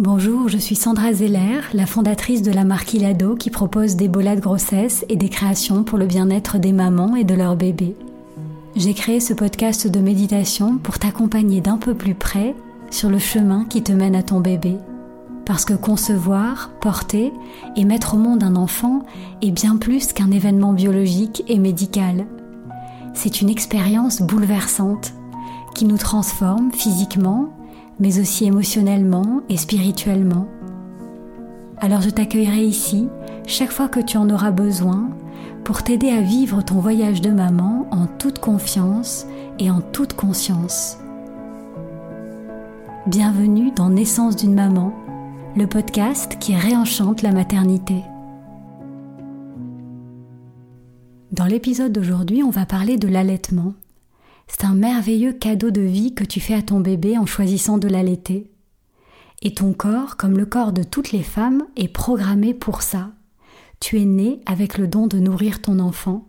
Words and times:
Bonjour, 0.00 0.48
je 0.48 0.58
suis 0.58 0.74
Sandra 0.74 1.12
Zeller, 1.12 1.60
la 1.74 1.86
fondatrice 1.86 2.42
de 2.42 2.50
la 2.50 2.64
marque 2.64 2.92
Ilado 2.92 3.36
qui 3.36 3.50
propose 3.50 3.94
des 3.94 4.08
bolas 4.08 4.34
de 4.34 4.40
grossesse 4.40 5.04
et 5.08 5.14
des 5.14 5.28
créations 5.28 5.84
pour 5.84 5.96
le 5.96 6.06
bien-être 6.06 6.58
des 6.58 6.72
mamans 6.72 7.14
et 7.14 7.22
de 7.22 7.34
leurs 7.34 7.54
bébés. 7.54 7.94
J'ai 8.74 8.94
créé 8.94 9.20
ce 9.20 9.32
podcast 9.32 9.86
de 9.86 10.00
méditation 10.00 10.78
pour 10.78 10.98
t'accompagner 10.98 11.60
d'un 11.60 11.76
peu 11.76 11.94
plus 11.94 12.16
près 12.16 12.56
sur 12.90 13.10
le 13.10 13.20
chemin 13.20 13.64
qui 13.64 13.84
te 13.84 13.92
mène 13.92 14.16
à 14.16 14.24
ton 14.24 14.40
bébé. 14.40 14.74
Parce 15.44 15.64
que 15.64 15.74
concevoir, 15.74 16.70
porter 16.80 17.32
et 17.76 17.84
mettre 17.84 18.14
au 18.14 18.18
monde 18.18 18.42
un 18.42 18.56
enfant 18.56 19.04
est 19.40 19.52
bien 19.52 19.76
plus 19.76 20.12
qu'un 20.12 20.32
événement 20.32 20.72
biologique 20.72 21.44
et 21.46 21.60
médical 21.60 22.26
c'est 23.14 23.40
une 23.40 23.50
expérience 23.50 24.22
bouleversante 24.22 25.12
qui 25.74 25.84
nous 25.84 25.98
transforme 25.98 26.72
physiquement, 26.72 27.50
mais 27.98 28.18
aussi 28.20 28.44
émotionnellement 28.44 29.40
et 29.48 29.56
spirituellement. 29.56 30.46
Alors 31.78 32.02
je 32.02 32.10
t'accueillerai 32.10 32.64
ici 32.64 33.08
chaque 33.46 33.70
fois 33.70 33.88
que 33.88 34.00
tu 34.00 34.16
en 34.16 34.28
auras 34.30 34.50
besoin 34.50 35.10
pour 35.64 35.82
t'aider 35.82 36.10
à 36.10 36.20
vivre 36.20 36.62
ton 36.62 36.80
voyage 36.80 37.20
de 37.20 37.30
maman 37.30 37.86
en 37.90 38.06
toute 38.06 38.38
confiance 38.38 39.26
et 39.58 39.70
en 39.70 39.80
toute 39.80 40.14
conscience. 40.14 40.98
Bienvenue 43.06 43.72
dans 43.74 43.90
Naissance 43.90 44.36
d'une 44.36 44.54
maman, 44.54 44.92
le 45.56 45.66
podcast 45.66 46.36
qui 46.38 46.54
réenchante 46.54 47.22
la 47.22 47.32
maternité. 47.32 48.04
Dans 51.32 51.46
l'épisode 51.46 51.92
d'aujourd'hui, 51.92 52.42
on 52.42 52.50
va 52.50 52.66
parler 52.66 52.96
de 52.96 53.06
l'allaitement. 53.06 53.74
C'est 54.48 54.64
un 54.64 54.74
merveilleux 54.74 55.32
cadeau 55.32 55.70
de 55.70 55.80
vie 55.80 56.12
que 56.12 56.24
tu 56.24 56.40
fais 56.40 56.54
à 56.54 56.62
ton 56.62 56.80
bébé 56.80 57.18
en 57.18 57.26
choisissant 57.26 57.78
de 57.78 57.86
l'allaiter. 57.86 58.50
Et 59.40 59.54
ton 59.54 59.72
corps, 59.72 60.16
comme 60.16 60.36
le 60.36 60.44
corps 60.44 60.72
de 60.72 60.82
toutes 60.82 61.12
les 61.12 61.22
femmes, 61.22 61.64
est 61.76 61.86
programmé 61.86 62.52
pour 62.52 62.82
ça. 62.82 63.12
Tu 63.78 64.00
es 64.00 64.04
né 64.04 64.40
avec 64.44 64.76
le 64.76 64.88
don 64.88 65.06
de 65.06 65.20
nourrir 65.20 65.62
ton 65.62 65.78
enfant. 65.78 66.26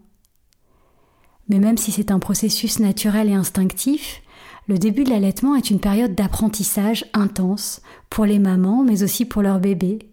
Mais 1.49 1.57
même 1.57 1.77
si 1.77 1.91
c'est 1.91 2.11
un 2.11 2.19
processus 2.19 2.79
naturel 2.79 3.27
et 3.27 3.33
instinctif, 3.33 4.21
le 4.67 4.77
début 4.77 5.03
de 5.03 5.09
l'allaitement 5.09 5.55
est 5.55 5.71
une 5.71 5.79
période 5.79 6.13
d'apprentissage 6.13 7.05
intense 7.13 7.81
pour 8.11 8.25
les 8.25 8.37
mamans, 8.37 8.83
mais 8.83 9.01
aussi 9.01 9.25
pour 9.25 9.41
leurs 9.41 9.59
bébés. 9.59 10.11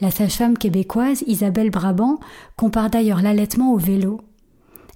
La 0.00 0.10
sage-femme 0.10 0.58
québécoise 0.58 1.22
Isabelle 1.28 1.70
Brabant 1.70 2.18
compare 2.56 2.90
d'ailleurs 2.90 3.22
l'allaitement 3.22 3.72
au 3.72 3.78
vélo. 3.78 4.20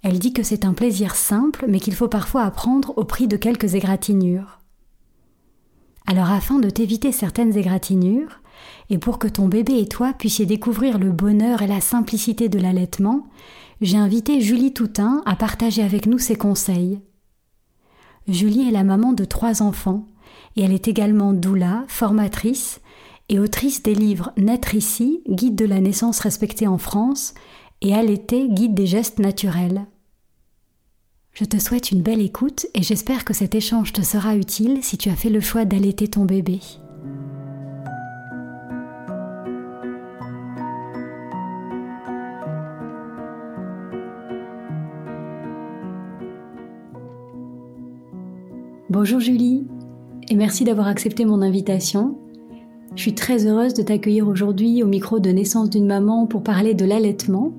Elle 0.02 0.18
dit 0.18 0.32
que 0.32 0.42
c'est 0.42 0.64
un 0.64 0.74
plaisir 0.74 1.14
simple, 1.14 1.66
mais 1.68 1.78
qu'il 1.78 1.94
faut 1.94 2.08
parfois 2.08 2.42
apprendre 2.42 2.92
au 2.96 3.04
prix 3.04 3.28
de 3.28 3.36
quelques 3.36 3.74
égratignures. 3.74 4.58
Alors 6.06 6.30
afin 6.30 6.58
de 6.58 6.68
t'éviter 6.68 7.12
certaines 7.12 7.56
égratignures, 7.56 8.40
et 8.90 8.98
pour 8.98 9.20
que 9.20 9.28
ton 9.28 9.46
bébé 9.46 9.78
et 9.78 9.86
toi 9.86 10.12
puissiez 10.12 10.46
découvrir 10.46 10.98
le 10.98 11.12
bonheur 11.12 11.62
et 11.62 11.68
la 11.68 11.80
simplicité 11.80 12.48
de 12.48 12.58
l'allaitement, 12.58 13.28
j'ai 13.80 13.98
invité 13.98 14.40
Julie 14.40 14.72
Toutin 14.72 15.22
à 15.26 15.36
partager 15.36 15.82
avec 15.82 16.06
nous 16.06 16.18
ses 16.18 16.34
conseils. 16.34 17.00
Julie 18.26 18.68
est 18.68 18.72
la 18.72 18.84
maman 18.84 19.12
de 19.12 19.24
trois 19.24 19.62
enfants, 19.62 20.06
et 20.56 20.62
elle 20.62 20.72
est 20.72 20.88
également 20.88 21.32
doula, 21.32 21.84
formatrice, 21.86 22.80
et 23.28 23.38
autrice 23.38 23.82
des 23.82 23.94
livres 23.94 24.32
Naître 24.36 24.74
ici, 24.74 25.22
guide 25.28 25.54
de 25.54 25.64
la 25.64 25.80
naissance 25.80 26.20
respectée 26.20 26.66
en 26.66 26.78
France, 26.78 27.34
et 27.80 27.94
Allaiter, 27.94 28.48
guide 28.48 28.74
des 28.74 28.86
gestes 28.86 29.18
naturels. 29.18 29.86
Je 31.32 31.44
te 31.44 31.58
souhaite 31.58 31.92
une 31.92 32.02
belle 32.02 32.20
écoute 32.20 32.66
et 32.74 32.82
j'espère 32.82 33.24
que 33.24 33.32
cet 33.32 33.54
échange 33.54 33.92
te 33.92 34.02
sera 34.02 34.34
utile 34.34 34.82
si 34.82 34.98
tu 34.98 35.08
as 35.08 35.14
fait 35.14 35.30
le 35.30 35.40
choix 35.40 35.64
d'allaiter 35.64 36.08
ton 36.08 36.24
bébé. 36.24 36.58
Bonjour 48.90 49.20
Julie, 49.20 49.66
et 50.28 50.34
merci 50.34 50.64
d'avoir 50.64 50.88
accepté 50.88 51.24
mon 51.24 51.42
invitation. 51.42 52.18
Je 52.94 53.02
suis 53.02 53.14
très 53.14 53.46
heureuse 53.46 53.74
de 53.74 53.82
t'accueillir 53.82 54.26
aujourd'hui 54.26 54.82
au 54.82 54.86
micro 54.86 55.20
de 55.20 55.30
naissance 55.30 55.70
d'une 55.70 55.86
maman 55.86 56.26
pour 56.26 56.42
parler 56.42 56.74
de 56.74 56.84
l'allaitement. 56.84 57.52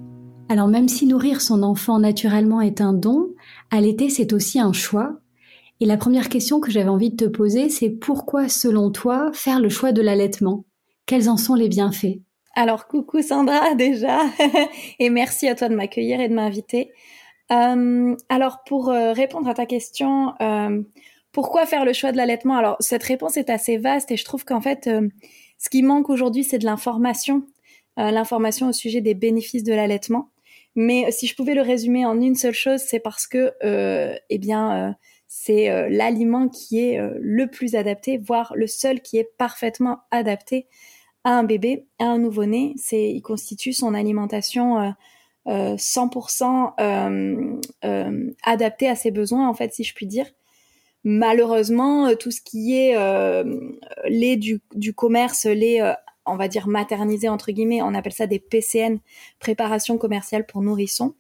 Alors 0.50 0.68
même 0.68 0.88
si 0.88 1.06
nourrir 1.06 1.42
son 1.42 1.64
enfant 1.64 2.00
naturellement 2.00 2.62
est 2.62 2.82
un 2.82 2.94
don, 2.94 3.30
allaiter 3.72 4.10
c'est 4.10 4.34
aussi 4.34 4.60
un 4.60 4.74
choix. 4.74 5.20
Et 5.80 5.86
la 5.86 5.96
première 5.96 6.28
question 6.28 6.60
que 6.60 6.72
j'avais 6.72 6.90
envie 6.90 7.12
de 7.12 7.26
te 7.26 7.30
poser, 7.30 7.70
c'est 7.70 7.90
pourquoi 7.90 8.50
selon 8.50 8.92
toi 8.92 9.32
faire 9.34 9.60
le 9.60 9.70
choix 9.70 9.92
de 9.92 10.02
l'allaitement? 10.02 10.66
Quels 11.06 11.30
en 11.30 11.38
sont 11.38 11.56
les 11.56 11.70
bienfaits? 11.70 12.20
Alors 12.56 12.88
coucou 12.88 13.22
Sandra 13.22 13.74
déjà, 13.78 14.20
et 15.00 15.10
merci 15.10 15.48
à 15.48 15.56
toi 15.56 15.70
de 15.70 15.76
m'accueillir 15.76 16.20
et 16.20 16.28
de 16.28 16.34
m'inviter. 16.34 16.92
Euh, 17.52 18.16
alors 18.28 18.64
pour 18.66 18.90
euh, 18.90 19.14
répondre 19.14 19.48
à 19.48 19.54
ta 19.54 19.66
question, 19.66 20.34
euh, 20.42 20.82
pourquoi 21.42 21.66
faire 21.66 21.86
le 21.86 21.94
choix 21.94 22.12
de 22.12 22.18
l'allaitement? 22.18 22.58
Alors 22.58 22.76
cette 22.82 23.04
réponse 23.04 23.38
est 23.38 23.50
assez 23.50 23.78
vaste 23.78 24.12
et 24.12 24.18
je 24.18 24.26
trouve 24.26 24.44
qu'en 24.44 24.60
fait, 24.60 24.88
euh, 24.88 25.08
ce 25.58 25.70
qui 25.70 25.84
manque 25.84 26.10
aujourd'hui, 26.10 26.44
c'est 26.44 26.58
de 26.58 26.66
l'information, 26.66 27.44
euh, 27.98 28.12
l'information 28.12 28.68
au 28.68 28.74
sujet 28.74 29.00
des 29.00 29.14
bénéfices 29.14 29.64
de 29.64 29.72
l'allaitement. 29.72 30.32
Mais 30.76 31.06
euh, 31.06 31.12
si 31.12 31.28
je 31.28 31.36
pouvais 31.38 31.54
le 31.54 31.62
résumer 31.62 32.06
en 32.06 32.20
une 32.20 32.36
seule 32.36 32.54
chose, 32.54 32.82
c'est 32.82 33.00
parce 33.00 33.26
que, 33.26 33.54
eh 34.30 34.38
bien, 34.38 34.98
c'est 35.30 35.90
l'aliment 35.90 36.50
qui 36.50 36.82
est 36.82 37.00
le 37.22 37.48
plus 37.48 37.76
adapté, 37.76 38.18
voire 38.18 38.52
le 38.58 38.68
seul 38.68 39.00
qui 39.00 39.18
est 39.18 39.30
parfaitement 39.38 40.00
adapté 40.12 40.68
à 41.24 41.32
un 41.40 41.46
bébé, 41.46 41.86
à 42.00 42.08
un 42.08 42.18
nouveau-né. 42.18 42.74
C'est, 42.76 43.12
il 43.12 43.22
constitue 43.22 43.72
son 43.72 43.94
alimentation. 43.94 44.94
100% 45.48 46.74
euh, 47.86 48.34
adapté 48.44 48.88
à 48.88 48.96
ses 48.96 49.10
besoins 49.10 49.50
en 49.50 49.54
fait 49.54 49.74
si 49.74 49.84
je 49.84 49.96
puis 49.96 50.06
dire 50.06 50.28
malheureusement, 51.04 52.08
euh, 52.08 52.16
tout 52.16 52.32
ce 52.32 52.42
qui 52.42 52.78
est 52.78 52.96
euh, 52.98 53.44
lait 54.08 54.38
du, 54.38 54.62
commerce, 54.94 55.46
lait, 55.46 55.82
euh, 55.82 55.94
on 56.26 56.36
va 56.36 56.48
dire 56.48 56.68
maternisé 56.68 57.30
entre 57.30 57.52
guillemets, 57.52 57.82
on 57.82 57.94
appelle 57.94 58.14
ça 58.14 58.28
des 58.28 58.40
PCN, 58.40 59.00
préparation 59.40 59.98
commerciale 59.98 60.46
pour 60.46 60.62
nourrissons. 60.62 61.16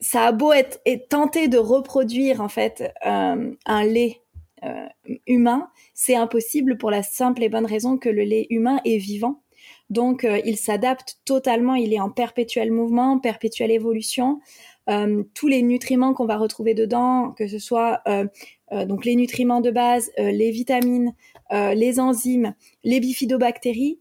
Ça 0.00 0.26
a 0.26 0.32
beau 0.32 0.52
être 0.52 0.80
et 0.84 1.06
tenter 1.06 1.48
de 1.48 1.58
reproduire 1.58 2.40
en 2.40 2.48
fait 2.48 2.92
un 3.02 3.84
lait 3.84 4.22
humain, 5.26 5.70
c'est 5.94 6.14
impossible 6.14 6.78
pour 6.78 6.90
la 6.90 7.02
simple 7.02 7.42
et 7.42 7.48
bonne 7.48 7.66
raison 7.66 7.98
que 7.98 8.08
le 8.08 8.22
lait 8.22 8.46
humain 8.50 8.80
est 8.84 8.98
vivant. 8.98 9.42
Donc, 9.90 10.26
il 10.44 10.56
s'adapte 10.56 11.18
totalement, 11.24 11.74
il 11.74 11.92
est 11.92 12.00
en 12.00 12.10
perpétuel 12.10 12.70
mouvement, 12.70 13.18
perpétuelle 13.18 13.72
évolution. 13.72 14.40
Euh, 14.88 15.22
tous 15.34 15.48
les 15.48 15.62
nutriments 15.62 16.14
qu'on 16.14 16.24
va 16.24 16.38
retrouver 16.38 16.72
dedans, 16.72 17.32
que 17.36 17.46
ce 17.46 17.58
soit 17.58 18.00
euh, 18.08 18.26
euh, 18.72 18.86
donc 18.86 19.04
les 19.04 19.16
nutriments 19.16 19.60
de 19.60 19.70
base, 19.70 20.10
les 20.16 20.50
vitamines, 20.50 21.14
les 21.50 22.00
enzymes, 22.00 22.54
les 22.84 23.00
bifidobactéries, 23.00 24.00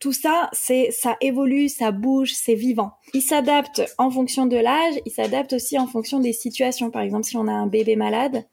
tout 0.00 0.12
ça, 0.12 0.48
c'est 0.52 0.90
ça 0.92 1.16
évolue, 1.20 1.68
ça 1.68 1.90
bouge, 1.90 2.32
c'est 2.32 2.54
vivant. 2.54 2.92
Il 3.14 3.22
s'adapte 3.22 3.82
en 3.98 4.10
fonction 4.10 4.46
de 4.46 4.56
l'âge, 4.56 4.94
il 5.06 5.12
s'adapte 5.12 5.52
aussi 5.52 5.78
en 5.78 5.86
fonction 5.86 6.20
des 6.20 6.32
situations. 6.32 6.90
Par 6.90 7.02
exemple, 7.02 7.24
si 7.24 7.36
on 7.36 7.48
a 7.48 7.52
un 7.52 7.66
bébé 7.66 7.96
malade, 7.96 8.44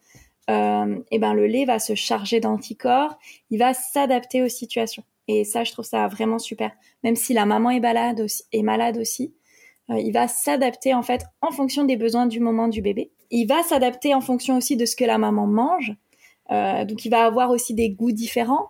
et 0.47 1.19
ben 1.19 1.33
le 1.33 1.47
lait 1.47 1.65
va 1.65 1.79
se 1.79 1.95
charger 1.95 2.39
d'anticorps, 2.39 3.17
il 3.49 3.57
va 3.59 3.73
s'adapter 3.73 4.43
aux 4.43 4.49
situations. 4.49 5.03
Et 5.27 5.43
ça, 5.43 5.63
je 5.63 5.71
trouve 5.71 5.85
ça 5.85 6.07
vraiment 6.07 6.39
super. 6.39 6.71
Même 7.03 7.15
si 7.15 7.33
la 7.33 7.45
maman 7.45 7.71
est 7.71 7.79
malade 7.79 8.21
aussi, 8.21 8.43
est 8.51 8.61
malade 8.61 8.97
aussi 8.97 9.33
il 9.89 10.11
va 10.11 10.27
s'adapter 10.27 10.93
en 10.93 11.03
fait 11.03 11.23
en 11.41 11.51
fonction 11.51 11.83
des 11.83 11.95
besoins 11.95 12.25
du 12.25 12.39
moment 12.39 12.67
du 12.67 12.81
bébé. 12.81 13.11
Il 13.31 13.47
va 13.47 13.61
s'adapter 13.63 14.13
en 14.13 14.21
fonction 14.21 14.57
aussi 14.57 14.77
de 14.77 14.85
ce 14.85 14.95
que 14.95 15.05
la 15.05 15.17
maman 15.17 15.47
mange. 15.47 15.93
Euh, 16.51 16.85
donc 16.85 17.05
il 17.05 17.09
va 17.09 17.25
avoir 17.25 17.51
aussi 17.51 17.73
des 17.73 17.89
goûts 17.89 18.11
différents. 18.11 18.69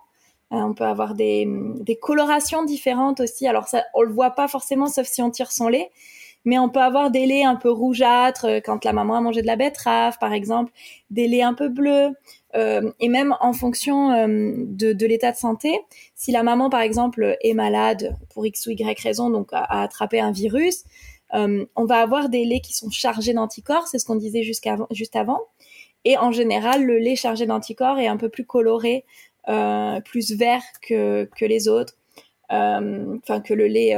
on 0.50 0.74
peut 0.74 0.84
avoir 0.84 1.14
des, 1.14 1.46
des, 1.80 1.96
colorations 1.96 2.64
différentes 2.64 3.20
aussi. 3.20 3.46
Alors 3.46 3.68
ça, 3.68 3.84
on 3.94 4.02
le 4.02 4.12
voit 4.12 4.30
pas 4.30 4.48
forcément, 4.48 4.86
sauf 4.86 5.06
si 5.06 5.22
on 5.22 5.30
tire 5.30 5.52
son 5.52 5.68
lait. 5.68 5.90
Mais 6.46 6.58
on 6.58 6.70
peut 6.70 6.80
avoir 6.80 7.10
des 7.10 7.26
laits 7.26 7.44
un 7.44 7.56
peu 7.56 7.70
rougeâtres 7.70 8.46
quand 8.64 8.84
la 8.84 8.94
maman 8.94 9.16
a 9.16 9.20
mangé 9.20 9.42
de 9.42 9.46
la 9.46 9.56
betterave, 9.56 10.16
par 10.18 10.32
exemple, 10.32 10.72
des 11.10 11.28
laits 11.28 11.42
un 11.42 11.52
peu 11.52 11.68
bleus. 11.68 12.14
Euh, 12.56 12.90
et 13.00 13.08
même 13.08 13.36
en 13.40 13.52
fonction 13.52 14.12
euh, 14.12 14.54
de, 14.56 15.06
l'état 15.06 15.32
de 15.32 15.36
santé, 15.36 15.78
si 16.14 16.32
la 16.32 16.42
maman 16.42 16.70
par 16.70 16.80
exemple 16.80 17.36
est 17.42 17.52
malade 17.52 18.16
pour 18.30 18.46
x 18.46 18.66
ou 18.66 18.70
y 18.70 19.00
raison, 19.00 19.30
donc 19.30 19.48
a, 19.52 19.82
attrapé 19.82 20.20
un 20.20 20.32
virus, 20.32 20.84
euh, 21.34 21.66
on 21.74 21.84
va 21.84 22.00
avoir 22.00 22.28
des 22.28 22.44
laits 22.44 22.62
qui 22.62 22.72
sont 22.72 22.88
chargés 22.88 23.34
d'anticorps, 23.34 23.86
c'est 23.88 23.98
ce 23.98 24.06
qu'on 24.06 24.16
disait 24.16 24.42
juste 24.42 25.16
avant. 25.16 25.40
Et 26.04 26.16
en 26.16 26.30
général, 26.30 26.84
le 26.84 26.98
lait 26.98 27.16
chargé 27.16 27.46
d'anticorps 27.46 27.98
est 27.98 28.06
un 28.06 28.16
peu 28.16 28.28
plus 28.28 28.44
coloré, 28.44 29.04
plus 30.04 30.32
vert 30.32 30.62
que 30.80 31.28
les 31.40 31.68
autres, 31.68 31.96
enfin 32.48 33.40
que 33.40 33.54
le 33.54 33.66
lait 33.66 33.96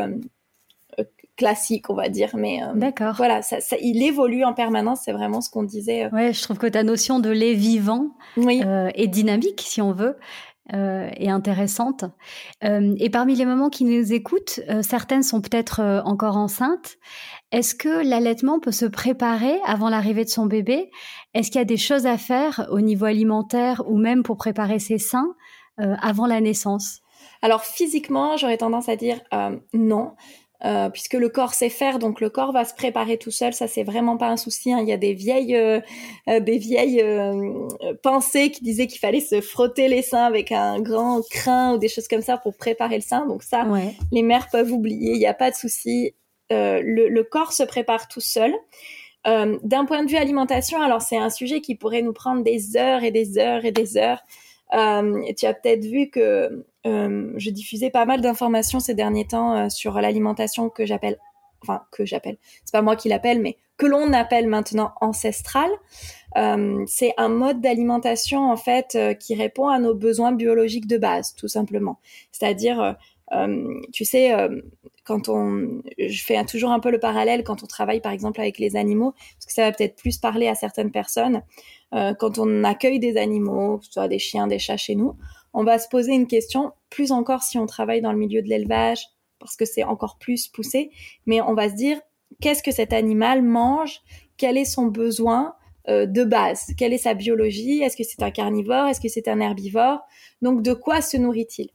classique, 1.39 1.89
on 1.89 1.95
va 1.95 2.11
dire. 2.11 2.33
Mais 2.35 2.63
euh, 2.63 2.75
D'accord. 2.75 3.15
voilà, 3.17 3.41
ça, 3.41 3.57
il 3.81 4.03
évolue 4.03 4.45
en 4.45 4.53
permanence. 4.53 5.03
C'est 5.05 5.13
vraiment 5.13 5.41
ce 5.41 5.49
qu'on 5.49 5.63
disait. 5.63 6.05
Euh. 6.05 6.11
Ouais, 6.11 6.35
je 6.35 6.43
trouve 6.43 6.59
que 6.59 6.67
ta 6.67 6.83
notion 6.83 7.21
de 7.21 7.31
lait 7.31 7.55
vivant 7.55 8.11
euh, 8.37 8.91
est 8.95 9.07
dynamique, 9.07 9.63
si 9.65 9.81
on 9.81 9.93
veut. 9.93 10.19
est 10.71 11.31
intéressante. 11.31 12.05
et 12.61 13.11
parmi 13.11 13.35
les 13.35 13.47
mamans 13.47 13.71
qui 13.71 13.85
nous 13.85 14.13
écoutent, 14.13 14.61
certaines 14.83 15.23
sont 15.23 15.41
peut-être 15.41 16.03
encore 16.05 16.37
enceintes. 16.37 16.99
Est-ce 17.53 17.75
que 17.75 18.07
l'allaitement 18.07 18.61
peut 18.61 18.73
se 18.73 18.85
préparer 18.85 19.59
avant 19.65 19.89
l'arrivée 19.89 20.25
de 20.25 20.29
son 20.29 20.45
bébé? 20.45 20.91
Est-ce 21.33 21.51
qu'il 21.51 21.59
y 21.59 21.63
a 21.63 21.65
des 21.65 21.79
choses 21.79 22.05
à 22.05 22.19
faire 22.19 22.67
au 22.71 22.83
niveau 22.83 23.07
alimentaire 23.07 23.83
ou 23.87 23.97
même 23.97 24.23
pour 24.23 24.37
préparer 24.37 24.79
ses 24.79 24.99
seins 24.99 25.35
avant 25.79 26.27
la 26.27 26.43
naissance? 26.43 27.01
Alors 27.41 27.63
physiquement, 27.63 28.37
j'aurais 28.37 28.59
tendance 28.59 28.91
à 28.91 28.97
dire 28.97 29.21
non. 29.73 30.13
Euh, 30.65 30.91
puisque 30.91 31.15
le 31.15 31.29
corps 31.29 31.55
sait 31.55 31.69
faire, 31.69 32.01
donc 32.01 32.21
le 32.21 32.31
corps 32.31 32.53
va 32.53 32.65
se 32.65 32.75
préparer 32.75 33.17
tout 33.17 33.31
seul. 33.31 33.53
Ça, 33.53 33.69
c'est 33.69 33.85
vraiment 33.85 34.17
pas 34.17 34.29
un 34.29 34.37
souci. 34.37 34.73
Hein. 34.73 34.81
Il 34.81 34.89
y 34.89 34.93
a 34.93 34.97
des 34.97 35.15
vieilles, 35.15 35.55
euh, 35.55 35.81
euh, 36.29 36.41
des 36.41 36.59
vieilles 36.59 37.05
pensées 38.03 38.51
qui 38.51 38.65
disaient 38.65 38.89
qu'il 38.89 38.99
fallait 38.99 39.21
se 39.21 39.41
frotter 39.41 39.89
les 39.89 40.03
seins 40.03 40.25
avec 40.25 40.51
un 40.51 40.81
grand 40.81 41.23
crin 41.31 41.75
ou 41.75 41.79
des 41.79 41.89
choses 41.89 42.09
comme 42.09 42.23
ça 42.23 42.39
pour 42.39 42.57
préparer 42.57 42.97
le 42.97 43.03
sein. 43.03 43.27
Donc 43.27 43.45
ça, 43.45 43.67
les 44.11 44.23
mères 44.23 44.49
peuvent 44.51 44.73
oublier. 44.73 45.13
Il 45.13 45.19
n'y 45.19 45.27
a 45.27 45.35
pas 45.35 45.51
de 45.51 45.57
souci. 45.57 46.15
Le, 46.51 47.09
le, 47.09 47.23
corps 47.23 47.53
se 47.53 47.63
prépare 47.63 48.09
tout 48.09 48.21
seul. 48.21 48.53
D'un 49.25 49.85
point 49.85 50.03
de 50.03 50.11
vue 50.11 50.17
alimentation, 50.17 50.81
alors 50.81 51.03
c'est 51.03 51.19
un 51.19 51.31
sujet 51.31 51.61
qui 51.61 51.77
pourrait 51.77 52.03
nous 52.03 52.15
prendre 52.15 52.43
des 52.43 52.77
heures 52.77 53.05
et 53.05 53.11
des 53.11 53.39
heures 53.39 53.65
et 53.65 53.73
des 53.73 53.97
heures. 53.97 54.23
tu 54.73 55.47
as 55.47 55.55
peut-être 55.55 55.85
vu 55.85 56.09
que 56.11 56.21
euh, 56.21 56.63
je 57.37 57.51
diffusais 57.51 57.91
pas 57.91 58.05
mal 58.05 58.21
d'informations 58.21 58.81
ces 58.81 58.95
derniers 58.95 59.27
temps 59.27 59.57
euh, 59.57 59.69
sur 59.69 60.01
l'alimentation 60.01 60.71
que 60.71 60.87
j'appelle, 60.87 61.19
enfin 61.63 61.83
que 61.91 62.05
j'appelle, 62.05 62.39
c'est 62.65 62.73
pas 62.73 62.83
moi 62.83 62.97
qui 62.97 63.09
l'appelle, 63.09 63.41
mais 63.41 63.57
que 63.77 63.87
l'on 63.87 64.13
appelle 64.13 64.49
maintenant 64.49 64.93
ancestrale. 65.01 65.71
Euh, 66.37 66.85
c'est 66.87 67.15
un 67.17 67.29
mode 67.29 67.61
d'alimentation 67.61 68.51
en 68.51 68.57
fait 68.57 68.99
qui 69.21 69.35
répond 69.35 69.69
à 69.69 69.79
nos 69.79 69.95
besoins 69.95 70.33
biologiques 70.33 70.87
de 70.87 70.99
base, 70.99 71.35
tout 71.35 71.49
simplement. 71.49 72.01
C'est-à-dire, 72.33 72.97
tu 73.93 74.05
sais, 74.05 74.35
quand 75.05 75.29
on, 75.29 75.81
je 75.97 76.23
fais 76.25 76.45
toujours 76.45 76.73
un 76.73 76.81
peu 76.81 76.91
le 76.91 76.99
parallèle 76.99 77.45
quand 77.45 77.63
on 77.63 77.67
travaille 77.67 78.01
par 78.01 78.11
exemple 78.11 78.41
avec 78.41 78.59
les 78.59 78.75
animaux, 78.75 79.13
parce 79.13 79.47
que 79.47 79.53
ça 79.53 79.63
va 79.63 79.73
peut-être 79.73 79.95
plus 79.95 80.19
parler 80.19 80.49
à 80.49 80.57
certaines 80.57 80.91
personnes. 80.91 81.43
quand 81.93 82.39
on 82.39 82.65
accueille 82.65 82.99
des 82.99 83.17
animaux, 83.17 83.79
que 83.79 83.87
ce 83.87 83.93
soit 83.93 84.09
des 84.09 84.19
chiens, 84.19 84.49
des 84.49 84.59
chats 84.59 84.77
chez 84.77 84.97
nous, 84.97 85.15
on 85.59 85.65
va 85.65 85.81
se 85.81 85.89
poser 85.89 86.13
une 86.13 86.29
question, 86.29 86.71
plus 86.89 87.11
encore 87.11 87.43
si 87.43 87.59
on 87.59 87.67
travaille 87.67 88.01
dans 88.01 88.13
le 88.13 88.19
milieu 88.19 88.43
de 88.43 88.49
l'élevage, 88.49 89.05
parce 89.41 89.57
que 89.57 89.65
c'est 89.65 89.83
encore 89.83 90.17
plus 90.17 90.47
poussé, 90.47 90.93
mais 91.27 91.41
on 91.41 91.55
va 91.55 91.69
se 91.69 91.75
dire, 91.75 92.01
qu'est-ce 92.41 92.63
que 92.63 92.71
cet 92.71 92.93
animal 92.93 93.43
mange? 93.43 94.01
Quel 94.37 94.57
est 94.57 94.65
son 94.65 94.87
besoin 94.87 95.57
euh, 95.89 96.07
de 96.07 96.23
base? 96.23 96.75
Quelle 96.79 96.93
est 96.93 96.99
sa 96.99 97.15
biologie? 97.15 97.83
Est-ce 97.83 97.97
que 97.97 98.05
c'est 98.05 98.23
un 98.23 98.31
carnivore? 98.31 98.87
Est-ce 98.87 99.01
que 99.01 99.09
c'est 99.09 99.27
un 99.27 99.41
herbivore? 99.41 99.99
Donc, 100.43 100.63
de 100.63 100.73
quoi 100.75 101.01
se 101.01 101.17
nourrit-il? 101.17 101.71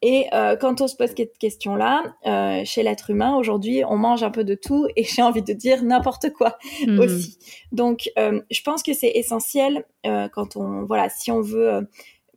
Et 0.00 0.24
euh, 0.32 0.56
quand 0.56 0.80
on 0.80 0.88
se 0.88 0.96
pose 0.96 1.10
cette 1.14 1.36
question-là, 1.36 2.14
euh, 2.24 2.62
chez 2.64 2.82
l'être 2.82 3.10
humain, 3.10 3.36
aujourd'hui, 3.36 3.82
on 3.84 3.98
mange 3.98 4.22
un 4.22 4.30
peu 4.30 4.44
de 4.44 4.54
tout 4.54 4.86
et 4.96 5.04
j'ai 5.04 5.20
envie 5.20 5.42
de 5.42 5.52
dire 5.52 5.82
n'importe 5.82 6.32
quoi 6.32 6.56
mhm. 6.86 6.98
aussi. 6.98 7.38
Donc, 7.72 8.08
je 8.16 8.62
pense 8.62 8.82
que 8.82 8.94
c'est 8.94 9.10
essentiel 9.10 9.84
quand 10.32 10.56
on, 10.56 10.86
voilà, 10.86 11.10
si 11.10 11.30
on 11.30 11.42
veut 11.42 11.86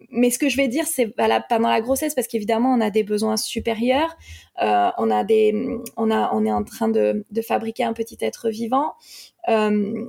mais 0.09 0.30
ce 0.30 0.39
que 0.39 0.50
je 0.50 0.57
vais 0.57 0.68
dire, 0.68 0.86
c'est 0.86 1.15
valable 1.18 1.45
pendant 1.50 1.69
la 1.69 1.81
grossesse 1.81 2.15
parce 2.15 2.27
qu'évidemment, 2.27 2.74
on 2.74 2.81
a 2.81 2.89
des 2.89 3.03
besoins 3.03 3.38
supérieurs. 3.38 4.15
Euh, 4.62 4.89
on 4.98 5.12
a 5.12 5.24
des, 5.24 5.53
on 5.98 6.12
a, 6.12 6.31
on 6.33 6.45
est 6.45 6.51
en 6.51 6.63
train 6.63 6.89
de, 6.89 7.25
de 7.30 7.42
fabriquer 7.42 7.83
un 7.83 7.94
petit 7.94 8.18
être 8.21 8.50
vivant. 8.50 8.94
Euh, 9.50 10.06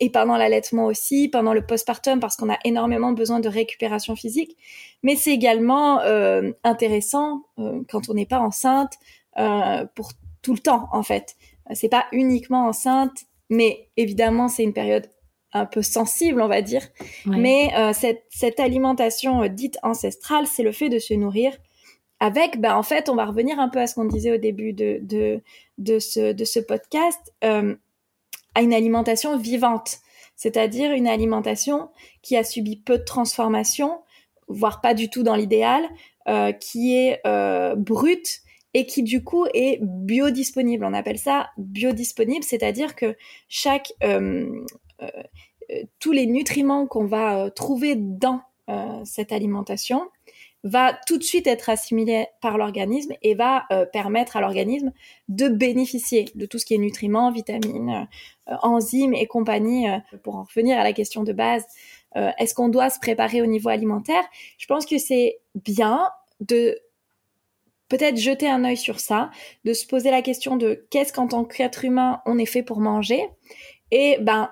et 0.00 0.10
pendant 0.10 0.36
l'allaitement 0.36 0.86
aussi, 0.86 1.28
pendant 1.28 1.52
le 1.52 1.64
postpartum, 1.64 2.20
parce 2.20 2.36
qu'on 2.36 2.50
a 2.50 2.58
énormément 2.64 3.12
besoin 3.12 3.40
de 3.40 3.48
récupération 3.48 4.16
physique. 4.16 4.56
Mais 5.02 5.16
c'est 5.16 5.32
également 5.32 6.00
euh, 6.00 6.52
intéressant 6.64 7.42
euh, 7.58 7.82
quand 7.90 8.08
on 8.08 8.14
n'est 8.14 8.26
pas 8.26 8.38
enceinte 8.38 8.94
euh, 9.38 9.84
pour 9.94 10.12
tout 10.42 10.54
le 10.54 10.60
temps, 10.60 10.88
en 10.92 11.02
fait. 11.02 11.36
C'est 11.74 11.90
pas 11.90 12.06
uniquement 12.12 12.66
enceinte, 12.66 13.26
mais 13.50 13.90
évidemment, 13.98 14.48
c'est 14.48 14.64
une 14.64 14.72
période 14.72 15.10
un 15.52 15.66
peu 15.66 15.82
sensible, 15.82 16.40
on 16.40 16.48
va 16.48 16.62
dire. 16.62 16.82
Mais 17.26 17.72
euh, 17.76 17.92
cette, 17.92 18.24
cette, 18.30 18.60
alimentation 18.60 19.42
euh, 19.42 19.48
dite 19.48 19.78
ancestrale, 19.82 20.46
c'est 20.46 20.62
le 20.62 20.72
fait 20.72 20.88
de 20.88 20.98
se 20.98 21.14
nourrir 21.14 21.56
avec, 22.20 22.60
ben, 22.60 22.74
en 22.74 22.82
fait, 22.82 23.08
on 23.08 23.14
va 23.14 23.26
revenir 23.26 23.60
un 23.60 23.68
peu 23.68 23.78
à 23.78 23.86
ce 23.86 23.94
qu'on 23.94 24.04
disait 24.04 24.32
au 24.32 24.38
début 24.38 24.72
de, 24.72 24.98
de, 25.02 25.40
de, 25.78 25.98
ce, 25.98 26.32
de 26.32 26.44
ce 26.44 26.58
podcast, 26.58 27.32
euh, 27.44 27.76
à 28.54 28.62
une 28.62 28.74
alimentation 28.74 29.38
vivante, 29.38 29.98
c'est-à-dire 30.34 30.92
une 30.92 31.06
alimentation 31.06 31.90
qui 32.22 32.36
a 32.36 32.42
subi 32.42 32.76
peu 32.76 32.98
de 32.98 33.04
transformation, 33.04 34.00
voire 34.48 34.80
pas 34.80 34.94
du 34.94 35.08
tout 35.10 35.22
dans 35.22 35.36
l'idéal, 35.36 35.88
qui 36.60 36.94
est 36.94 37.22
brute 37.76 38.42
et 38.74 38.84
qui 38.84 39.02
du 39.02 39.24
coup 39.24 39.46
est 39.54 39.78
biodisponible. 39.80 40.84
On 40.84 40.92
appelle 40.92 41.18
ça 41.18 41.48
biodisponible, 41.56 42.44
c'est-à-dire 42.44 42.96
que 42.96 43.16
chaque 43.48 43.92
tous 45.98 46.12
les 46.12 46.26
nutriments 46.26 46.86
qu'on 46.86 47.06
va 47.06 47.38
euh, 47.38 47.50
trouver 47.50 47.94
dans 47.96 48.42
cette 49.04 49.32
alimentation 49.32 50.10
va 50.62 50.92
tout 51.06 51.16
de 51.16 51.22
suite 51.22 51.46
être 51.46 51.70
assimilé 51.70 52.26
par 52.42 52.58
l'organisme 52.58 53.14
et 53.22 53.34
va 53.34 53.66
permettre 53.94 54.36
à 54.36 54.42
l'organisme 54.42 54.92
de 55.28 55.48
bénéficier 55.48 56.26
de 56.34 56.44
tout 56.44 56.58
ce 56.58 56.66
qui 56.66 56.74
est 56.74 56.78
nutriments, 56.78 57.32
vitamines, 57.32 58.06
enzymes 58.46 59.14
et 59.14 59.26
compagnie. 59.26 59.86
pour 60.22 60.36
en 60.36 60.42
revenir 60.42 60.78
à 60.78 60.84
la 60.84 60.92
question 60.92 61.22
de 61.22 61.32
base, 61.32 61.64
est-ce 62.14 62.52
qu'on 62.52 62.68
doit 62.68 62.90
se 62.90 62.98
préparer 62.98 63.40
au 63.40 63.46
niveau 63.46 63.70
alimentaire? 63.70 64.22
Je 64.58 64.66
pense 64.66 64.84
que 64.84 64.98
c'est 64.98 65.38
bien 65.54 66.06
de 66.40 66.78
peut-être 67.88 68.18
jeter 68.18 68.48
un 68.48 68.64
œil 68.64 68.76
sur 68.76 69.00
ça, 69.00 69.30
de 69.64 69.72
se 69.72 69.86
poser 69.86 70.10
la 70.10 70.20
question 70.20 70.56
de 70.56 70.86
qu'est-ce 70.90 71.14
qu'en 71.14 71.26
tant 71.26 71.44
qu'être 71.44 71.86
humain 71.86 72.20
on 72.26 72.36
est 72.36 72.44
fait 72.44 72.62
pour 72.62 72.80
manger? 72.80 73.30
Et 73.90 74.18
ben 74.20 74.50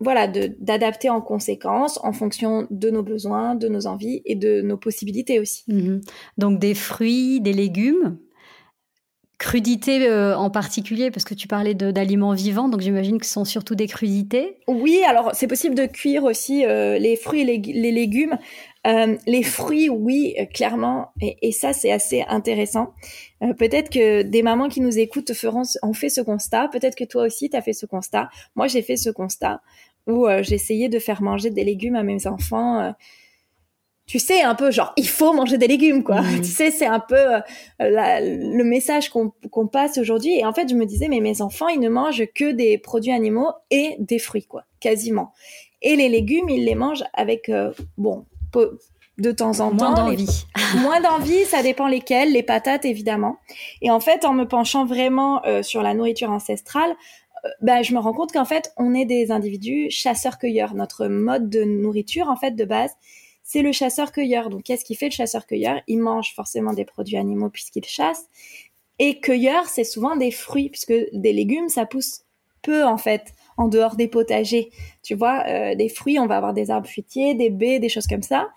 voilà, 0.00 0.28
d'adapter 0.28 1.10
en 1.10 1.20
conséquence 1.20 1.98
en 2.02 2.12
fonction 2.12 2.66
de 2.70 2.90
nos 2.90 3.02
besoins, 3.02 3.54
de 3.54 3.68
nos 3.68 3.86
envies 3.86 4.22
et 4.24 4.36
de 4.36 4.60
nos 4.62 4.76
possibilités 4.76 5.40
aussi. 5.40 5.64
Mhm. 5.66 6.00
Donc 6.36 6.60
des 6.60 6.74
fruits, 6.74 7.40
des 7.40 7.52
légumes, 7.52 8.18
crudités 9.38 10.04
euh, 10.08 10.36
en 10.36 10.50
particulier, 10.50 11.10
parce 11.10 11.24
que 11.24 11.34
tu 11.34 11.46
parlais 11.46 11.74
d'aliments 11.74 12.34
vivants, 12.34 12.68
donc 12.68 12.80
j'imagine 12.80 13.18
que 13.18 13.26
ce 13.26 13.32
sont 13.32 13.44
surtout 13.44 13.76
des 13.76 13.86
crudités. 13.86 14.58
Oui, 14.66 15.00
alors 15.06 15.30
c'est 15.32 15.46
possible 15.46 15.76
de 15.76 15.86
cuire 15.86 16.24
aussi 16.24 16.66
euh, 16.66 16.98
les 16.98 17.16
fruits 17.16 17.42
et 17.42 17.44
les, 17.44 17.92
légumes. 17.92 18.36
Euh, 18.86 19.16
les 19.26 19.44
fruits, 19.44 19.88
oui, 19.88 20.34
clairement, 20.52 21.12
et, 21.20 21.52
ça 21.52 21.72
c'est 21.72 21.92
assez 21.92 22.24
intéressant. 22.28 22.94
peut-être 23.58 23.90
que 23.90 24.22
des 24.22 24.42
mamans 24.42 24.68
qui 24.68 24.80
nous 24.80 24.98
écoutent 24.98 25.32
feront, 25.34 25.62
ont 25.82 25.92
fait 25.92 26.08
ce 26.08 26.20
constat. 26.20 26.68
Peut-être 26.68 26.96
que 26.96 27.04
toi 27.04 27.24
aussi 27.24 27.48
tu 27.48 27.56
as 27.56 27.62
fait 27.62 27.72
ce 27.72 27.86
constat. 27.86 28.28
Moi 28.56 28.66
j'ai 28.66 28.82
fait 28.82 28.96
ce 28.96 29.10
constat 29.10 29.60
où 30.08 30.26
euh, 30.26 30.42
j'essayais 30.42 30.88
de 30.88 30.98
faire 30.98 31.22
manger 31.22 31.50
des 31.50 31.62
légumes 31.62 31.94
à 31.94 32.02
mes 32.02 32.26
enfants. 32.26 32.80
Euh, 32.80 32.90
tu 34.06 34.18
sais, 34.18 34.40
un 34.40 34.54
peu 34.54 34.70
genre, 34.70 34.94
il 34.96 35.06
faut 35.06 35.34
manger 35.34 35.58
des 35.58 35.68
légumes, 35.68 36.02
quoi. 36.02 36.22
Mmh. 36.22 36.36
Tu 36.42 36.48
sais, 36.48 36.70
c'est 36.70 36.86
un 36.86 36.98
peu 36.98 37.34
euh, 37.34 37.40
le 37.78 38.62
message 38.64 39.10
qu'on 39.10 39.66
passe 39.70 39.98
aujourd'hui. 39.98 40.38
Et 40.38 40.46
en 40.46 40.54
fait, 40.54 40.68
je 40.68 40.74
me 40.74 40.86
disais, 40.86 41.08
mais 41.08 41.20
mes 41.20 41.42
enfants, 41.42 41.68
ils 41.68 41.80
ne 41.80 41.90
mangent 41.90 42.24
que 42.34 42.50
des 42.52 42.78
produits 42.78 43.12
animaux 43.12 43.52
et 43.70 43.96
des 43.98 44.18
fruits, 44.18 44.46
quoi, 44.46 44.64
quasiment. 44.80 45.32
Et 45.82 45.94
les 45.94 46.08
légumes, 46.08 46.48
ils 46.48 46.64
les 46.64 46.74
mangent 46.74 47.04
avec, 47.12 47.52
bon, 47.98 48.24
de 49.18 49.30
temps 49.30 49.60
en 49.60 49.70
temps. 49.70 49.92
Moins 49.92 49.94
d'envie. 49.94 50.46
moins 50.78 51.00
d'envie, 51.00 51.44
ça 51.44 51.62
dépend 51.62 51.86
lesquels. 51.86 52.32
Les 52.32 52.42
patates, 52.42 52.86
évidemment. 52.86 53.36
Et 53.82 53.90
en 53.90 54.00
fait, 54.00 54.24
en 54.24 54.32
me 54.32 54.48
penchant 54.48 54.86
vraiment 54.86 55.42
sur 55.62 55.82
la 55.82 55.94
nourriture 55.94 56.30
ancestrale, 56.30 56.96
bah, 57.60 57.82
je 57.82 57.94
me 57.94 57.98
rends 57.98 58.12
compte 58.12 58.32
qu'en 58.32 58.44
fait, 58.44 58.72
on 58.76 58.94
est 58.94 59.04
des 59.04 59.30
individus 59.30 59.90
chasseurs-cueilleurs. 59.90 60.74
Notre 60.74 61.06
mode 61.06 61.50
de 61.50 61.64
nourriture, 61.64 62.28
en 62.28 62.36
fait, 62.36 62.52
de 62.52 62.64
base, 62.64 62.92
c'est 63.42 63.62
le 63.62 63.72
chasseur-cueilleur. 63.72 64.50
Donc, 64.50 64.64
qu'est-ce 64.64 64.84
qu'il 64.84 64.96
fait 64.96 65.08
le 65.08 65.12
chasseur-cueilleur? 65.12 65.80
Il 65.86 65.98
mange 65.98 66.34
forcément 66.34 66.72
des 66.72 66.84
produits 66.84 67.16
animaux 67.16 67.50
puisqu'il 67.50 67.84
chasse. 67.84 68.26
Et 68.98 69.20
cueilleur, 69.20 69.66
c'est 69.66 69.84
souvent 69.84 70.16
des 70.16 70.30
fruits, 70.30 70.68
puisque 70.70 70.94
des 71.12 71.32
légumes, 71.32 71.68
ça 71.68 71.86
pousse 71.86 72.24
peu 72.62 72.84
en 72.84 72.98
fait 72.98 73.32
en 73.56 73.68
dehors 73.68 73.96
des 73.96 74.08
potagers. 74.08 74.70
Tu 75.02 75.14
vois, 75.14 75.44
euh, 75.46 75.74
des 75.74 75.88
fruits, 75.88 76.18
on 76.18 76.26
va 76.26 76.36
avoir 76.36 76.52
des 76.52 76.70
arbres 76.70 76.88
fruitiers, 76.88 77.34
des 77.34 77.50
baies, 77.50 77.78
des 77.78 77.88
choses 77.88 78.06
comme 78.06 78.22
ça. 78.22 78.48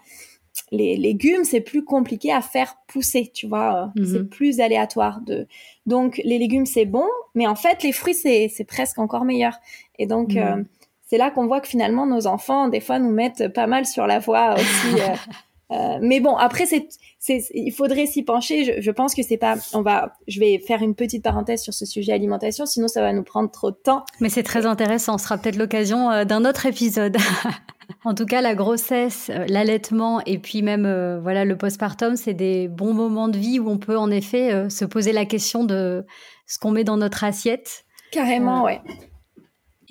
Les 0.71 0.95
légumes, 0.95 1.43
c'est 1.43 1.59
plus 1.59 1.83
compliqué 1.83 2.31
à 2.31 2.41
faire 2.41 2.77
pousser, 2.87 3.29
tu 3.33 3.45
vois, 3.45 3.91
euh, 3.97 4.05
c'est 4.05 4.19
mhm. 4.19 4.29
plus 4.29 4.61
aléatoire. 4.61 5.19
De... 5.21 5.45
Donc, 5.85 6.21
les 6.23 6.37
légumes, 6.37 6.65
c'est 6.65 6.85
bon, 6.85 7.05
mais 7.35 7.45
en 7.45 7.55
fait, 7.55 7.83
les 7.83 7.91
fruits, 7.91 8.13
c'est 8.13 8.65
presque 8.65 8.97
encore 8.97 9.25
meilleur. 9.25 9.59
Et 9.99 10.07
donc, 10.07 10.33
mhm. 10.33 10.37
euh, 10.37 10.63
c'est 11.07 11.17
là 11.17 11.29
qu'on 11.29 11.45
voit 11.45 11.59
que 11.59 11.67
finalement, 11.67 12.05
nos 12.05 12.25
enfants, 12.25 12.69
des 12.69 12.79
fois, 12.79 12.99
nous 12.99 13.11
mettent 13.11 13.49
pas 13.49 13.67
mal 13.67 13.85
sur 13.85 14.07
la 14.07 14.19
voie 14.19 14.55
aussi. 14.55 15.01
Euh, 15.71 15.99
mais 16.01 16.19
bon, 16.19 16.35
après, 16.35 16.65
c'est, 16.65 16.89
c'est, 17.17 17.45
il 17.53 17.71
faudrait 17.71 18.05
s'y 18.05 18.23
pencher. 18.23 18.65
Je, 18.65 18.81
je 18.81 18.91
pense 18.91 19.15
que 19.15 19.23
c'est 19.23 19.37
pas. 19.37 19.55
On 19.71 19.81
va. 19.81 20.17
Je 20.27 20.41
vais 20.41 20.59
faire 20.59 20.81
une 20.81 20.95
petite 20.95 21.23
parenthèse 21.23 21.61
sur 21.61 21.73
ce 21.73 21.85
sujet 21.85 22.11
alimentation, 22.11 22.65
sinon 22.65 22.89
ça 22.89 22.99
va 22.99 23.13
nous 23.13 23.23
prendre 23.23 23.49
trop 23.49 23.71
de 23.71 23.77
temps. 23.77 24.03
Mais 24.19 24.27
c'est 24.27 24.43
très 24.43 24.65
intéressant. 24.65 25.17
Ce 25.17 25.23
sera 25.23 25.37
peut-être 25.37 25.55
l'occasion 25.55 26.25
d'un 26.25 26.43
autre 26.43 26.65
épisode. 26.65 27.15
en 28.03 28.13
tout 28.13 28.25
cas, 28.25 28.41
la 28.41 28.55
grossesse, 28.55 29.29
euh, 29.29 29.45
l'allaitement 29.47 30.21
et 30.25 30.37
puis 30.37 30.61
même 30.61 30.83
voilà 31.21 31.45
le 31.45 31.57
postpartum, 31.57 32.15
c'est 32.15 32.33
des 32.33 32.67
bons 32.67 32.93
moments 32.93 33.27
de 33.27 33.37
vie 33.37 33.59
où 33.59 33.69
on 33.69 33.77
peut 33.77 33.97
en 33.97 34.11
effet 34.11 34.69
se 34.69 34.85
poser 34.85 35.11
la 35.11 35.25
question 35.25 35.63
de 35.63 36.05
ce 36.47 36.59
qu'on 36.59 36.71
met 36.71 36.83
dans 36.83 36.97
notre 36.97 37.23
assiette. 37.23 37.85
Carrément, 38.11 38.63
ouais. 38.63 38.81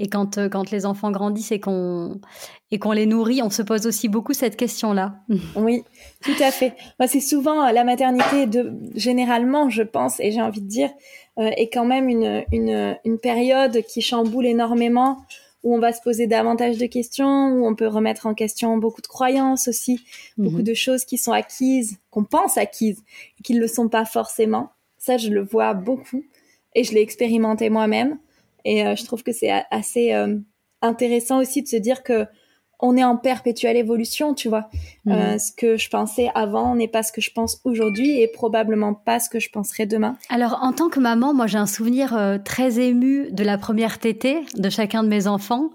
Et 0.00 0.09
quand, 0.09 0.38
euh, 0.38 0.49
quand 0.49 0.71
les 0.71 0.87
enfants 0.87 1.11
grandissent 1.11 1.52
et 1.52 1.61
qu'on 1.61 2.21
et 2.71 2.78
qu'on 2.78 2.92
les 2.92 3.04
nourrit, 3.04 3.42
on 3.42 3.50
se 3.50 3.61
pose 3.61 3.87
aussi 3.87 4.09
beaucoup 4.09 4.33
cette 4.33 4.57
question-là. 4.57 5.16
Oui, 5.57 5.85
tout 6.23 6.42
à 6.42 6.50
fait. 6.50 6.75
Moi, 6.99 7.07
c'est 7.07 7.21
souvent 7.21 7.66
euh, 7.66 7.73
la 7.73 7.85
maternité 7.85 8.47
de 8.47 8.73
généralement, 8.95 9.69
je 9.69 9.83
pense, 9.83 10.19
et 10.19 10.33
j'ai 10.33 10.40
envie 10.40 10.62
de 10.62 10.69
dire, 10.69 10.88
euh, 11.38 11.50
est 11.54 11.69
quand 11.69 11.85
même 11.85 12.09
une, 12.09 12.45
une, 12.50 12.97
une 13.04 13.19
période 13.19 13.83
qui 13.83 14.00
chamboule 14.00 14.47
énormément, 14.47 15.19
où 15.62 15.75
on 15.75 15.79
va 15.79 15.93
se 15.93 16.00
poser 16.00 16.26
davantage 16.26 16.79
de 16.79 16.87
questions, 16.87 17.49
où 17.49 17.67
on 17.67 17.75
peut 17.75 17.87
remettre 17.87 18.26
en 18.26 18.35
question 18.35 18.76
beaucoup 18.79 19.02
de 19.02 19.07
croyances 19.07 19.69
aussi, 19.69 20.05
beaucoup 20.38 20.59
mhm. 20.59 20.62
de 20.64 20.75
choses 20.75 21.05
qui 21.05 21.19
sont 21.19 21.33
acquises, 21.33 21.99
qu'on 22.11 22.25
pense 22.25 22.57
acquises, 22.57 23.02
et 23.38 23.43
qui 23.43 23.55
ne 23.55 23.61
le 23.61 23.69
sont 23.69 23.88
pas 23.88 24.05
forcément. 24.05 24.71
Ça, 24.99 25.17
je 25.17 25.31
le 25.31 25.43
vois 25.43 25.75
beaucoup, 25.75 26.25
et 26.75 26.85
je 26.85 26.93
l'ai 26.93 27.02
expérimenté 27.02 27.71
moi-même. 27.71 28.19
Et 28.64 28.87
euh, 28.87 28.95
je 28.97 29.05
trouve 29.05 29.23
que 29.23 29.33
c'est 29.33 29.50
assez 29.71 30.12
euh, 30.12 30.38
intéressant 30.83 31.40
aussi 31.40 31.62
de 31.62 31.69
se 31.69 31.76
dire 31.76 32.02
que 32.02 32.26
on 32.82 32.96
est 32.96 33.04
en 33.04 33.16
perpétuelle 33.16 33.76
évolution, 33.76 34.34
tu 34.34 34.49
vois. 34.49 34.68
Euh, 35.06 35.38
ce 35.38 35.52
que 35.52 35.76
je 35.76 35.88
pensais 35.88 36.30
avant 36.34 36.75
n'est 36.75 36.88
pas 36.88 37.02
ce 37.02 37.12
que 37.12 37.20
je 37.20 37.30
pense 37.30 37.60
aujourd'hui 37.64 38.20
et 38.20 38.28
probablement 38.28 38.94
pas 38.94 39.20
ce 39.20 39.28
que 39.28 39.40
je 39.40 39.50
penserai 39.50 39.87
demain. 39.87 40.16
Alors, 40.28 40.58
en 40.62 40.72
tant 40.72 40.88
que 40.88 41.00
maman, 41.00 41.34
moi, 41.34 41.46
j'ai 41.46 41.58
un 41.58 41.66
souvenir 41.66 42.40
très 42.44 42.78
ému 42.78 43.30
de 43.32 43.44
la 43.44 43.58
première 43.58 43.99
tétée 43.99 44.40
de 44.56 44.70
chacun 44.70 45.02
de 45.02 45.08
mes 45.08 45.26
enfants. 45.26 45.70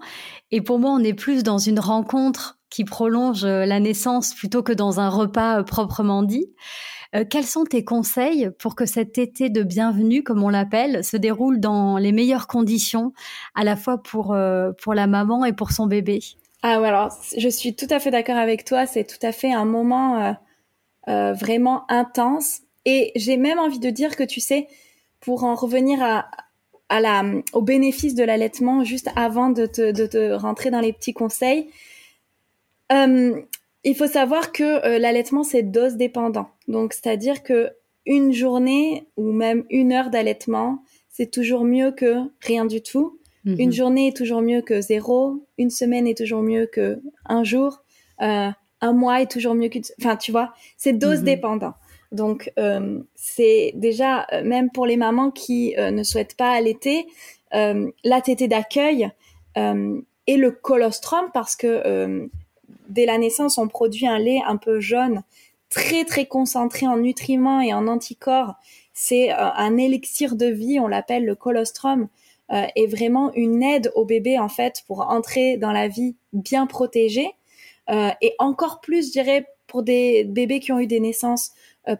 Et 0.50 0.60
pour 0.60 0.78
moi, 0.78 0.90
on 0.90 1.00
est 1.00 1.14
plus 1.14 1.42
dans 1.42 1.58
une 1.58 1.80
rencontre 1.80 2.58
qui 2.70 2.84
prolonge 2.84 3.44
la 3.44 3.80
naissance 3.80 4.34
plutôt 4.34 4.62
que 4.62 4.72
dans 4.72 5.00
un 5.00 5.08
repas 5.08 5.62
proprement 5.64 6.22
dit. 6.22 6.46
Euh, 7.14 7.24
quels 7.28 7.46
sont 7.46 7.64
tes 7.64 7.84
conseils 7.84 8.50
pour 8.58 8.74
que 8.74 8.86
cet 8.86 9.18
été 9.18 9.48
de 9.48 9.62
bienvenue, 9.62 10.22
comme 10.22 10.42
on 10.42 10.48
l'appelle, 10.48 11.04
se 11.04 11.16
déroule 11.16 11.60
dans 11.60 11.98
les 11.98 12.12
meilleures 12.12 12.46
conditions, 12.46 13.12
à 13.54 13.64
la 13.64 13.76
fois 13.76 14.02
pour, 14.02 14.32
euh, 14.32 14.72
pour 14.82 14.94
la 14.94 15.06
maman 15.06 15.44
et 15.44 15.52
pour 15.52 15.70
son 15.70 15.86
bébé? 15.86 16.20
Ah 16.68 16.80
ouais, 16.80 16.88
alors 16.88 17.16
je 17.38 17.48
suis 17.48 17.76
tout 17.76 17.86
à 17.90 18.00
fait 18.00 18.10
d'accord 18.10 18.36
avec 18.36 18.64
toi. 18.64 18.86
C'est 18.86 19.04
tout 19.04 19.24
à 19.24 19.30
fait 19.30 19.52
un 19.52 19.64
moment 19.64 20.36
euh, 21.06 21.32
vraiment 21.32 21.88
intense. 21.88 22.62
Et 22.84 23.12
j'ai 23.14 23.36
même 23.36 23.60
envie 23.60 23.78
de 23.78 23.88
dire 23.88 24.16
que 24.16 24.24
tu 24.24 24.40
sais, 24.40 24.66
pour 25.20 25.44
en 25.44 25.54
revenir 25.54 26.02
à, 26.02 26.28
à 26.88 27.00
la, 27.00 27.22
au 27.52 27.62
bénéfice 27.62 28.16
de 28.16 28.24
l'allaitement, 28.24 28.82
juste 28.82 29.10
avant 29.14 29.50
de 29.50 29.66
te, 29.66 29.92
de 29.92 30.06
te 30.06 30.32
rentrer 30.32 30.72
dans 30.72 30.80
les 30.80 30.92
petits 30.92 31.14
conseils, 31.14 31.70
il 32.90 33.94
faut 33.96 34.08
savoir 34.08 34.50
que 34.50 34.84
euh, 34.84 34.98
l'allaitement 34.98 35.44
c'est 35.44 35.62
dose 35.62 35.94
dépendant. 35.94 36.50
Donc 36.66 36.94
c'est-à-dire 36.94 37.44
que 37.44 37.70
une 38.06 38.32
journée 38.32 39.06
ou 39.16 39.30
même 39.30 39.64
une 39.70 39.92
heure 39.92 40.10
d'allaitement, 40.10 40.82
c'est 41.10 41.30
toujours 41.30 41.62
mieux 41.64 41.92
que 41.92 42.22
rien 42.40 42.64
du 42.64 42.82
tout. 42.82 43.15
Mhm. 43.46 43.56
Une 43.58 43.72
journée 43.72 44.08
est 44.08 44.16
toujours 44.16 44.42
mieux 44.42 44.60
que 44.60 44.82
zéro. 44.82 45.46
Une 45.56 45.70
semaine 45.70 46.06
est 46.06 46.16
toujours 46.16 46.42
mieux 46.42 46.66
que 46.66 47.00
un 47.24 47.44
jour. 47.44 47.82
Euh, 48.20 48.50
un 48.82 48.92
mois 48.92 49.22
est 49.22 49.30
toujours 49.30 49.54
mieux 49.54 49.70
que... 49.70 49.78
Enfin, 49.98 50.16
tu 50.16 50.32
vois, 50.32 50.52
c'est 50.76 50.92
dose 50.92 51.20
mhm. 51.20 51.24
dépendant. 51.24 51.74
Donc, 52.12 52.52
euh, 52.58 53.00
c'est 53.14 53.72
déjà, 53.74 54.26
même 54.44 54.70
pour 54.70 54.84
les 54.84 54.98
mamans 54.98 55.30
qui 55.30 55.74
ne 55.76 56.02
souhaitent 56.02 56.36
pas 56.36 56.52
allaiter, 56.52 57.06
la 57.52 58.20
tétée 58.22 58.48
d'accueil 58.48 59.10
et 59.56 60.36
le 60.36 60.50
colostrum, 60.50 61.30
parce 61.32 61.56
que 61.56 62.28
dès 62.88 63.06
la 63.06 63.18
naissance, 63.18 63.58
on 63.58 63.68
produit 63.68 64.06
un 64.06 64.18
lait 64.18 64.40
un 64.46 64.56
peu 64.56 64.78
jaune, 64.78 65.22
très 65.68 66.04
très 66.04 66.26
concentré 66.26 66.86
en 66.86 66.96
nutriments 66.96 67.60
et 67.60 67.72
en 67.72 67.88
anticorps. 67.88 68.54
C'est 68.92 69.32
euh, 69.32 69.36
un 69.36 69.76
élixir 69.76 70.36
de 70.36 70.46
vie, 70.46 70.80
on 70.80 70.88
l'appelle 70.88 71.24
le 71.24 71.34
colostrum, 71.34 72.08
euh, 72.52 72.66
et 72.76 72.86
vraiment 72.86 73.32
une 73.34 73.62
aide 73.62 73.90
au 73.94 74.04
bébé 74.04 74.38
en 74.38 74.48
fait 74.48 74.82
pour 74.86 75.00
entrer 75.08 75.56
dans 75.56 75.72
la 75.72 75.88
vie 75.88 76.16
bien 76.32 76.66
protégée. 76.66 77.30
Euh, 77.90 78.10
et 78.20 78.34
encore 78.38 78.80
plus, 78.80 79.08
je 79.08 79.12
dirais, 79.12 79.46
pour 79.66 79.82
des 79.82 80.24
bébés 80.24 80.60
qui 80.60 80.72
ont 80.72 80.78
eu 80.78 80.86
des 80.86 81.00
naissances 81.00 81.52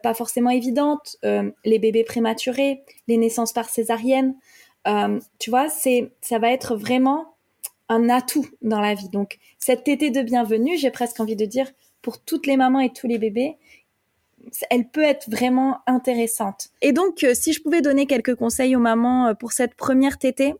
pas 0.03 0.13
forcément 0.13 0.49
évidentes, 0.49 1.15
les 1.23 1.79
bébés 1.79 2.03
prématurés, 2.03 2.83
les 3.07 3.15
naissances 3.15 3.53
par 3.53 3.69
césarienne. 3.69 4.35
tu 5.39 5.49
vois, 5.49 5.69
c'est 5.69 6.11
ça 6.19 6.39
va 6.39 6.51
être 6.51 6.75
vraiment 6.75 7.37
un 7.89 8.09
atout 8.09 8.45
dans 8.61 8.81
la 8.81 8.93
vie. 8.93 9.09
Donc, 9.09 9.37
cette 9.59 9.87
été 9.87 10.11
de 10.11 10.21
bienvenue, 10.21 10.77
j'ai 10.77 10.91
presque 10.91 11.19
envie 11.19 11.35
de 11.35 11.45
dire, 11.45 11.71
pour 12.01 12.23
toutes 12.23 12.47
les 12.47 12.57
mamans 12.57 12.79
et 12.79 12.91
tous 12.91 13.07
les 13.07 13.17
bébés, 13.17 13.57
elle 14.69 14.89
peut 14.89 15.03
être 15.03 15.29
vraiment 15.29 15.79
intéressante. 15.87 16.69
Et 16.81 16.91
donc, 16.91 17.23
euh, 17.23 17.33
si 17.33 17.53
je 17.53 17.61
pouvais 17.61 17.81
donner 17.81 18.05
quelques 18.05 18.35
conseils 18.35 18.75
aux 18.75 18.79
mamans 18.79 19.27
euh, 19.27 19.33
pour 19.33 19.51
cette 19.51 19.75
première 19.75 20.17
tétée, 20.17 20.55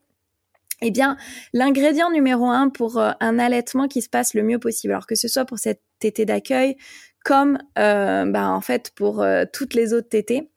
eh 0.82 0.92
bien, 0.92 1.18
l'ingrédient 1.54 2.12
numéro 2.12 2.46
un 2.46 2.70
pour 2.70 2.98
euh, 2.98 3.12
un 3.20 3.40
allaitement 3.40 3.88
qui 3.88 4.02
se 4.02 4.10
passe 4.10 4.34
le 4.34 4.44
mieux 4.44 4.60
possible, 4.60 4.94
alors 4.94 5.08
que 5.08 5.16
ce 5.16 5.28
soit 5.28 5.46
pour 5.46 5.60
cette 5.60 5.82
tétée 6.00 6.26
d'accueil, 6.26 6.78
comme 7.26 7.58
bah, 7.76 8.52
en 8.52 8.62
fait 8.62 8.92
pour 8.96 9.26
toutes 9.52 9.74
les 9.74 9.94
autres 9.94 10.08
tétées, 10.08 10.50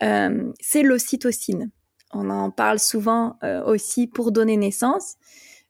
c'est 0.00 0.82
l'ocytocine. 0.82 1.72
On 2.12 2.30
en 2.30 2.52
parle 2.52 2.78
souvent 2.78 3.38
aussi 3.66 4.06
pour 4.06 4.30
donner 4.30 4.56
naissance. 4.56 5.16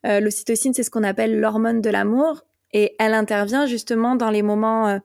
L'ocytocine, 0.05 0.75
c'est 0.75 0.83
ce 0.83 0.91
qu'on 0.91 1.05
appelle 1.05 1.41
l'hormone 1.41 1.81
de 1.81 1.89
l'amour, 1.89 2.43
et 2.75 2.95
elle 2.99 3.15
intervient 3.15 3.65
justement 3.65 4.15
dans 4.15 4.29
les 4.29 4.43
moments 4.43 5.01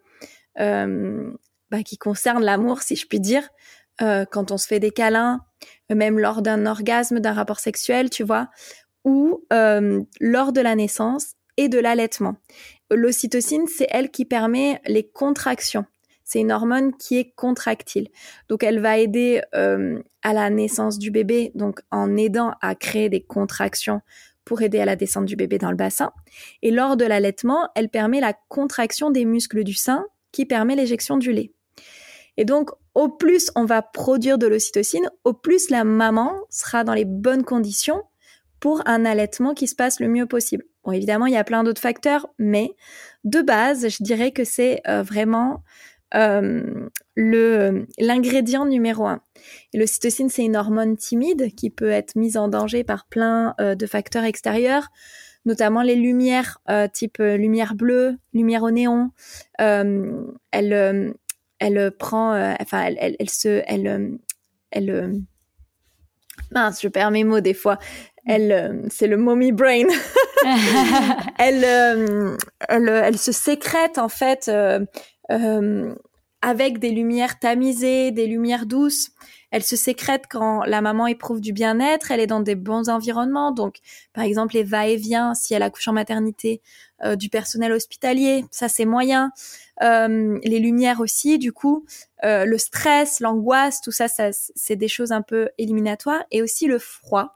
bah, 1.72 1.84
qui 1.84 1.98
concernent 1.98 2.44
l'amour, 2.44 2.82
si 2.82 2.96
je 2.96 3.06
puis 3.08 3.20
dire, 3.20 3.48
quand 4.00 4.52
on 4.52 4.58
se 4.58 4.68
fait 4.68 4.80
des 4.80 4.92
câlins, 4.92 5.42
même 5.94 6.20
lors 6.20 6.42
d'un 6.42 6.66
orgasme, 6.66 7.20
d'un 7.20 7.34
rapport 7.34 7.60
sexuel, 7.60 8.10
tu 8.10 8.24
vois, 8.24 8.50
ou 9.04 9.44
lors 9.50 10.52
de 10.54 10.62
la 10.62 10.76
naissance 10.76 11.34
et 11.58 11.70
de 11.70 11.80
l'allaitement. 11.80 12.36
L'ocytocine, 12.92 13.66
c'est 13.68 13.88
elle 13.90 14.12
qui 14.12 14.26
permet 14.26 14.80
les 14.86 15.08
contractions. 15.08 15.86
C'est 16.24 16.40
une 16.40 16.52
hormone 16.52 16.96
qui 16.96 17.18
est 17.18 17.34
contractile. 17.36 18.10
Donc 18.50 18.64
elle 18.64 18.80
va 18.80 18.98
aider 18.98 19.42
à 19.52 20.34
la 20.34 20.50
naissance 20.50 21.00
du 21.00 21.10
bébé, 21.10 21.52
donc 21.56 21.80
en 21.90 22.16
aidant 22.18 22.54
à 22.62 22.76
créer 22.76 23.10
des 23.10 23.24
contractions 23.24 24.02
pour 24.46 24.62
aider 24.62 24.80
à 24.80 24.86
la 24.86 24.96
descente 24.96 25.26
du 25.26 25.36
bébé 25.36 25.58
dans 25.58 25.72
le 25.72 25.76
bassin. 25.76 26.12
Et 26.62 26.72
lors 26.72 26.96
de 26.96 27.04
l'allaitement, 27.06 27.70
elle 27.76 27.90
permet 27.90 28.22
la 28.22 28.34
contraction 28.48 29.10
des 29.10 29.26
muscles 29.26 29.64
du 29.64 29.74
sein 29.74 30.06
qui 30.32 30.46
permet 30.46 30.76
l'éjection 30.76 31.18
du 31.18 31.32
lait. 31.32 31.52
Et 32.38 32.46
donc, 32.46 32.72
au 32.94 33.10
plus 33.10 33.52
on 33.56 33.66
va 33.66 33.82
produire 33.82 34.38
de 34.38 34.48
l'ocytocine, 34.48 35.10
au 35.24 35.34
plus 35.34 35.70
la 35.70 35.84
maman 35.84 36.34
sera 36.50 36.84
dans 36.84 36.94
les 36.94 37.06
bonnes 37.06 37.44
conditions 37.44 38.04
pour 38.60 38.82
un 38.88 39.06
allaitement 39.06 39.54
qui 39.54 39.68
se 39.68 39.76
passe 39.76 40.00
le 40.00 40.08
mieux 40.08 40.26
possible. 40.26 40.64
Bon, 40.84 40.92
évidemment, 40.92 41.26
il 41.26 41.34
y 41.34 41.38
a 41.38 41.44
plein 41.44 41.64
d'autres 41.64 41.82
facteurs, 41.82 42.28
mais 42.40 42.76
de 43.24 43.42
base, 43.42 43.90
je 43.90 44.04
dirais 44.04 44.32
que 44.32 44.44
c'est 44.44 44.82
euh, 44.88 45.04
vraiment 45.04 45.64
euh, 46.16 46.86
l'ingrédient 47.18 48.66
numéro 48.66 49.06
un. 49.06 49.22
L'ocytocine, 49.74 50.30
c'est 50.30 50.46
une 50.46 50.56
hormone 50.56 50.96
timide 50.96 51.54
qui 51.56 51.70
peut 51.70 51.90
être 51.90 52.16
mise 52.16 52.38
en 52.38 52.48
danger 52.48 52.84
par 52.84 53.08
plein 53.08 53.54
euh, 53.60 53.76
de 53.76 53.86
facteurs 53.86 54.24
extérieurs, 54.24 54.88
notamment 55.46 55.82
les 55.82 55.96
lumières 55.96 56.60
euh, 56.70 56.88
type 56.88 57.18
lumière 57.20 57.76
bleue, 57.76 58.18
lumière 58.34 58.64
au 58.64 58.72
néon. 58.72 59.12
elle 59.58 61.14
elle 61.60 61.92
prend, 61.92 62.32
enfin, 62.60 62.84
elle, 62.84 62.98
elle, 63.00 63.16
elle, 63.20 63.30
se, 63.30 63.64
elle, 63.68 64.20
elle, 64.72 65.14
mince, 66.52 66.82
je 66.82 66.88
perds 66.88 67.12
mes 67.12 67.24
mots 67.24 67.40
des 67.40 67.54
fois. 67.54 67.80
elle, 68.26 68.86
c'est 68.90 69.08
le 69.08 69.18
mommy 69.18 69.52
brain. 69.52 69.86
elle, 71.40 71.64
elle, 72.70 72.90
elle, 72.90 73.18
se 73.18 73.32
sécrète 73.32 73.98
en 73.98 74.10
fait 74.10 74.52
avec 76.42 76.80
des 76.80 76.92
lumières 76.92 77.40
tamisées, 77.40 78.12
des 78.12 78.28
lumières 78.28 78.66
douces. 78.66 79.12
Elle 79.52 79.64
se 79.64 79.76
sécrète 79.76 80.26
quand 80.30 80.64
la 80.64 80.82
maman 80.82 81.08
éprouve 81.08 81.40
du 81.40 81.54
bien-être, 81.54 82.12
elle 82.12 82.20
est 82.20 82.28
dans 82.28 82.42
des 82.42 82.56
bons 82.56 82.90
environnements, 82.90 83.52
donc 83.52 83.78
par 84.14 84.24
exemple 84.24 84.56
les 84.56 84.64
va-et-vient 84.64 85.34
si 85.34 85.54
elle 85.54 85.64
accouche 85.64 85.88
en 85.88 85.94
maternité 85.94 86.62
euh, 87.04 87.16
du 87.16 87.30
personnel 87.30 87.72
hospitalier, 87.72 88.46
ça 88.50 88.68
c'est 88.68 88.86
moyen. 88.86 89.32
Euh, 89.84 90.40
les 90.44 90.58
lumières 90.58 91.00
aussi, 91.00 91.38
du 91.38 91.54
coup, 91.54 91.86
euh, 92.24 92.44
le 92.46 92.58
stress, 92.58 93.20
l'angoisse, 93.20 93.82
tout 93.82 93.92
ça, 93.92 94.08
ça 94.08 94.30
c'est 94.32 94.76
des 94.76 94.88
choses 94.88 95.12
un 95.12 95.22
peu 95.22 95.50
éliminatoires, 95.60 96.24
et 96.32 96.42
aussi 96.42 96.66
le 96.66 96.80
froid 96.80 97.36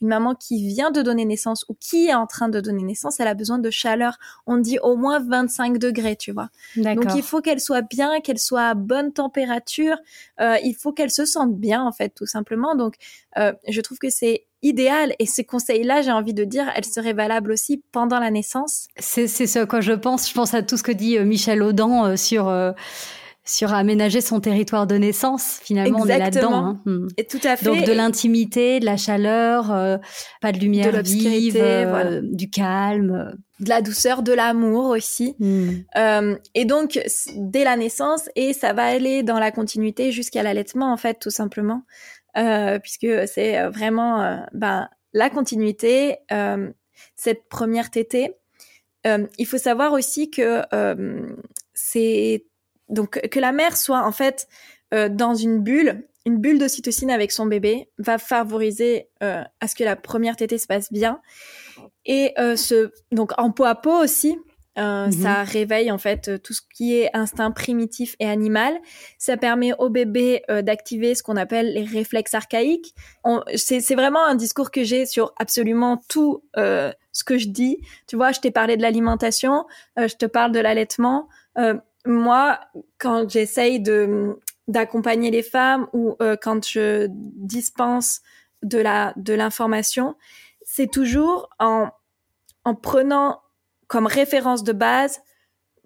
une 0.00 0.08
maman 0.08 0.34
qui 0.34 0.66
vient 0.66 0.90
de 0.90 1.00
donner 1.00 1.24
naissance 1.24 1.64
ou 1.68 1.76
qui 1.78 2.08
est 2.08 2.14
en 2.14 2.26
train 2.26 2.48
de 2.48 2.60
donner 2.60 2.82
naissance, 2.82 3.20
elle 3.20 3.28
a 3.28 3.34
besoin 3.34 3.60
de 3.60 3.70
chaleur. 3.70 4.18
On 4.46 4.56
dit 4.56 4.80
au 4.80 4.96
moins 4.96 5.20
25 5.20 5.78
degrés, 5.78 6.16
tu 6.16 6.32
vois. 6.32 6.48
Donc 6.76 7.14
il 7.14 7.22
faut 7.22 7.40
qu'elle 7.40 7.60
soit 7.60 7.82
bien, 7.82 8.20
qu'elle 8.20 8.40
soit 8.40 8.66
à 8.66 8.74
bonne 8.74 9.12
température. 9.12 9.96
Il 10.40 10.74
faut 10.74 10.92
qu'elle 10.92 11.12
se 11.12 11.24
sente 11.24 11.51
bien, 11.52 11.84
en 11.84 11.92
fait, 11.92 12.10
tout 12.10 12.26
simplement. 12.26 12.74
Donc 12.74 12.94
euh, 13.38 13.52
je 13.68 13.80
trouve 13.80 13.98
que 13.98 14.10
c'est 14.10 14.46
idéal 14.62 15.14
et 15.18 15.26
ces 15.26 15.44
conseils-là, 15.44 16.02
j'ai 16.02 16.12
envie 16.12 16.34
de 16.34 16.44
dire, 16.44 16.70
elles 16.76 16.84
seraient 16.84 17.12
valables 17.12 17.50
aussi 17.50 17.82
pendant 17.92 18.20
la 18.20 18.30
naissance. 18.30 18.86
C'est 18.98 19.26
ce 19.26 19.58
à 19.58 19.66
quoi 19.66 19.80
je 19.80 19.92
pense. 19.92 20.28
Je 20.28 20.34
pense 20.34 20.54
à 20.54 20.62
tout 20.62 20.76
ce 20.76 20.82
que 20.82 20.92
dit 20.92 21.18
euh, 21.18 21.24
Michel 21.24 21.62
Audin 21.62 22.16
sur 22.16 22.48
sur 23.44 23.74
aménager 23.74 24.20
son 24.20 24.40
territoire 24.40 24.86
de 24.86 24.94
naissance. 24.94 25.58
Finalement, 25.62 26.00
on 26.02 26.06
est 26.06 26.18
là-dedans. 26.18 26.54
Hein. 26.54 26.80
Hmm. 26.84 27.08
Et 27.16 27.24
tout 27.24 27.40
à 27.42 27.56
fait. 27.56 27.64
Donc 27.64 27.84
de 27.84 27.92
l'intimité, 27.92 28.78
de 28.78 28.84
la 28.84 28.96
chaleur, 28.96 29.72
euh, 29.72 29.98
pas 30.40 30.52
de 30.52 30.58
lumière 30.58 30.92
de 30.92 31.02
vive, 31.02 31.56
euh, 31.58 32.20
du 32.22 32.50
calme, 32.50 33.36
de 33.58 33.68
la 33.68 33.82
douceur, 33.82 34.22
de 34.22 34.32
l'amour 34.32 34.90
aussi. 34.90 35.34
Hmm. 35.40 35.70
Euh, 35.96 36.36
et 36.54 36.64
donc 36.64 37.00
dès 37.36 37.64
la 37.64 37.76
naissance, 37.76 38.28
et 38.36 38.52
ça 38.52 38.72
va 38.72 38.84
aller 38.84 39.24
dans 39.24 39.40
la 39.40 39.50
continuité 39.50 40.12
jusqu'à 40.12 40.44
l'allaitement 40.44 40.92
en 40.92 40.96
fait, 40.96 41.18
tout 41.18 41.30
simplement, 41.30 41.82
puisque 42.82 43.08
c'est 43.26 43.66
vraiment 43.68 44.40
ben 44.52 44.88
la 45.14 45.30
continuité, 45.30 46.18
cette 47.16 47.48
première 47.48 47.90
tétée. 47.90 48.30
il 49.04 49.46
faut 49.46 49.58
savoir 49.58 49.92
aussi 49.92 50.30
que 50.30 50.62
c'est 51.74 52.44
donc 52.92 53.20
que 53.28 53.40
la 53.40 53.52
mère 53.52 53.76
soit 53.76 54.04
en 54.04 54.12
fait 54.12 54.46
euh, 54.92 55.08
dans 55.08 55.34
une 55.34 55.60
bulle, 55.60 56.06
une 56.26 56.38
bulle 56.38 56.58
d'ocytocine 56.58 57.10
avec 57.10 57.32
son 57.32 57.46
bébé 57.46 57.88
va 57.98 58.18
favoriser 58.18 59.08
euh, 59.22 59.42
à 59.60 59.68
ce 59.68 59.74
que 59.74 59.84
la 59.84 59.96
première 59.96 60.36
tétée 60.36 60.58
se 60.58 60.66
passe 60.66 60.92
bien. 60.92 61.20
Et 62.04 62.32
euh, 62.38 62.56
ce, 62.56 62.92
donc 63.10 63.32
en 63.38 63.50
peau 63.50 63.64
à 63.64 63.74
peau 63.74 64.02
aussi, 64.02 64.36
mhm. 64.76 65.12
ça 65.12 65.44
réveille 65.44 65.90
en 65.90 65.96
fait 65.96 66.42
tout 66.42 66.52
ce 66.52 66.60
qui 66.74 66.94
est 66.94 67.08
instinct 67.14 67.50
primitif 67.52 68.16
et 68.20 68.28
animal. 68.28 68.78
Ça 69.16 69.38
permet 69.38 69.72
au 69.78 69.88
bébé 69.88 70.42
d'activer 70.48 71.14
ce 71.14 71.22
qu'on 71.22 71.36
appelle 71.36 71.72
les 71.72 71.84
réflexes 71.84 72.34
archaïques. 72.34 72.94
C'est 73.56 73.94
vraiment 73.94 74.24
un 74.24 74.34
discours 74.34 74.70
que 74.70 74.84
j'ai 74.84 75.06
sur 75.06 75.32
absolument 75.38 76.02
tout 76.08 76.42
ce 76.56 77.24
que 77.24 77.38
je 77.38 77.48
dis. 77.48 77.78
Tu 78.06 78.16
vois, 78.16 78.32
je 78.32 78.40
t'ai 78.40 78.50
parlé 78.50 78.76
de 78.76 78.82
l'alimentation, 78.82 79.64
je 79.96 80.14
te 80.14 80.26
parle 80.26 80.52
de 80.52 80.60
l'allaitement 80.60 81.28
moi, 82.04 82.60
quand 82.98 83.28
j'essaye 83.30 83.80
de 83.80 84.36
d'accompagner 84.68 85.30
les 85.30 85.42
femmes 85.42 85.88
ou 85.92 86.14
euh, 86.22 86.36
quand 86.40 86.66
je 86.66 87.08
dispense 87.10 88.20
de 88.62 88.78
la 88.78 89.12
de 89.16 89.34
l'information, 89.34 90.16
c'est 90.62 90.90
toujours 90.90 91.48
en 91.58 91.90
en 92.64 92.74
prenant 92.74 93.40
comme 93.88 94.06
référence 94.06 94.62
de 94.62 94.72
base 94.72 95.20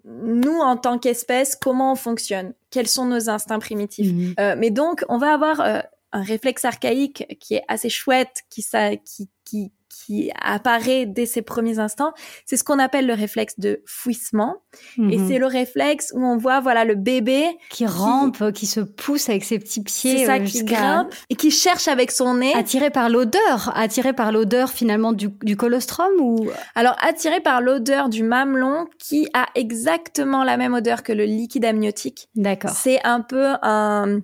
nous 0.07 0.59
en 0.59 0.77
tant 0.77 0.99
qu'espèce 0.99 1.55
comment 1.55 1.91
on 1.91 1.95
fonctionne, 1.95 2.53
quels 2.69 2.87
sont 2.87 3.05
nos 3.05 3.29
instincts 3.29 3.59
primitifs. 3.59 4.13
Mhm. 4.13 4.35
Euh, 4.39 4.55
mais 4.57 4.71
donc 4.71 5.03
on 5.09 5.17
va 5.17 5.33
avoir 5.33 5.59
euh, 5.59 5.79
un 6.13 6.21
réflexe 6.21 6.63
archaïque 6.65 7.37
qui 7.39 7.55
est 7.55 7.63
assez 7.67 7.89
chouette, 7.89 8.43
qui 8.49 8.61
ça 8.61 8.95
qui 8.95 9.29
qui 9.43 9.71
qui 10.05 10.31
apparaît 10.41 11.05
dès 11.05 11.25
ses 11.25 11.41
premiers 11.41 11.79
instants, 11.79 12.13
c'est 12.45 12.57
ce 12.57 12.63
qu'on 12.63 12.79
appelle 12.79 13.07
le 13.07 13.13
réflexe 13.13 13.59
de 13.59 13.81
fouissement. 13.85 14.57
Et 14.97 15.17
mhm. 15.17 15.27
c'est 15.27 15.39
le 15.39 15.47
réflexe 15.47 16.11
où 16.13 16.23
on 16.23 16.37
voit 16.37 16.59
voilà 16.59 16.85
le 16.85 16.95
bébé 16.95 17.45
qui, 17.69 17.85
rampe, 17.85 18.51
qui 18.51 18.67
se 18.67 18.79
pousse 18.79 19.29
avec 19.29 19.43
ses 19.43 19.59
petits 19.59 19.81
pieds, 19.81 20.25
ça, 20.25 20.39
qui 20.39 20.63
grimpe 20.63 21.13
et 21.29 21.35
qui 21.35 21.51
cherche 21.51 21.87
avec 21.87 22.11
son 22.11 22.35
nez, 22.35 22.53
attiré 22.53 22.89
par 22.89 23.09
l'odeur, 23.09 23.71
attiré 23.75 24.13
par 24.13 24.31
l'odeur 24.31 24.69
finalement 24.69 25.13
du, 25.13 25.29
du 25.43 25.57
colostrum 25.57 26.11
ou? 26.19 26.47
Alors 26.75 26.95
attiré 27.01 27.39
par 27.39 27.61
l'odeur 27.61 28.09
du 28.09 28.23
mamelon 28.23 28.87
qui 28.99 29.27
a 29.33 29.47
exactement 29.55 30.43
la 30.43 30.57
même 30.57 30.73
odeur 30.73 31.03
que 31.03 31.13
le 31.13 31.25
liquide 31.25 31.65
amniotique. 31.65 32.29
D'accord. 32.35 32.71
C'est 32.71 33.03
un 33.03 33.21
peu 33.21 33.53
un 33.61 34.21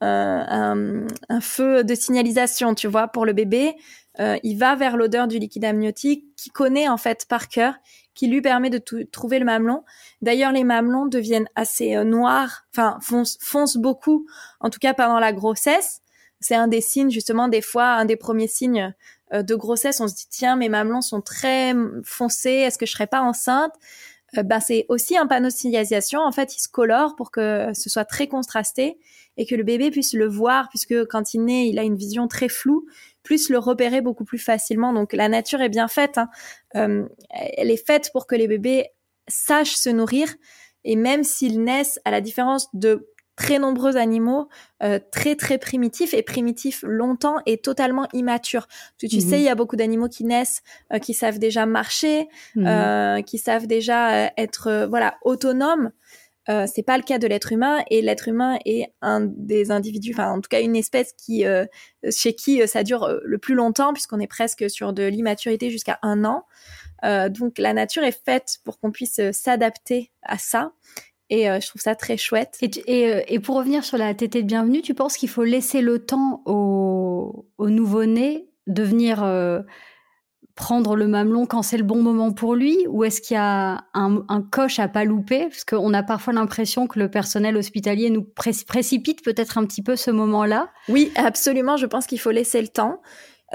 un, 0.00 1.06
un, 1.28 1.40
feu 1.40 1.84
de 1.84 1.94
signalisation, 1.94 2.74
tu 2.74 2.86
vois, 2.86 3.08
pour 3.08 3.24
le 3.24 3.32
bébé. 3.32 3.74
Euh, 4.18 4.38
il 4.42 4.58
va 4.58 4.74
vers 4.76 4.96
l'odeur 4.96 5.28
du 5.28 5.38
liquide 5.38 5.64
amniotique 5.64 6.24
qui 6.36 6.50
connaît 6.50 6.88
en 6.88 6.96
fait 6.96 7.26
par 7.28 7.48
cœur, 7.48 7.74
qui 8.14 8.28
lui 8.28 8.40
permet 8.40 8.70
de 8.70 8.78
trouver 9.04 9.38
le 9.38 9.44
mamelon. 9.44 9.84
D'ailleurs, 10.22 10.52
les 10.52 10.64
mamelons 10.64 11.06
deviennent 11.06 11.48
assez 11.54 11.96
euh, 11.96 12.04
noirs, 12.04 12.66
enfin 12.74 12.98
foncent, 13.02 13.76
beaucoup, 13.76 14.26
en 14.60 14.70
tout 14.70 14.78
cas 14.78 14.94
pendant 14.94 15.18
la 15.18 15.32
grossesse. 15.32 16.00
C'est 16.40 16.54
un 16.54 16.68
des 16.68 16.80
signes 16.80 17.10
justement 17.10 17.48
des 17.48 17.62
fois, 17.62 17.88
un 17.88 18.04
des 18.04 18.16
premiers 18.16 18.48
signes 18.48 18.94
euh, 19.32 19.42
de 19.42 19.54
grossesse. 19.54 20.00
On 20.00 20.08
se 20.08 20.14
dit 20.14 20.28
tiens, 20.30 20.56
mes 20.56 20.68
mamelons 20.68 21.02
sont 21.02 21.20
très 21.20 21.74
foncés, 22.04 22.50
est-ce 22.50 22.78
que 22.78 22.86
je 22.86 22.92
serais 22.92 23.06
pas 23.06 23.20
enceinte? 23.20 23.72
Ben, 24.34 24.60
c'est 24.60 24.86
aussi 24.88 25.16
un 25.16 25.26
panneau 25.26 25.48
de 25.48 25.52
signalisation. 25.52 26.20
En 26.20 26.32
fait, 26.32 26.56
il 26.56 26.60
se 26.60 26.68
colore 26.68 27.16
pour 27.16 27.30
que 27.30 27.70
ce 27.74 27.88
soit 27.88 28.04
très 28.04 28.26
contrasté 28.26 28.98
et 29.36 29.46
que 29.46 29.54
le 29.54 29.62
bébé 29.62 29.90
puisse 29.90 30.14
le 30.14 30.26
voir, 30.26 30.68
puisque 30.68 31.06
quand 31.06 31.34
il 31.34 31.44
naît, 31.44 31.68
il 31.68 31.78
a 31.78 31.82
une 31.82 31.96
vision 31.96 32.28
très 32.28 32.48
floue 32.48 32.86
plus 33.26 33.50
le 33.50 33.58
repérer 33.58 34.00
beaucoup 34.00 34.24
plus 34.24 34.38
facilement. 34.38 34.92
Donc 34.92 35.12
la 35.12 35.28
nature 35.28 35.60
est 35.60 35.68
bien 35.68 35.88
faite. 35.88 36.16
Hein. 36.16 36.28
Euh, 36.76 37.04
elle 37.30 37.70
est 37.70 37.84
faite 37.84 38.10
pour 38.12 38.26
que 38.26 38.36
les 38.36 38.46
bébés 38.46 38.86
sachent 39.28 39.74
se 39.74 39.90
nourrir. 39.90 40.32
Et 40.84 40.94
même 40.94 41.24
s'ils 41.24 41.62
naissent, 41.62 42.00
à 42.04 42.12
la 42.12 42.20
différence 42.20 42.68
de 42.72 43.10
très 43.36 43.58
nombreux 43.58 43.96
animaux 43.96 44.48
euh, 44.82 44.98
très 45.12 45.36
très 45.36 45.58
primitifs 45.58 46.14
et 46.14 46.22
primitifs 46.22 46.82
longtemps 46.86 47.36
et 47.46 47.58
totalement 47.58 48.08
immatures. 48.12 48.66
Tu, 48.98 49.08
tu 49.08 49.16
mhm. 49.16 49.22
sais, 49.22 49.38
il 49.38 49.44
y 49.44 49.48
a 49.48 49.54
beaucoup 49.54 49.76
d'animaux 49.76 50.08
qui 50.08 50.24
naissent, 50.24 50.62
euh, 50.92 50.98
qui 50.98 51.14
savent 51.14 51.38
déjà 51.38 51.66
marcher, 51.66 52.28
mhm. 52.54 53.22
qui 53.24 53.38
savent 53.38 53.66
déjà 53.66 54.32
être 54.36 54.86
voilà 54.88 55.16
autonomes. 55.22 55.92
Euh, 56.48 56.66
c'est 56.72 56.82
pas 56.82 56.96
le 56.96 57.02
cas 57.02 57.18
de 57.18 57.26
l'être 57.26 57.52
humain 57.52 57.82
et 57.90 58.02
l'être 58.02 58.28
humain 58.28 58.58
est 58.64 58.92
un 59.02 59.20
des 59.20 59.72
individus, 59.72 60.12
enfin 60.12 60.30
en 60.30 60.40
tout 60.40 60.48
cas 60.48 60.60
une 60.60 60.76
espèce 60.76 61.12
qui 61.12 61.44
euh, 61.44 61.66
chez 62.10 62.34
qui 62.34 62.62
euh, 62.62 62.68
ça 62.68 62.84
dure 62.84 63.02
euh, 63.02 63.18
le 63.24 63.38
plus 63.38 63.54
longtemps 63.54 63.92
puisqu'on 63.92 64.20
est 64.20 64.28
presque 64.28 64.70
sur 64.70 64.92
de 64.92 65.02
l'immaturité 65.02 65.70
jusqu'à 65.70 65.98
un 66.02 66.24
an. 66.24 66.44
donc 67.30 67.58
la 67.58 67.72
nature 67.72 68.04
est 68.04 68.24
faite 68.24 68.58
pour 68.64 68.78
qu'on 68.78 68.90
puisse 68.90 69.20
s'adapter 69.32 70.10
à 70.22 70.38
ça. 70.38 70.72
Et 71.28 71.46
je 71.46 71.66
trouve 71.66 71.82
ça 71.82 71.94
très 71.94 72.16
chouette. 72.16 72.56
Et, 72.60 72.70
et, 72.86 73.34
et, 73.34 73.40
pour 73.40 73.56
revenir 73.56 73.84
sur 73.84 73.98
la 73.98 74.14
tétée 74.14 74.42
de 74.42 74.46
bienvenue, 74.46 74.80
tu 74.80 74.94
penses 74.94 75.16
qu'il 75.16 75.28
faut 75.28 75.42
laisser 75.42 75.80
le 75.80 75.98
temps 75.98 76.42
au, 76.46 77.46
au 77.58 77.68
nouveau-né 77.68 78.48
de 78.68 78.82
venir 78.82 79.24
prendre 80.56 80.96
le 80.96 81.06
mamelon 81.06 81.44
quand 81.46 81.62
c'est 81.62 81.76
le 81.76 81.84
bon 81.84 82.02
moment 82.02 82.32
pour 82.32 82.56
lui? 82.56 82.86
Ou 82.88 83.04
est-ce 83.04 83.20
qu'il 83.20 83.34
y 83.34 83.38
a 83.38 83.84
un, 83.94 84.42
coche 84.50 84.80
à 84.80 84.88
pas 84.88 85.04
louper? 85.04 85.44
Parce 85.44 85.64
qu'on 85.64 85.94
a 85.94 86.02
parfois 86.02 86.32
l'impression 86.32 86.88
que 86.88 86.98
le 86.98 87.10
personnel 87.10 87.56
hospitalier 87.56 88.10
nous 88.10 88.24
précipite 88.24 89.22
peut-être 89.22 89.58
un 89.58 89.66
petit 89.66 89.82
peu 89.82 89.94
ce 89.94 90.10
moment-là. 90.10 90.70
Oui, 90.88 91.12
absolument. 91.14 91.76
Je 91.76 91.86
pense 91.86 92.06
qu'il 92.06 92.18
faut 92.18 92.30
laisser 92.30 92.60
le 92.60 92.68
temps. 92.68 93.00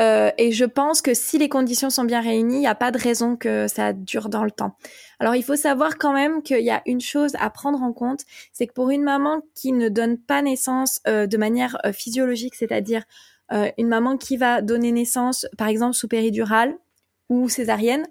Euh, 0.02 0.32
et 0.38 0.52
je 0.52 0.66
pense 0.66 1.02
que 1.02 1.14
si 1.14 1.38
les 1.38 1.50
conditions 1.50 1.90
sont 1.90 2.04
bien 2.04 2.22
réunies, 2.22 2.56
il 2.56 2.62
n'y 2.62 2.68
a 2.68 2.76
pas 2.76 2.92
de 2.92 2.98
raison 2.98 3.36
que 3.36 3.68
ça 3.68 3.94
dure 3.94 4.30
dans 4.30 4.44
le 4.44 4.52
temps. 4.52 4.76
Alors 5.20 5.36
il 5.36 5.44
faut 5.44 5.56
savoir 5.56 5.98
quand 5.98 6.14
même 6.14 6.42
qu'il 6.42 6.64
y 6.64 6.72
a 6.72 6.82
une 6.86 7.02
chose 7.02 7.34
à 7.40 7.50
prendre 7.50 7.84
en 7.84 7.94
compte, 7.94 8.22
c'est 8.52 8.66
que 8.68 8.74
pour 8.74 8.90
une 8.90 9.04
maman 9.04 9.42
qui 9.54 9.72
ne 9.74 9.90
donne 9.90 10.18
pas 10.18 10.42
naissance 10.42 11.02
euh, 11.08 11.28
de 11.28 11.38
manière 11.38 11.78
euh, 11.86 11.94
physiologique, 11.94 12.56
c'est-à-dire 12.56 13.04
une 13.78 13.90
maman 13.90 14.16
qui 14.16 14.38
va 14.38 14.62
donner 14.62 14.94
naissance, 14.94 15.46
par 15.58 15.68
exemple 15.68 15.94
sous 15.94 16.08
péridurale, 16.08 16.74
ou 17.28 17.50
césarienne, 17.50 18.08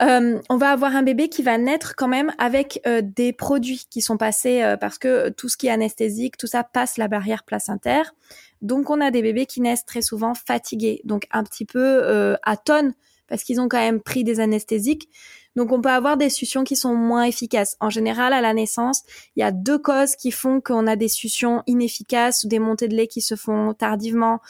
on 0.00 0.56
va 0.56 0.70
avoir 0.70 0.96
un 0.96 1.02
bébé 1.02 1.28
qui 1.28 1.42
va 1.42 1.58
naître 1.58 1.94
quand 1.94 2.08
même 2.08 2.32
avec 2.38 2.82
des 3.02 3.34
produits 3.34 3.84
qui 3.90 4.00
sont 4.00 4.16
passés 4.16 4.76
parce 4.80 4.96
que 4.96 5.28
tout 5.28 5.50
ce 5.50 5.58
qui 5.58 5.66
est 5.66 5.70
anesthésique, 5.70 6.38
tout 6.38 6.46
ça 6.46 6.64
passe 6.64 6.96
la 6.96 7.06
barrière 7.06 7.44
placentaire. 7.44 8.14
Donc 8.62 8.90
on 8.90 9.00
a 9.00 9.10
des 9.10 9.22
bébés 9.22 9.46
qui 9.46 9.60
naissent 9.60 9.84
très 9.84 10.02
souvent 10.02 10.34
fatigués, 10.34 11.00
donc 11.04 11.26
un 11.30 11.44
petit 11.44 11.64
peu 11.64 12.36
à 12.42 12.56
tonnes 12.56 12.94
parce 13.26 13.44
qu'ils 13.44 13.60
ont 13.60 13.68
quand 13.68 13.78
même 13.78 14.00
pris 14.00 14.24
des 14.24 14.40
anesthésiques. 14.40 15.08
Donc 15.56 15.72
on 15.72 15.80
peut 15.80 15.90
avoir 15.90 16.16
des 16.16 16.30
suctions 16.30 16.64
qui 16.64 16.74
sont 16.74 16.94
moins 16.94 17.24
efficaces. 17.24 17.76
En 17.80 17.88
général, 17.88 18.32
à 18.32 18.40
la 18.40 18.52
naissance, 18.52 19.02
il 19.36 19.40
y 19.40 19.42
a 19.42 19.52
deux 19.52 19.78
causes 19.78 20.16
qui 20.16 20.32
font 20.32 20.60
qu'on 20.60 20.86
a 20.86 20.96
des 20.96 21.08
suctions 21.08 21.62
inefficaces 21.66 22.44
ou 22.44 22.48
des 22.48 22.58
montées 22.58 22.88
de 22.88 22.96
lait 22.96 23.06
qui 23.06 23.20
se 23.20 23.36
font 23.36 23.72
tardivement 23.72 24.40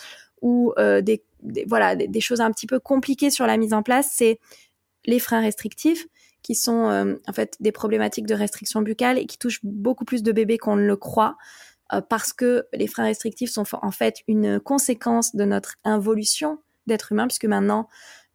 ou 0.40 0.72
des 1.02 1.22
voilà, 1.66 1.96
des, 1.96 2.20
choses 2.20 2.40
un 2.40 2.50
petit 2.50 2.66
peu 2.66 2.80
compliquées 2.80 3.30
sur 3.30 3.46
la 3.46 3.56
mise 3.56 3.72
en 3.72 3.82
place, 3.82 4.10
c'est 4.12 4.38
les 5.06 5.18
freins 5.18 5.40
restrictifs 5.40 6.06
qui 6.42 6.54
sont 6.54 6.88
euh, 6.88 7.14
en 7.28 7.32
fait 7.32 7.56
des 7.60 7.72
problématiques 7.72 8.26
de 8.26 8.34
restriction 8.34 8.82
buccale 8.82 9.18
et 9.18 9.26
qui 9.26 9.38
touchent 9.38 9.60
beaucoup 9.62 10.04
plus 10.04 10.22
de 10.22 10.32
bébés 10.32 10.58
qu'on 10.58 10.76
ne 10.76 10.86
le 10.86 10.96
croit 10.96 11.36
euh, 11.36 11.69
parce 12.08 12.32
que 12.32 12.66
les 12.72 12.86
freins 12.86 13.04
restrictifs 13.04 13.50
sont 13.50 13.64
en 13.82 13.90
fait 13.90 14.16
une 14.28 14.60
conséquence 14.60 15.34
de 15.34 15.44
notre 15.44 15.76
involution 15.84 16.58
d'être 16.86 17.12
humain 17.12 17.26
puisque 17.26 17.46
maintenant 17.46 17.88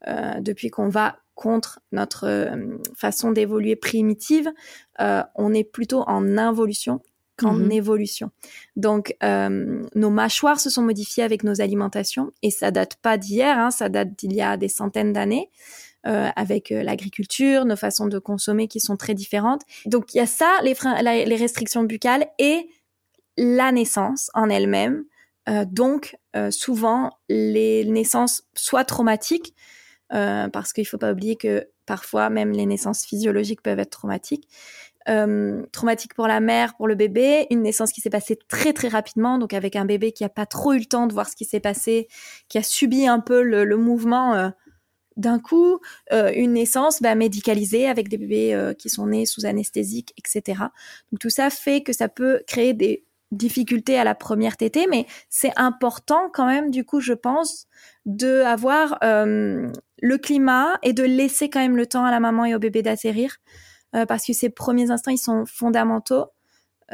euh, 0.06 0.40
depuis 0.40 0.70
qu'on 0.70 0.88
va 0.88 1.18
contre 1.34 1.80
notre 1.92 2.50
façon 2.96 3.30
d'évoluer 3.30 3.76
primitive, 3.76 4.50
on 4.98 5.52
est 5.52 5.70
plutôt 5.70 6.02
en 6.06 6.38
involution 6.38 7.02
qu'en 7.36 7.52
mmh 7.52 7.72
évolution. 7.72 8.30
Donc, 8.76 9.14
nos 9.22 10.10
mâchoires 10.10 10.60
se 10.60 10.70
sont 10.70 10.80
modifiées 10.80 11.24
avec 11.24 11.44
nos 11.44 11.60
alimentations 11.60 12.32
et 12.40 12.50
ça 12.50 12.70
date 12.70 12.96
pas 13.02 13.18
d'hier, 13.18 13.58
hein, 13.58 13.70
ça 13.70 13.90
date 13.90 14.16
d'il 14.16 14.32
y 14.32 14.40
a 14.40 14.56
des 14.56 14.68
centaines 14.68 15.12
d'années. 15.12 15.50
Euh, 16.06 16.28
avec 16.36 16.70
euh, 16.70 16.84
l'agriculture, 16.84 17.64
nos 17.64 17.74
façons 17.74 18.06
de 18.06 18.20
consommer 18.20 18.68
qui 18.68 18.78
sont 18.78 18.96
très 18.96 19.12
différentes. 19.12 19.62
Donc 19.86 20.14
il 20.14 20.18
y 20.18 20.20
a 20.20 20.26
ça, 20.26 20.60
les, 20.62 20.76
freins, 20.76 21.02
les 21.02 21.36
restrictions 21.36 21.82
buccales 21.82 22.28
et 22.38 22.68
la 23.36 23.72
naissance 23.72 24.30
en 24.34 24.48
elle-même. 24.48 25.04
Euh, 25.48 25.64
donc 25.64 26.16
souvent 26.50 27.12
les 27.28 27.84
naissances 27.84 28.42
soit 28.54 28.84
traumatiques, 28.84 29.54
parce 30.08 30.72
qu'il 30.72 30.86
faut 30.86 30.98
pas 30.98 31.12
oublier 31.12 31.36
que 31.36 31.68
parfois 31.86 32.30
même 32.30 32.52
les 32.52 32.66
naissances 32.66 33.04
physiologiques 33.04 33.62
peuvent 33.62 33.78
être 33.78 33.90
traumatiques. 33.90 34.48
Euh, 35.08 35.64
traumatique 35.70 36.14
pour 36.14 36.26
la 36.26 36.40
mère, 36.40 36.74
pour 36.74 36.88
le 36.88 36.96
bébé, 36.96 37.46
une 37.50 37.62
naissance 37.62 37.92
qui 37.92 38.00
s'est 38.00 38.10
passée 38.10 38.36
très 38.48 38.72
très 38.72 38.88
rapidement, 38.88 39.38
donc 39.38 39.54
avec 39.54 39.76
un 39.76 39.84
bébé 39.84 40.10
qui 40.10 40.24
a 40.24 40.28
pas 40.28 40.46
trop 40.46 40.72
eu 40.72 40.78
le 40.80 40.84
temps 40.84 41.06
de 41.06 41.12
voir 41.12 41.28
ce 41.28 41.36
qui 41.36 41.44
s'est 41.44 41.60
passé, 41.60 42.08
qui 42.48 42.58
a 42.58 42.62
subi 42.64 43.06
un 43.06 43.20
peu 43.20 43.42
le, 43.42 43.76
mouvement 43.76 44.52
d'un 45.16 45.38
coup 45.38 45.78
euh, 46.12 46.32
une 46.34 46.54
naissance 46.54 47.00
bah, 47.00 47.14
médicalisée 47.14 47.88
avec 47.88 48.08
des 48.08 48.18
bébés 48.18 48.54
euh, 48.54 48.74
qui 48.74 48.88
sont 48.88 49.06
nés 49.06 49.26
sous 49.26 49.46
anesthésique, 49.46 50.12
etc. 50.18 50.60
Donc 51.12 51.20
tout 51.20 51.30
ça 51.30 51.50
fait 51.50 51.82
que 51.82 51.92
ça 51.92 52.08
peut 52.08 52.42
créer 52.46 52.74
des 52.74 53.04
difficultés 53.32 53.98
à 53.98 54.04
la 54.04 54.14
première 54.14 54.56
tétée, 54.56 54.86
mais 54.88 55.06
c'est 55.28 55.52
important 55.56 56.30
quand 56.32 56.46
même, 56.46 56.70
du 56.70 56.84
coup, 56.84 57.00
je 57.00 57.12
pense, 57.12 57.66
de 58.04 58.42
avoir 58.42 58.98
euh, 59.02 59.70
le 60.00 60.18
climat 60.18 60.78
et 60.82 60.92
de 60.92 61.02
laisser 61.02 61.50
quand 61.50 61.60
même 61.60 61.76
le 61.76 61.86
temps 61.86 62.04
à 62.04 62.10
la 62.10 62.20
maman 62.20 62.44
et 62.44 62.54
au 62.54 62.58
bébé 62.58 62.82
d'atterrir, 62.82 63.36
parce 64.08 64.26
que 64.26 64.34
ces 64.34 64.50
premiers 64.50 64.90
instants, 64.90 65.10
ils 65.10 65.16
sont 65.16 65.46
fondamentaux, 65.46 66.26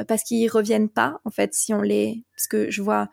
parce 0.07 0.23
qu'ils 0.23 0.49
reviennent 0.49 0.89
pas, 0.89 1.19
en 1.25 1.31
fait, 1.31 1.53
si 1.53 1.73
on 1.73 1.81
les... 1.81 2.23
Parce 2.35 2.47
que 2.47 2.71
je 2.71 2.81
vois 2.81 3.09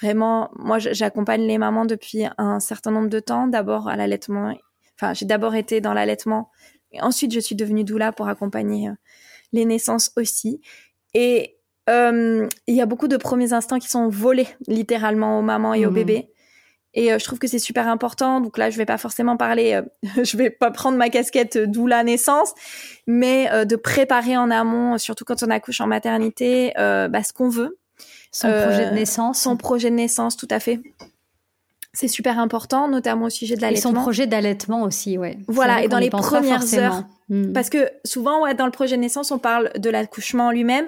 vraiment, 0.00 0.50
moi, 0.56 0.78
j'accompagne 0.78 1.42
les 1.42 1.58
mamans 1.58 1.84
depuis 1.84 2.24
un 2.38 2.60
certain 2.60 2.90
nombre 2.90 3.08
de 3.08 3.20
temps. 3.20 3.46
D'abord 3.46 3.88
à 3.88 3.96
l'allaitement. 3.96 4.54
Enfin, 4.96 5.14
j'ai 5.14 5.26
d'abord 5.26 5.54
été 5.54 5.80
dans 5.80 5.94
l'allaitement. 5.94 6.50
Et 6.92 7.00
ensuite, 7.02 7.32
je 7.32 7.40
suis 7.40 7.54
devenue 7.54 7.84
doula 7.84 8.12
pour 8.12 8.28
accompagner 8.28 8.88
euh, 8.88 8.94
les 9.52 9.64
naissances 9.64 10.12
aussi. 10.16 10.60
Et 11.14 11.56
euh, 11.56 11.61
il 11.88 12.74
y 12.74 12.80
a 12.80 12.86
beaucoup 12.86 13.08
de 13.08 13.16
premiers 13.16 13.52
instants 13.52 13.78
qui 13.78 13.88
sont 13.88 14.08
volés 14.08 14.48
littéralement 14.66 15.38
aux 15.38 15.42
mamans 15.42 15.74
et 15.74 15.86
aux 15.86 15.90
mmh. 15.90 15.94
bébés. 15.94 16.28
Et 16.94 17.10
euh, 17.10 17.18
je 17.18 17.24
trouve 17.24 17.38
que 17.38 17.48
c'est 17.48 17.58
super 17.58 17.88
important. 17.88 18.42
Donc 18.42 18.58
là, 18.58 18.68
je 18.68 18.76
vais 18.76 18.84
pas 18.84 18.98
forcément 18.98 19.36
parler, 19.38 19.80
je 20.22 20.36
vais 20.36 20.50
pas 20.50 20.70
prendre 20.70 20.98
ma 20.98 21.08
casquette 21.08 21.58
doula 21.58 22.04
naissance, 22.04 22.52
mais 23.06 23.48
de 23.66 23.76
préparer 23.76 24.36
en 24.36 24.50
amont, 24.50 24.98
surtout 24.98 25.24
quand 25.24 25.42
on 25.42 25.50
accouche 25.50 25.80
en 25.80 25.86
maternité, 25.86 26.72
bah, 26.76 27.22
ce 27.22 27.32
qu'on 27.32 27.48
veut. 27.48 27.78
Son 28.32 28.48
projet 28.48 28.86
de 28.86 28.90
euh, 28.90 28.94
naissance. 28.94 29.38
Son 29.40 29.56
projet 29.56 29.90
de 29.90 29.94
naissance, 29.94 30.36
tout 30.36 30.48
à 30.50 30.58
fait. 30.58 30.80
C'est 31.92 32.08
super 32.08 32.38
important, 32.38 32.88
notamment 32.88 33.26
au 33.26 33.30
sujet 33.30 33.54
de 33.54 33.60
l'allaitement. 33.60 33.90
Et 33.90 33.94
son 33.94 34.00
projet 34.00 34.26
d'allaitement 34.26 34.82
aussi, 34.82 35.18
ouais. 35.18 35.36
Voilà, 35.46 35.82
et 35.82 35.88
dans 35.88 35.98
les 35.98 36.08
premières 36.08 36.74
heures. 36.74 37.04
Hmm. 37.28 37.52
Parce 37.52 37.68
que 37.68 37.90
souvent, 38.06 38.42
ouais, 38.42 38.54
dans 38.54 38.64
le 38.64 38.72
projet 38.72 38.96
de 38.96 39.02
naissance, 39.02 39.30
on 39.30 39.38
parle 39.38 39.70
de 39.76 39.90
l'accouchement 39.90 40.50
lui-même, 40.50 40.86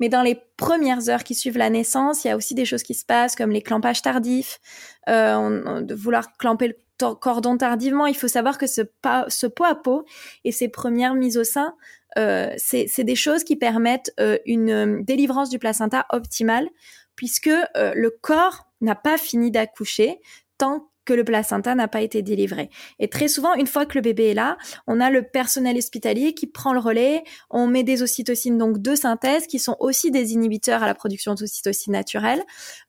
mais 0.00 0.08
dans 0.08 0.22
les 0.22 0.40
premières 0.56 1.08
heures 1.08 1.24
qui 1.24 1.34
suivent 1.34 1.58
la 1.58 1.70
naissance, 1.70 2.24
il 2.24 2.28
y 2.28 2.30
a 2.30 2.36
aussi 2.36 2.54
des 2.54 2.64
choses 2.64 2.82
qui 2.82 2.94
se 2.94 3.04
passent, 3.04 3.36
comme 3.36 3.50
les 3.50 3.62
clampages 3.62 4.02
tardifs, 4.02 4.60
euh, 5.08 5.82
de 5.82 5.94
vouloir 5.94 6.36
clamper 6.36 6.68
le 6.68 7.14
cordon 7.14 7.56
tardivement. 7.56 8.06
Il 8.06 8.16
faut 8.16 8.28
savoir 8.28 8.58
que 8.58 8.66
ce, 8.66 8.82
pot 8.82 9.64
à 9.64 9.74
pot 9.74 10.04
et 10.44 10.52
ces 10.52 10.68
premières 10.68 11.14
mises 11.14 11.36
au 11.36 11.44
sein 11.44 11.74
euh, 12.18 12.54
c'est 12.56 13.04
des 13.04 13.14
choses 13.14 13.44
qui 13.44 13.56
permettent 13.56 14.10
euh, 14.20 14.38
une 14.46 15.04
délivrance 15.04 15.50
du 15.50 15.58
placenta 15.58 16.06
optimale, 16.10 16.66
puisque 17.14 17.50
le 17.74 18.08
corps 18.08 18.66
n'a 18.80 18.94
pas 18.94 19.18
fini 19.18 19.50
d'accoucher 19.50 20.18
tant 20.56 20.88
que 21.06 21.14
le 21.14 21.24
placenta 21.24 21.74
n'a 21.74 21.88
pas 21.88 22.02
été 22.02 22.20
délivré. 22.20 22.68
Et 22.98 23.08
très 23.08 23.28
souvent, 23.28 23.54
une 23.54 23.66
fois 23.66 23.86
que 23.86 23.96
le 23.96 24.02
bébé 24.02 24.30
est 24.30 24.34
là, 24.34 24.58
on 24.86 25.00
a 25.00 25.10
le 25.10 25.22
personnel 25.22 25.78
hospitalier 25.78 26.34
qui 26.34 26.46
prend 26.46 26.74
le 26.74 26.80
relais, 26.80 27.24
on 27.48 27.66
met 27.66 27.84
des 27.84 28.02
ocytocines, 28.02 28.58
donc 28.58 28.78
de 28.78 28.94
synthèse, 28.94 29.46
qui 29.46 29.58
sont 29.58 29.76
aussi 29.80 30.10
des 30.10 30.34
inhibiteurs 30.34 30.82
à 30.82 30.86
la 30.86 30.94
production 30.94 31.34
d'ocytocine 31.34 31.94
naturelle. 31.94 32.42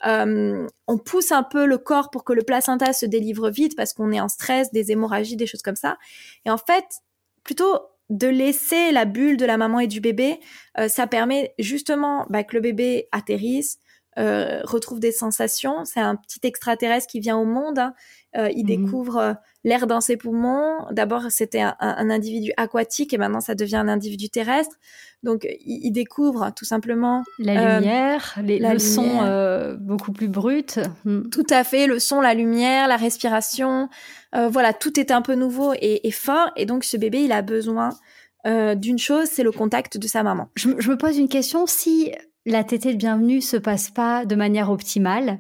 on 0.04 0.98
pousse 0.98 1.32
un 1.32 1.44
peu 1.44 1.66
le 1.66 1.78
corps 1.78 2.10
pour 2.10 2.26
que 2.26 2.34
le 2.34 2.44
placenta 2.44 2.92
se 2.92 3.06
délivre 3.06 3.50
vite 3.50 3.76
parce 3.78 3.94
qu'on 3.94 4.12
est 4.12 4.20
en 4.20 4.28
stress, 4.28 4.72
des 4.72 4.92
hémorragies, 4.92 5.38
des 5.38 5.48
choses 5.48 5.62
comme 5.62 5.76
ça. 5.76 5.98
Et 6.46 6.50
en 6.50 6.58
fait, 6.58 6.86
plutôt 7.44 7.80
de 8.10 8.28
laisser 8.28 8.92
la 8.92 9.06
bulle 9.06 9.38
de 9.38 9.46
la 9.46 9.58
maman 9.58 9.80
et 9.80 9.88
du 9.88 10.00
bébé, 10.00 10.40
euh, 10.80 10.88
ça 10.88 11.08
permet 11.08 11.54
justement 11.60 12.26
bah, 12.30 12.44
que 12.44 12.56
le 12.56 12.62
bébé 12.62 13.08
atterrisse, 13.12 13.80
euh, 14.18 14.62
retrouve 14.64 15.00
des 15.00 15.12
sensations. 15.12 15.86
C'est 15.86 16.00
un 16.00 16.16
petit 16.16 16.40
extraterrestre 16.44 17.08
qui 17.08 17.20
vient 17.20 17.38
au 17.38 17.46
monde. 17.46 17.80
Hein. 17.80 17.94
Euh, 18.38 18.50
il 18.56 18.64
mhm. 18.64 18.86
découvre 18.86 19.36
l'air 19.64 19.88
dans 19.88 20.02
ses 20.02 20.18
poumons. 20.18 20.86
D'abord, 20.92 21.24
c'était 21.30 21.62
un, 21.62 21.76
individu 21.80 22.52
aquatique 22.58 23.14
et 23.14 23.18
maintenant, 23.18 23.42
ça 23.42 23.56
devient 23.56 23.78
un 23.78 23.88
individu 23.88 24.30
terrestre. 24.30 24.76
Donc, 25.24 25.48
il, 25.66 25.92
découvre 25.92 26.52
tout 26.56 26.66
simplement 26.66 27.24
la 27.40 27.80
lumière, 27.80 28.36
les, 28.44 28.60
le 28.60 28.80
son 28.80 29.76
beaucoup 29.80 30.12
plus 30.12 30.28
brut. 30.28 30.80
Mm. 31.06 31.30
Tout 31.30 31.48
à 31.50 31.64
fait, 31.64 31.88
le 31.88 32.00
son, 32.00 32.22
la 32.22 32.34
lumière, 32.34 32.88
la 32.88 32.98
respiration. 32.98 33.90
Euh, 34.36 34.48
voilà, 34.50 34.74
tout 34.74 35.00
est 35.00 35.12
un 35.12 35.22
peu 35.22 35.36
nouveau 35.36 35.74
et, 35.80 36.12
fort. 36.12 36.52
Et 36.56 36.66
donc, 36.66 36.84
ce 36.84 36.98
bébé, 36.98 37.22
il 37.22 37.32
a 37.32 37.42
besoin 37.42 37.90
euh, 38.46 38.76
d'une 38.76 39.00
chose, 39.00 39.28
c'est 39.32 39.44
le 39.44 39.52
contact 39.52 39.98
de 39.98 40.08
sa 40.08 40.24
maman. 40.24 40.50
Je, 40.56 40.70
me 40.70 40.98
pose 40.98 41.18
une 41.18 41.30
question. 41.30 41.66
Si 41.66 42.12
la 42.48 42.64
tétée 42.64 42.94
de 42.94 42.98
bienvenue 42.98 43.42
se 43.42 43.58
passe 43.58 43.92
pas 43.92 44.26
de 44.26 44.36
manière 44.36 44.72
optimale, 44.72 45.40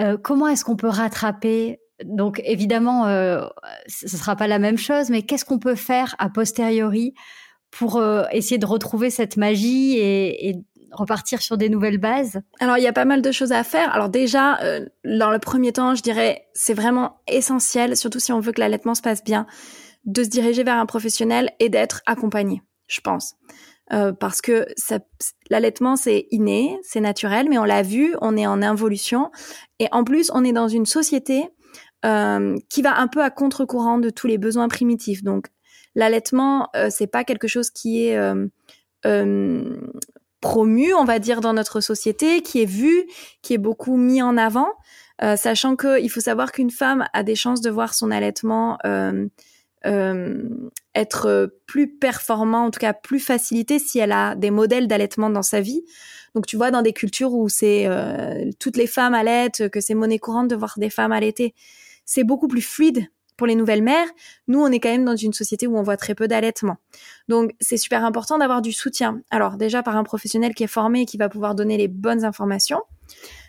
euh, 0.00 0.16
comment 0.22 0.48
est-ce 0.48 0.64
qu'on 0.64 0.76
peut 0.76 0.88
rattraper 0.88 1.80
donc 2.02 2.40
évidemment, 2.46 3.04
ce 3.04 4.06
ne 4.06 4.08
sera 4.08 4.34
pas 4.34 4.46
la 4.46 4.58
même 4.58 4.78
chose, 4.78 5.10
mais 5.10 5.20
qu'est-ce 5.20 5.44
qu'on 5.44 5.58
peut 5.58 5.74
faire 5.74 6.16
a 6.18 6.30
posteriori 6.30 7.12
pour 7.70 8.02
essayer 8.32 8.56
de 8.56 8.64
retrouver 8.64 9.10
cette 9.10 9.36
magie 9.36 9.98
et, 9.98 10.56
repartir 10.92 11.40
sur 11.42 11.56
des 11.56 11.68
nouvelles 11.68 11.98
bases? 11.98 12.40
Alors, 12.58 12.78
il 12.78 12.84
y 12.84 12.86
a 12.86 12.92
pas 12.92 13.04
mal 13.04 13.22
de 13.22 13.32
choses 13.32 13.52
à 13.52 13.64
faire. 13.64 13.92
Alors 13.94 14.08
déjà, 14.08 14.60
euh, 14.62 14.86
dans 15.04 15.30
le 15.30 15.38
premier 15.38 15.72
temps, 15.72 15.94
je 15.94 16.02
dirais, 16.02 16.46
c'est 16.54 16.74
vraiment 16.74 17.20
essentiel, 17.28 17.96
surtout 17.96 18.20
si 18.20 18.32
on 18.32 18.40
veut 18.40 18.52
que 18.52 18.60
l'allaitement 18.60 18.94
se 18.94 19.02
passe 19.02 19.24
bien, 19.24 19.46
de 20.04 20.24
se 20.24 20.28
diriger 20.28 20.64
vers 20.64 20.76
un 20.76 20.86
professionnel 20.86 21.50
et 21.58 21.68
d'être 21.68 22.02
accompagné, 22.06 22.62
je 22.86 23.00
pense. 23.00 23.34
Euh, 23.92 24.12
parce 24.12 24.40
que 24.40 24.66
l'allaitement, 25.50 25.96
c'est 25.96 26.26
inné, 26.30 26.78
c'est 26.82 27.00
naturel, 27.00 27.48
mais 27.48 27.58
on 27.58 27.64
l'a 27.64 27.82
vu, 27.82 28.14
on 28.20 28.36
est 28.36 28.46
en 28.46 28.62
involution. 28.62 29.30
Et 29.78 29.88
en 29.92 30.04
plus, 30.04 30.30
on 30.32 30.44
est 30.44 30.52
dans 30.52 30.68
une 30.68 30.86
société 30.86 31.48
euh, 32.04 32.56
qui 32.68 32.82
va 32.82 32.98
un 32.98 33.08
peu 33.08 33.22
à 33.22 33.30
contre-courant 33.30 33.98
de 33.98 34.10
tous 34.10 34.26
les 34.26 34.38
besoins 34.38 34.68
primitifs. 34.68 35.22
Donc, 35.22 35.48
l'allaitement, 35.94 36.68
euh, 36.76 36.88
c'est 36.90 37.08
pas 37.08 37.24
quelque 37.24 37.48
chose 37.48 37.70
qui 37.70 38.06
est 38.06 38.16
euh, 38.16 39.76
promu, 40.40 40.94
on 40.94 41.04
va 41.04 41.18
dire, 41.18 41.40
dans 41.40 41.52
notre 41.52 41.80
société, 41.80 42.42
qui 42.42 42.62
est 42.62 42.66
vu, 42.66 43.04
qui 43.42 43.54
est 43.54 43.58
beaucoup 43.58 43.96
mis 43.96 44.22
en 44.22 44.36
avant, 44.36 44.68
euh, 45.22 45.36
sachant 45.36 45.76
qu'il 45.76 46.10
faut 46.10 46.20
savoir 46.20 46.52
qu'une 46.52 46.70
femme 46.70 47.06
a 47.12 47.22
des 47.22 47.34
chances 47.34 47.60
de 47.60 47.70
voir 47.70 47.94
son 47.94 48.10
allaitement 48.10 48.78
euh, 48.86 49.12
euh, 49.12 49.28
être 49.84 51.52
plus 51.66 51.88
performant, 51.88 52.66
en 52.66 52.70
tout 52.70 52.80
cas 52.80 52.92
plus 52.92 53.20
facilité 53.20 53.78
si 53.78 53.98
elle 53.98 54.12
a 54.12 54.34
des 54.34 54.50
modèles 54.50 54.88
d'allaitement 54.88 55.30
dans 55.30 55.42
sa 55.42 55.60
vie. 55.60 55.82
Donc 56.34 56.46
tu 56.46 56.56
vois, 56.56 56.70
dans 56.70 56.82
des 56.82 56.92
cultures 56.92 57.32
où 57.32 57.48
c'est 57.48 57.88
toutes 58.58 58.76
les 58.76 58.86
femmes 58.86 59.14
allaitent, 59.14 59.68
que 59.70 59.80
c'est 59.80 59.94
monnaie 59.94 60.18
courante 60.18 60.48
de 60.48 60.56
voir 60.56 60.74
des 60.76 60.90
femmes 60.90 61.12
allaiter, 61.12 61.54
c'est 62.04 62.24
beaucoup 62.24 62.48
plus 62.48 62.62
fluide 62.62 63.08
pour 63.40 63.46
les 63.46 63.54
nouvelles 63.54 63.82
mères, 63.82 64.06
nous, 64.48 64.60
on 64.60 64.66
est 64.70 64.80
quand 64.80 64.90
même 64.90 65.06
dans 65.06 65.16
une 65.16 65.32
société 65.32 65.66
où 65.66 65.78
on 65.78 65.82
voit 65.82 65.96
très 65.96 66.14
peu 66.14 66.28
d'allaitement. 66.28 66.76
Donc, 67.26 67.52
c'est 67.58 67.78
super 67.78 68.04
important 68.04 68.36
d'avoir 68.36 68.60
du 68.60 68.70
soutien. 68.70 69.22
Alors, 69.30 69.56
déjà 69.56 69.82
par 69.82 69.96
un 69.96 70.04
professionnel 70.04 70.54
qui 70.54 70.62
est 70.62 70.66
formé 70.66 71.00
et 71.00 71.06
qui 71.06 71.16
va 71.16 71.30
pouvoir 71.30 71.54
donner 71.54 71.78
les 71.78 71.88
bonnes 71.88 72.26
informations. 72.26 72.82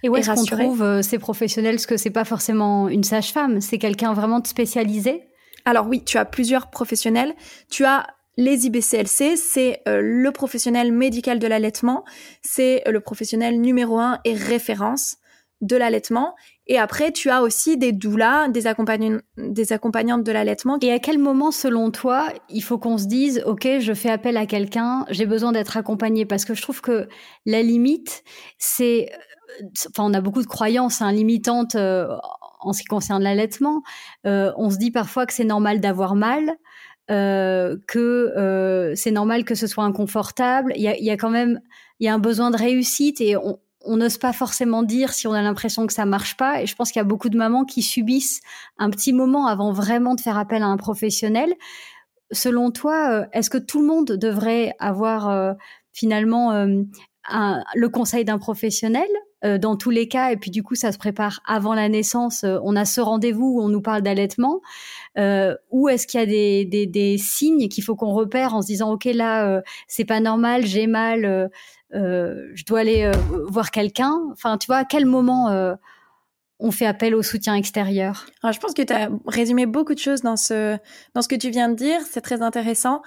Et 0.02 0.08
où 0.08 0.16
est-ce 0.16 0.32
qu'on 0.32 0.46
trouve 0.46 0.82
euh, 0.82 1.02
ces 1.02 1.20
professionnels? 1.20 1.76
Parce 1.76 1.88
que 1.88 1.98
c'est 1.98 2.10
pas 2.10 2.24
forcément 2.24 2.88
une 2.88 3.04
sage-femme, 3.04 3.60
c'est 3.60 3.80
quelqu'un 3.80 4.14
vraiment 4.14 4.40
de 4.40 4.48
spécialisé 4.48 5.24
Alors 5.66 5.88
oui, 5.88 6.04
tu 6.04 6.18
as 6.18 6.26
plusieurs 6.26 6.70
professionnels. 6.70 7.34
Tu 7.70 7.86
as 7.86 8.08
les 8.38 8.66
IBCLC, 8.66 9.36
c'est 9.36 9.82
euh, 9.88 10.02
le 10.02 10.32
professionnel 10.32 10.92
médical 10.92 11.38
de 11.40 11.48
l'allaitement, 11.48 12.06
c'est 12.42 12.88
euh, 12.88 12.92
le 12.92 13.02
professionnel 13.02 13.60
numéro 13.60 14.00
un 14.00 14.20
et 14.24 14.34
référence 14.34 15.18
de 15.62 15.76
l'allaitement. 15.76 16.36
Et 16.66 16.80
après, 16.80 17.12
tu 17.12 17.30
as 17.30 17.44
aussi 17.44 17.78
des 17.78 17.92
doulas, 17.92 18.48
des, 18.48 18.66
accompagnantes 18.66 19.22
de 19.38 20.32
l'allaitement. 20.32 20.78
Et 20.82 20.92
à 20.92 21.00
quel 21.00 21.20
moment, 21.20 21.52
selon 21.52 21.92
toi, 21.92 22.30
il 22.50 22.64
faut 22.64 22.80
qu'on 22.80 22.98
se 22.98 23.06
dise, 23.06 23.44
OK, 23.46 23.68
je 23.80 23.94
fais 23.94 24.10
appel 24.10 24.38
à 24.38 24.46
quelqu'un, 24.46 25.06
j'ai 25.10 25.26
besoin 25.26 25.52
d'être 25.52 25.78
accompagnée 25.78 26.26
Parce 26.26 26.46
que 26.46 26.54
je 26.56 26.62
trouve 26.62 26.82
que 26.82 27.08
la 27.46 27.62
limite, 27.62 28.24
c'est... 28.58 29.12
Enfin, 29.90 30.06
on 30.10 30.14
a 30.14 30.22
beaucoup 30.22 30.42
de 30.42 30.48
croyances 30.48 31.02
hein, 31.02 31.12
limitantes 31.12 31.76
euh, 31.76 32.08
en 32.62 32.74
ce 32.74 32.82
qui 32.82 32.88
concerne 32.88 33.24
l'allaitement. 33.24 33.84
Euh, 34.26 34.52
on 34.58 34.70
se 34.70 34.78
dit 34.78 34.92
parfois 34.92 35.26
que 35.26 35.34
c'est 35.34 35.44
normal 35.44 35.80
d'avoir 35.80 36.16
mal. 36.16 36.52
Euh, 37.10 37.78
que 37.88 38.00
euh, 38.38 38.96
c'est 38.96 39.12
normal 39.12 39.44
que 39.44 39.56
ce 39.56 39.68
soit 39.68 39.84
inconfortable. 39.84 40.72
Il 40.78 40.82
y 40.82 40.88
a, 40.88 40.98
y 40.98 41.10
a, 41.10 41.18
quand 41.18 41.32
même 41.32 41.60
il 42.00 42.06
y 42.06 42.08
a 42.08 42.14
un 42.14 42.20
besoin 42.20 42.52
de 42.52 42.58
réussite 42.58 43.20
et 43.20 43.36
on, 43.36 43.60
n'ose 43.86 44.18
pas 44.18 44.32
forcément 44.32 44.82
dire 44.84 45.12
si 45.12 45.28
on 45.28 45.34
a 45.34 45.42
l'impression 45.42 45.88
que 45.88 45.94
ça 45.94 46.06
marche 46.06 46.38
pas. 46.38 46.62
Et 46.62 46.68
je 46.68 46.76
pense 46.76 46.92
qu'il 46.92 47.00
y 47.00 47.02
a 47.02 47.06
beaucoup 47.06 47.30
de 47.30 47.38
mamans 47.38 47.66
qui 47.66 47.82
subissent 47.82 48.40
un 48.78 48.90
petit 48.90 49.12
moment 49.12 49.48
avant 49.48 49.74
vraiment 49.74 50.16
de 50.16 50.22
faire 50.22 50.38
appel 50.38 50.64
à 50.64 50.68
un 50.68 50.78
professionnel. 50.78 51.54
Selon 52.32 52.72
toi, 52.72 53.12
euh, 53.12 53.26
est-ce 53.34 53.50
que 53.50 53.58
tout 53.58 53.82
le 53.82 53.88
monde 53.88 54.06
devrait 54.06 54.74
avoir 54.80 55.30
euh, 55.30 55.54
finalement 55.92 56.54
euh, 56.54 56.84
le 57.30 57.88
conseil 57.88 58.26
d'un 58.26 58.38
professionnel 58.38 59.08
dans 59.60 59.76
tous 59.76 59.90
les 59.90 60.08
cas, 60.08 60.32
et 60.32 60.38
puis 60.38 60.52
du 60.52 60.62
coup, 60.62 60.76
ça 60.76 60.92
se 60.92 61.00
prépare 61.00 61.40
avant 61.48 61.74
la 61.74 61.90
naissance. 61.90 62.44
on 62.44 62.76
a 62.76 62.86
ce 62.86 63.02
rendez-vous 63.02 63.56
où 63.58 63.62
on 63.62 63.70
nous 63.70 63.82
parle 63.82 64.04
d'allaitement. 64.04 64.62
Euh, 65.18 65.56
ou 65.72 65.90
est-ce 65.90 66.06
qu'il 66.06 66.20
y 66.20 66.24
a 66.24 66.28
des, 66.28 66.86
des, 66.86 67.18
signes 67.18 67.68
qu'il 67.68 67.84
faut 67.84 67.96
qu'on 67.96 68.14
repère 68.14 68.54
en 68.54 68.62
se 68.62 68.68
disant, 68.68 68.92
ok, 68.92 69.06
là, 69.06 69.62
c'est 69.88 70.06
pas 70.06 70.20
normal, 70.20 70.66
j'ai 70.66 70.86
mal 70.86 71.50
euh, 71.94 72.50
je 72.54 72.64
dois 72.66 72.80
aller 72.80 73.04
euh, 73.04 73.12
voir 73.48 73.72
quelqu'un. 73.72 74.18
Enfin, 74.32 74.58
tu 74.58 74.68
vois, 74.68 74.78
à 74.78 74.86
quel 74.86 75.06
moment 75.06 75.50
euh, 75.50 75.76
on 76.60 76.72
fait 76.72 76.86
appel 76.86 77.16
au 77.16 77.22
soutien 77.22 77.56
extérieur? 77.56 78.28
Je 78.44 78.58
pense 78.60 78.74
que 78.74 78.82
tu 78.82 78.94
as 78.94 79.10
résumé 79.28 79.66
beaucoup 79.66 79.94
de 79.94 80.00
choses 80.00 80.22
dans 80.22 80.38
ce, 80.38 80.78
dans 81.14 81.22
ce 81.22 81.28
que 81.28 81.36
tu 81.36 81.50
viens 81.50 81.70
de 81.70 81.76
dire. 81.76 82.00
C'est 82.10 82.22
très 82.22 82.42
intéressant. 82.42 83.02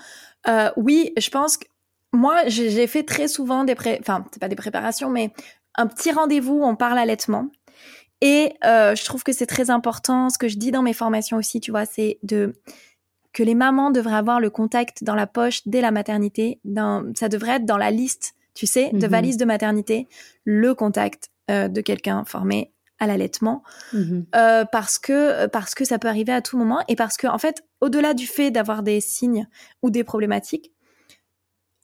oui, 0.77 1.12
je 1.16 1.31
pense 1.31 1.57
que 1.57 1.66
moi, 2.14 2.42
j'ai 2.46 2.87
fait 2.87 3.03
très 3.03 3.29
souvent 3.29 3.64
des 3.64 3.74
pré... 3.74 3.98
enfin, 4.00 4.24
c'est 4.33 4.40
pas 4.40 4.48
des 4.48 4.57
préparations, 4.57 5.11
mais 5.11 5.33
un 5.74 5.87
petit 5.87 6.12
rendez-vous, 6.12 6.61
on 6.62 6.77
parle 6.77 6.98
allaitement. 6.98 7.48
Et 8.20 8.55
je 8.62 9.05
trouve 9.05 9.22
que 9.22 9.33
c'est 9.33 9.46
très 9.46 9.68
important. 9.68 10.31
Ce 10.31 10.38
que 10.38 10.48
je 10.48 10.57
dis 10.57 10.70
dans 10.70 10.83
mes 10.83 10.94
formations 10.94 11.37
aussi, 11.37 11.61
tu 11.61 11.70
vois, 11.70 11.85
c'est 11.85 12.18
de 12.22 12.55
que 13.35 13.42
les 13.42 13.55
mamans 13.55 13.90
devraient 13.90 14.14
avoir 14.14 14.40
le 14.40 14.48
contact 14.48 15.05
dans 15.05 15.16
la 15.16 15.27
poche 15.27 15.62
dès 15.66 15.81
la 15.81 15.90
maternité. 15.90 16.61
Dans, 16.64 17.05
ça 17.16 17.29
devrait 17.29 17.57
être 17.57 17.66
dans 17.66 17.77
la 17.77 17.90
liste 17.90 18.35
tu 18.55 18.66
sais, 18.66 18.90
de 18.92 19.07
mhm. 19.07 19.11
valise 19.11 19.37
de 19.37 19.44
maternité, 19.44 20.09
le 20.44 20.74
contact 20.74 21.31
euh, 21.50 21.68
de 21.68 21.81
quelqu'un 21.81 22.24
formé 22.24 22.72
à 23.00 23.07
l'allaitement, 23.09 23.64
mhm. 23.92 24.24
euh, 24.37 24.64
parce 24.70 24.98
que 24.98 25.46
parce 25.46 25.74
que 25.74 25.85
ça 25.85 25.98
peut 25.98 26.09
arriver 26.09 26.33
à 26.33 26.40
tout 26.40 26.57
moment 26.57 26.79
et 26.87 26.94
parce 26.94 27.16
que 27.16 27.27
en 27.27 27.38
fait, 27.38 27.64
au-delà 27.81 28.14
du 28.14 28.27
fait 28.27 28.53
d'avoir 28.53 28.85
des 28.85 29.00
signes 29.00 29.48
ou 29.83 29.90
des 29.90 30.05
problématiques, 30.05 30.72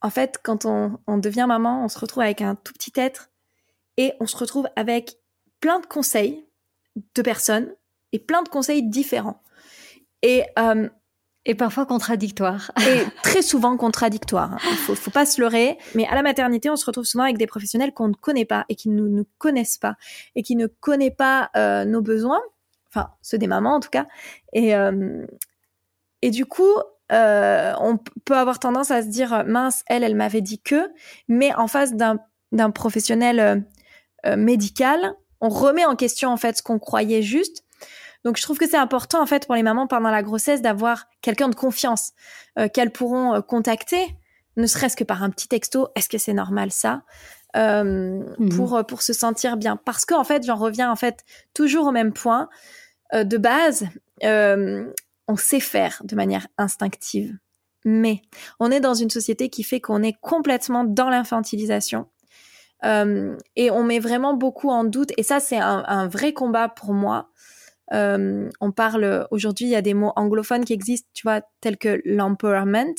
en 0.03 0.11
fait, 0.11 0.39
quand 0.43 0.65
on, 0.65 0.99
on 1.07 1.19
devient 1.19 1.47
maman, 1.49 1.85
on 1.85 1.89
se 1.89 1.99
retrouve 1.99 2.23
avec 2.23 2.43
un 2.43 2.55
tout 2.55 2.73
petit 2.73 2.93
être 2.97 3.31
et 3.97 4.13
on 4.21 4.27
se 4.27 4.37
retrouve 4.37 4.69
avec 4.77 5.17
plein 5.61 5.81
de 5.81 5.87
conseils 5.87 6.47
de 7.15 7.23
personnes 7.23 7.75
et 8.13 8.19
plein 8.19 8.43
de 8.43 8.49
conseils 8.49 8.83
différents. 8.89 9.43
Et 10.23 10.45
euh, 10.59 10.89
et 11.47 11.55
parfois 11.55 11.87
contradictoire. 11.87 12.71
Et 12.87 13.03
très 13.23 13.43
souvent 13.43 13.77
contradictoire. 13.77 14.59
Il 14.71 14.77
faut, 14.77 14.95
faut 14.95 15.11
pas 15.11 15.25
se 15.25 15.41
leurrer. 15.41 15.79
Mais 15.95 16.07
à 16.07 16.15
la 16.15 16.23
maternité, 16.23 16.69
on 16.69 16.77
se 16.77 16.85
retrouve 16.85 17.05
souvent 17.05 17.25
avec 17.25 17.39
des 17.39 17.47
professionnels 17.47 17.93
qu'on 17.95 18.09
ne 18.09 18.15
connaît 18.15 18.45
pas 18.45 18.67
et 18.69 18.75
qui 18.75 18.91
ne 18.91 19.09
nous, 19.09 19.27
connaissent 19.39 19.79
pas 19.79 19.97
et 20.35 20.43
qui 20.43 20.57
ne 20.57 20.67
connaissent 20.67 21.17
pas 21.17 21.51
euh, 21.57 21.85
nos 21.85 22.03
besoins. 22.03 22.43
Enfin, 22.89 23.11
ceux 23.23 23.39
des 23.39 23.47
mamans 23.47 23.77
en 23.77 23.81
tout 23.81 23.91
cas. 23.91 24.07
Et, 24.53 24.75
euh, 24.75 25.27
et 26.23 26.31
du 26.31 26.45
coup, 26.45 26.75
euh, 27.13 27.73
on 27.81 27.99
peut 28.25 28.37
avoir 28.37 28.59
tendance 28.59 28.91
à 28.91 29.03
se 29.03 29.09
dire 29.09 29.45
mince, 29.47 29.83
elle, 29.87 30.05
elle 30.05 30.15
m'avait 30.15 30.41
dit 30.41 30.61
que. 30.61 30.91
Mais 31.29 31.55
en 31.55 31.67
face 31.67 31.95
d'un 31.95 32.71
professionnel 32.71 33.65
médical, 34.37 35.15
on 35.41 35.49
remet 35.49 35.85
en 35.85 35.97
question 35.97 36.31
en 36.31 36.37
fait 36.37 36.59
ce 36.59 36.63
qu'on 36.63 36.79
croyait 36.79 37.23
juste 37.23 37.65
donc 38.25 38.37
je 38.37 38.43
trouve 38.43 38.59
que 38.59 38.69
c'est 38.69 38.77
important 38.77 39.23
en 39.23 39.27
fait 39.27 39.47
pour 39.47 39.55
les 39.55 39.63
mamans 39.63 39.87
pendant 39.87 40.11
la 40.11 40.23
grossesse 40.23 40.61
d'avoir 40.61 41.07
quelqu'un 41.23 41.49
de 41.49 41.55
confiance 41.55 42.13
euh, 42.59 42.69
qu'elles 42.69 42.91
pourront 42.91 43.35
euh, 43.35 43.41
contacter, 43.41 44.17
ne 44.57 44.67
serait-ce 44.67 44.97
que 44.97 45.05
par 45.05 45.23
un 45.23 45.31
petit 45.31 45.49
texto. 45.49 45.89
Est-ce 45.95 46.09
que 46.09 46.19
c'est 46.19 46.33
normal 46.33 46.71
ça 46.71 47.03
euh, 47.57 48.23
mhm. 48.39 48.49
pour 48.51 48.77
euh, 48.77 48.83
pour 48.83 49.03
se 49.03 49.13
sentir 49.13 49.57
bien 49.57 49.77
Parce 49.77 50.05
qu'en 50.05 50.25
fait, 50.25 50.45
j'en 50.45 50.57
reviens 50.57 50.91
en 50.91 50.97
fait 50.97 51.25
toujours 51.55 51.87
au 51.87 51.93
même 51.93 52.13
point 52.13 52.49
de 53.13 53.37
base. 53.39 53.89
On 55.31 55.37
sait 55.37 55.61
faire 55.61 56.03
de 56.05 56.17
manière 56.17 56.47
instinctive, 56.59 57.37
mais 57.85 58.23
on 58.59 58.71
est 58.71 58.81
dans 58.81 58.95
une 58.95 59.11
société 59.11 59.49
qui 59.49 59.63
fait 59.63 59.81
qu'on 59.81 60.03
est 60.03 60.17
complètement 60.21 60.85
dans 60.85 61.09
l'infantilisation. 61.09 62.07
et 62.83 63.71
on 63.71 63.85
met 63.85 63.99
vraiment 63.99 64.35
beaucoup 64.35 64.71
en 64.71 64.85
doute, 64.85 65.13
et 65.17 65.23
ça 65.23 65.39
c'est 65.41 65.59
un, 65.59 65.85
un 65.87 66.09
vrai 66.09 66.33
combat 66.33 66.69
pour 66.69 66.93
moi, 66.93 67.31
euh, 67.93 68.49
on 68.61 68.73
parle 68.73 69.27
aujourd'hui, 69.31 69.67
il 69.67 69.71
y 69.71 69.77
a 69.77 69.83
des 69.83 69.95
mots 69.95 70.13
anglophones 70.17 70.65
qui 70.65 70.73
existent, 70.73 71.09
tu 71.13 71.23
vois, 71.23 71.43
tels 71.61 71.77
que 71.77 72.01
l'empowerment. 72.05 72.95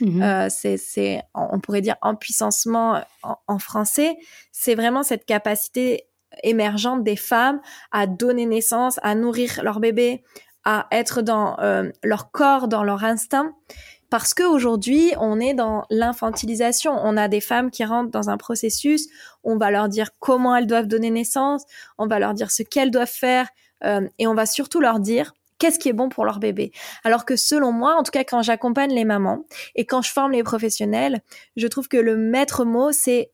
Mhm. 0.00 0.22
Euh, 0.22 0.48
c'est, 0.48 1.22
on 1.34 1.58
pourrait 1.58 1.80
dire 1.80 1.96
empuissancement 2.02 3.02
en, 3.22 3.36
en 3.48 3.58
français. 3.58 4.16
C'est 4.52 4.76
vraiment 4.76 5.02
cette 5.02 5.24
capacité 5.24 6.04
émergente 6.44 7.02
des 7.02 7.16
femmes 7.16 7.60
à 7.90 8.06
donner 8.06 8.46
naissance, 8.46 9.00
à 9.02 9.14
nourrir 9.14 9.60
leur 9.62 9.80
bébé, 9.80 10.22
à 10.70 10.86
être 10.92 11.22
dans 11.22 11.58
euh, 11.60 11.90
leur 12.04 12.30
corps, 12.30 12.68
dans 12.68 12.84
leur 12.84 13.02
instinct. 13.02 13.54
Parce 14.10 14.34
qu'aujourd'hui, 14.34 15.14
on 15.18 15.40
est 15.40 15.54
dans 15.54 15.86
l'infantilisation. 15.88 16.92
On 16.92 17.16
a 17.16 17.26
des 17.26 17.40
femmes 17.40 17.70
qui 17.70 17.86
rentrent 17.86 18.10
dans 18.10 18.28
un 18.28 18.36
processus, 18.36 19.08
on 19.44 19.56
va 19.56 19.70
leur 19.70 19.88
dire 19.88 20.10
comment 20.18 20.54
elles 20.54 20.66
doivent 20.66 20.86
donner 20.86 21.10
naissance, 21.10 21.64
on 21.96 22.06
va 22.06 22.18
leur 22.18 22.34
dire 22.34 22.50
ce 22.50 22.62
qu'elles 22.62 22.90
doivent 22.90 23.08
faire, 23.08 23.48
euh, 23.82 24.06
et 24.18 24.26
on 24.26 24.34
va 24.34 24.44
surtout 24.44 24.80
leur 24.80 25.00
dire 25.00 25.32
qu'est-ce 25.58 25.78
qui 25.78 25.88
est 25.88 25.94
bon 25.94 26.10
pour 26.10 26.26
leur 26.26 26.38
bébé. 26.38 26.70
Alors 27.02 27.24
que 27.24 27.36
selon 27.36 27.72
moi, 27.72 27.94
en 27.94 28.02
tout 28.02 28.12
cas 28.12 28.24
quand 28.24 28.42
j'accompagne 28.42 28.92
les 28.92 29.06
mamans 29.06 29.46
et 29.74 29.86
quand 29.86 30.02
je 30.02 30.12
forme 30.12 30.32
les 30.32 30.42
professionnels, 30.42 31.22
je 31.56 31.66
trouve 31.66 31.88
que 31.88 31.96
le 31.96 32.18
maître 32.18 32.66
mot, 32.66 32.92
c'est 32.92 33.30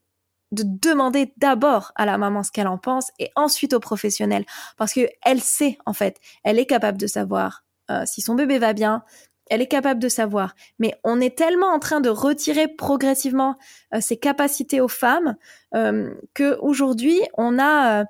de 0.55 0.63
demander 0.65 1.33
d'abord 1.37 1.91
à 1.95 2.05
la 2.05 2.17
maman 2.17 2.43
ce 2.43 2.51
qu'elle 2.51 2.67
en 2.67 2.77
pense 2.77 3.11
et 3.19 3.31
ensuite 3.35 3.73
au 3.73 3.79
professionnel 3.79 4.45
parce 4.77 4.93
que 4.93 5.07
elle 5.23 5.41
sait 5.41 5.77
en 5.85 5.93
fait, 5.93 6.19
elle 6.43 6.59
est 6.59 6.65
capable 6.65 6.97
de 6.97 7.07
savoir 7.07 7.63
euh, 7.91 8.03
si 8.05 8.21
son 8.21 8.35
bébé 8.35 8.57
va 8.57 8.73
bien, 8.73 9.03
elle 9.47 9.61
est 9.61 9.67
capable 9.67 10.01
de 10.01 10.09
savoir. 10.09 10.55
Mais 10.79 10.95
on 11.03 11.21
est 11.21 11.37
tellement 11.37 11.67
en 11.67 11.77
train 11.77 12.01
de 12.01 12.09
retirer 12.09 12.67
progressivement 12.67 13.57
euh, 13.93 13.99
ces 14.01 14.17
capacités 14.17 14.81
aux 14.81 14.87
femmes 14.87 15.35
euh, 15.75 16.09
que 16.33 16.57
aujourd'hui 16.61 17.21
on 17.37 17.59
a 17.59 18.05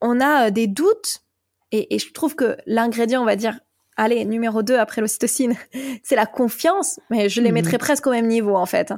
on 0.00 0.20
a 0.20 0.46
euh, 0.46 0.50
des 0.50 0.66
doutes, 0.66 1.22
et, 1.70 1.98
je 1.98 2.12
trouve 2.12 2.34
que 2.34 2.56
l'ingrédient, 2.66 3.22
on 3.22 3.26
va 3.26 3.36
dire, 3.36 3.60
allez, 3.98 4.24
numéro 4.24 4.62
2 4.62 4.76
après 4.78 5.02
l'ocytocine, 5.02 5.54
c'est 6.02 6.16
la 6.16 6.24
confiance, 6.24 6.98
mais 7.10 7.28
je 7.28 7.42
les 7.42 7.48
mhm. 7.48 7.54
mettrais 7.54 7.78
presque 7.78 8.06
au 8.06 8.10
même 8.10 8.26
niveau, 8.26 8.56
en 8.56 8.64
fait. 8.64 8.94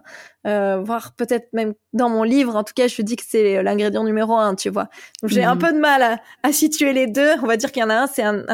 Euh, 0.46 0.80
voire 0.80 1.14
peut-être 1.16 1.52
même 1.52 1.74
dans 1.92 2.08
mon 2.08 2.22
livre, 2.22 2.54
en 2.54 2.62
tout 2.62 2.74
cas, 2.74 2.86
je 2.86 3.02
dis 3.02 3.16
que 3.16 3.24
c'est 3.26 3.62
l'ingrédient 3.62 4.04
numéro 4.04 4.36
1, 4.36 4.54
tu 4.54 4.70
vois. 4.70 4.88
Donc 5.22 5.30
j'ai 5.30 5.42
un 5.42 5.56
mhm. 5.56 5.60
peu 5.60 5.72
de 5.72 5.78
mal 5.78 6.20
à, 6.42 6.52
situer 6.52 6.92
les 6.92 7.08
deux. 7.08 7.32
On 7.42 7.46
va 7.46 7.56
dire 7.56 7.72
qu'il 7.72 7.80
y 7.80 7.84
en 7.84 7.90
a 7.90 7.94
un, 7.94 8.06
c'est 8.06 8.22
un, 8.22 8.44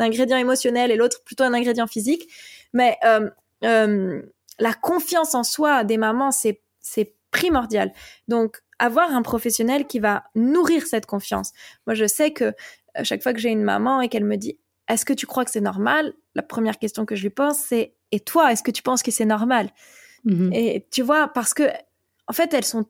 ingrédient 0.00 0.38
émotionnel 0.38 0.90
et 0.90 0.96
l'autre 0.96 1.22
plutôt 1.24 1.44
un 1.44 1.54
ingrédient 1.54 1.86
physique. 1.86 2.28
Mais 2.72 2.96
euh, 3.04 3.30
euh, 3.64 4.22
la 4.58 4.72
confiance 4.72 5.34
en 5.34 5.44
soi 5.44 5.84
des 5.84 5.98
mamans, 5.98 6.32
c'est 6.32 6.60
primordial. 7.30 7.92
Donc 8.28 8.58
avoir 8.78 9.14
un 9.14 9.22
professionnel 9.22 9.86
qui 9.86 10.00
va 10.00 10.24
nourrir 10.34 10.86
cette 10.86 11.06
confiance. 11.06 11.52
Moi, 11.86 11.94
je 11.94 12.06
sais 12.06 12.32
que 12.32 12.52
à 12.94 13.00
euh, 13.00 13.04
chaque 13.04 13.22
fois 13.22 13.32
que 13.32 13.38
j'ai 13.38 13.50
une 13.50 13.62
maman 13.62 14.00
et 14.00 14.08
qu'elle 14.08 14.24
me 14.24 14.36
dit 14.36 14.58
Est-ce 14.88 15.04
que 15.04 15.12
tu 15.12 15.26
crois 15.26 15.44
que 15.44 15.50
c'est 15.50 15.60
normal? 15.60 16.12
La 16.34 16.42
première 16.42 16.78
question 16.78 17.04
que 17.06 17.14
je 17.14 17.22
lui 17.22 17.30
pose, 17.30 17.56
c'est 17.56 17.94
Et 18.10 18.20
toi, 18.20 18.52
est-ce 18.52 18.62
que 18.62 18.70
tu 18.70 18.82
penses 18.82 19.02
que 19.02 19.10
c'est 19.10 19.24
normal? 19.24 19.70
Mhm. 20.24 20.52
Et 20.52 20.86
tu 20.90 21.02
vois, 21.02 21.28
parce 21.28 21.54
que, 21.54 21.64
en 22.26 22.32
fait, 22.32 22.52
elles 22.54 22.64
sont. 22.64 22.86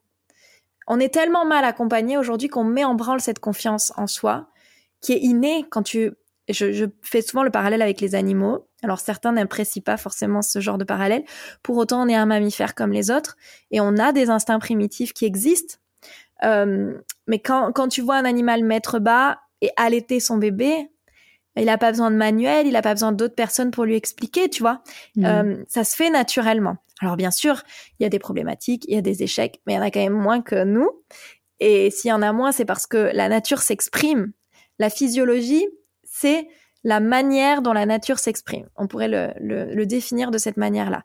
On 0.89 0.99
est 0.99 1.15
tellement 1.15 1.45
mal 1.45 1.65
accompagné 1.65 2.19
aujourd'hui 2.19 2.49
qu'on 2.49 2.65
met 2.65 2.85
en 2.85 2.95
branle 2.95 3.21
cette 3.21 3.39
confiance 3.39 3.93
en 3.97 4.07
soi 4.07 4.49
qui 5.01 5.13
est 5.13 5.21
innée 5.21 5.65
quand 5.71 5.83
tu. 5.83 6.13
Je, 6.49 6.73
je 6.73 6.87
fais 7.03 7.23
souvent 7.23 7.45
le 7.45 7.51
parallèle 7.51 7.83
avec 7.83 8.01
les 8.01 8.15
animaux. 8.17 8.67
Alors 8.83 8.99
certains 8.99 9.33
n'apprécient 9.33 9.83
pas 9.83 9.97
forcément 9.97 10.43
ce 10.43 10.61
genre 10.61 10.77
de 10.77 10.85
parallèle. 10.85 11.25
Pour 11.63 11.77
autant, 11.77 12.03
on 12.03 12.09
est 12.09 12.17
un 12.17 12.27
mammifère 12.27 12.75
comme 12.75 12.91
les 12.91 13.11
autres 13.11 13.37
et 13.71 13.81
on 13.81 13.97
a 13.97 14.13
des 14.13 14.29
instincts 14.29 14.59
primitifs 14.59 15.13
qui 15.13 15.25
existent. 15.25 15.77
Euh, 16.43 16.99
mais 17.29 17.39
quand, 17.39 17.73
quand 17.73 17.89
tu 17.89 18.01
vois 18.01 18.17
un 18.17 18.25
animal 18.25 18.65
mettre 18.65 18.99
bas 18.99 19.39
et 19.61 19.71
allaiter 19.77 20.19
son 20.19 20.37
bébé, 20.39 20.91
il 21.57 21.67
n'a 21.67 21.79
pas 21.79 21.91
besoin 21.91 22.11
de 22.11 22.17
manuel, 22.17 22.67
il 22.67 22.73
n'a 22.73 22.83
pas 22.83 22.95
besoin 22.95 23.12
d'autres 23.12 23.35
personnes 23.35 23.71
pour 23.71 23.85
lui 23.85 23.97
expliquer, 23.97 24.49
tu 24.49 24.62
vois. 24.62 24.83
Mmh. 25.17 25.25
Euh, 25.25 25.57
ça 25.69 25.85
se 25.85 25.95
fait 25.97 26.11
naturellement. 26.11 26.77
Alors 27.01 27.17
bien 27.17 27.31
sûr, 27.31 27.62
il 27.99 28.05
y 28.05 28.07
a 28.07 28.09
des 28.09 28.19
problématiques, 28.19 28.85
il 28.88 28.95
y 28.95 28.99
a 28.99 29.03
des 29.03 29.23
échecs, 29.23 29.61
mais 29.67 29.75
il 29.75 29.77
y 29.77 29.79
en 29.79 29.83
a 29.83 29.91
quand 29.91 30.01
même 30.01 30.12
moins 30.12 30.41
que 30.41 30.65
nous. 30.65 30.88
Et 31.61 31.91
s'il 31.91 32.09
y 32.09 32.12
en 32.12 32.23
a 32.23 32.33
moins, 32.33 32.53
c'est 32.53 32.65
parce 32.65 32.87
que 32.87 33.11
la 33.12 33.29
nature 33.29 33.61
s'exprime. 33.61 34.33
La 34.79 34.88
physiologie, 34.88 35.67
c'est 36.05 36.49
la 36.85 37.01
manière 37.01 37.62
dont 37.62 37.73
la 37.73 37.87
nature 37.87 38.19
s'exprime. 38.19 38.69
On 38.77 38.87
pourrait 38.87 39.09
le, 39.09 39.33
le, 39.41 39.87
définir 39.87 40.31
de 40.31 40.38
cette 40.38 40.57
manière-là. 40.57 41.05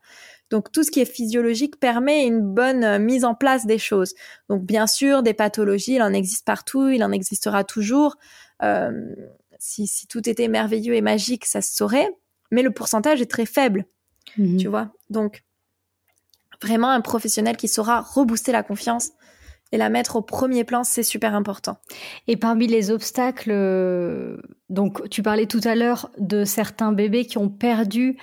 Donc 0.50 0.72
tout 0.72 0.84
ce 0.84 0.92
qui 0.92 1.00
est 1.02 1.06
physiologique 1.06 1.80
permet 1.80 2.26
une 2.26 2.42
bonne 2.42 2.84
euh, 2.84 3.00
mise 3.00 3.26
en 3.26 3.36
place 3.36 3.66
des 3.66 3.78
choses. 3.78 4.16
Donc 4.50 4.64
bien 4.64 4.88
sûr, 4.88 5.22
des 5.22 5.34
pathologies, 5.34 5.96
il 5.96 6.02
en 6.02 6.14
existe 6.14 6.46
partout, 6.46 6.90
il 6.90 7.04
en 7.04 7.12
existera 7.12 7.64
toujours. 7.64 8.16
Euh, 8.64 9.14
si, 9.60 9.88
si, 9.88 10.08
tout 10.08 10.28
était 10.28 10.48
merveilleux 10.48 10.96
et 10.96 11.02
magique, 11.02 11.46
ça 11.46 11.62
se 11.62 11.76
saurait, 11.76 12.10
mais 12.52 12.62
le 12.62 12.72
pourcentage 12.72 13.22
est 13.22 13.30
très 13.30 13.46
faible, 13.46 13.86
mhm. 14.38 14.58
tu 14.58 14.68
vois. 14.68 14.92
Donc 15.10 15.44
vraiment 16.62 16.90
un 16.90 17.02
professionnel 17.02 17.58
qui 17.58 17.68
saura 17.68 18.02
rebooster 18.02 18.52
la 18.52 18.64
confiance 18.64 19.12
et 19.72 19.78
la 19.78 19.90
mettre 19.90 20.16
au 20.16 20.22
premier 20.22 20.64
plan, 20.64 20.84
c'est 20.84 21.04
super 21.04 21.36
important. 21.36 21.78
Et 22.28 22.38
parmi 22.38 22.68
les 22.68 22.90
obstacles, 22.90 23.52
euh, 23.52 24.38
donc 24.70 25.10
tu 25.10 25.22
parlais 25.22 25.46
tout 25.46 25.62
à 25.66 25.76
l'heure 25.76 26.10
de 26.18 26.46
certains 26.46 26.94
bébés 26.94 27.26
qui 27.26 27.38
ont 27.38 27.50
perdu 27.50 28.18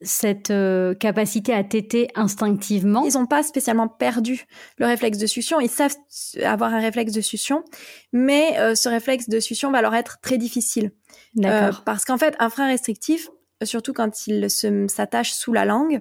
cette 0.00 0.50
euh, 0.50 0.94
capacité 0.94 1.52
à 1.52 1.64
téter 1.64 2.08
instinctivement. 2.14 3.04
Ils 3.04 3.14
n'ont 3.14 3.26
pas 3.26 3.42
spécialement 3.42 3.88
perdu 3.88 4.46
le 4.76 4.86
réflexe 4.86 5.18
de 5.18 5.26
succion, 5.26 5.60
ils 5.60 5.70
savent 5.70 5.96
avoir 6.42 6.72
un 6.72 6.80
réflexe 6.80 7.12
de 7.12 7.20
succion, 7.20 7.64
mais 8.12 8.58
euh, 8.58 8.74
ce 8.74 8.88
réflexe 8.88 9.28
de 9.28 9.40
succion 9.40 9.70
va 9.70 9.82
leur 9.82 9.94
être 9.94 10.20
très 10.20 10.38
difficile. 10.38 10.92
D'accord. 11.34 11.82
parce 11.84 12.04
qu'en 12.04 12.18
fait, 12.18 12.34
un 12.38 12.48
frein 12.48 12.68
restrictif, 12.68 13.28
surtout 13.62 13.92
quand 13.92 14.26
il 14.26 14.48
s'attache 14.88 15.32
sous 15.32 15.52
la 15.52 15.64
langue, 15.64 16.00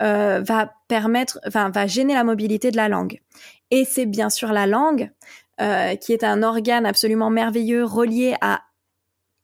va 0.00 0.72
permettre, 0.86 1.40
enfin, 1.46 1.70
va 1.70 1.86
gêner 1.86 2.14
la 2.14 2.24
mobilité 2.24 2.70
de 2.70 2.76
la 2.76 2.88
langue. 2.88 3.20
Et 3.70 3.84
c'est 3.84 4.06
bien 4.06 4.30
sûr 4.30 4.52
la 4.52 4.66
langue, 4.66 5.10
euh, 5.60 5.96
qui 5.96 6.12
est 6.12 6.22
un 6.22 6.44
organe 6.44 6.86
absolument 6.86 7.30
merveilleux 7.30 7.84
relié 7.84 8.36
à 8.40 8.62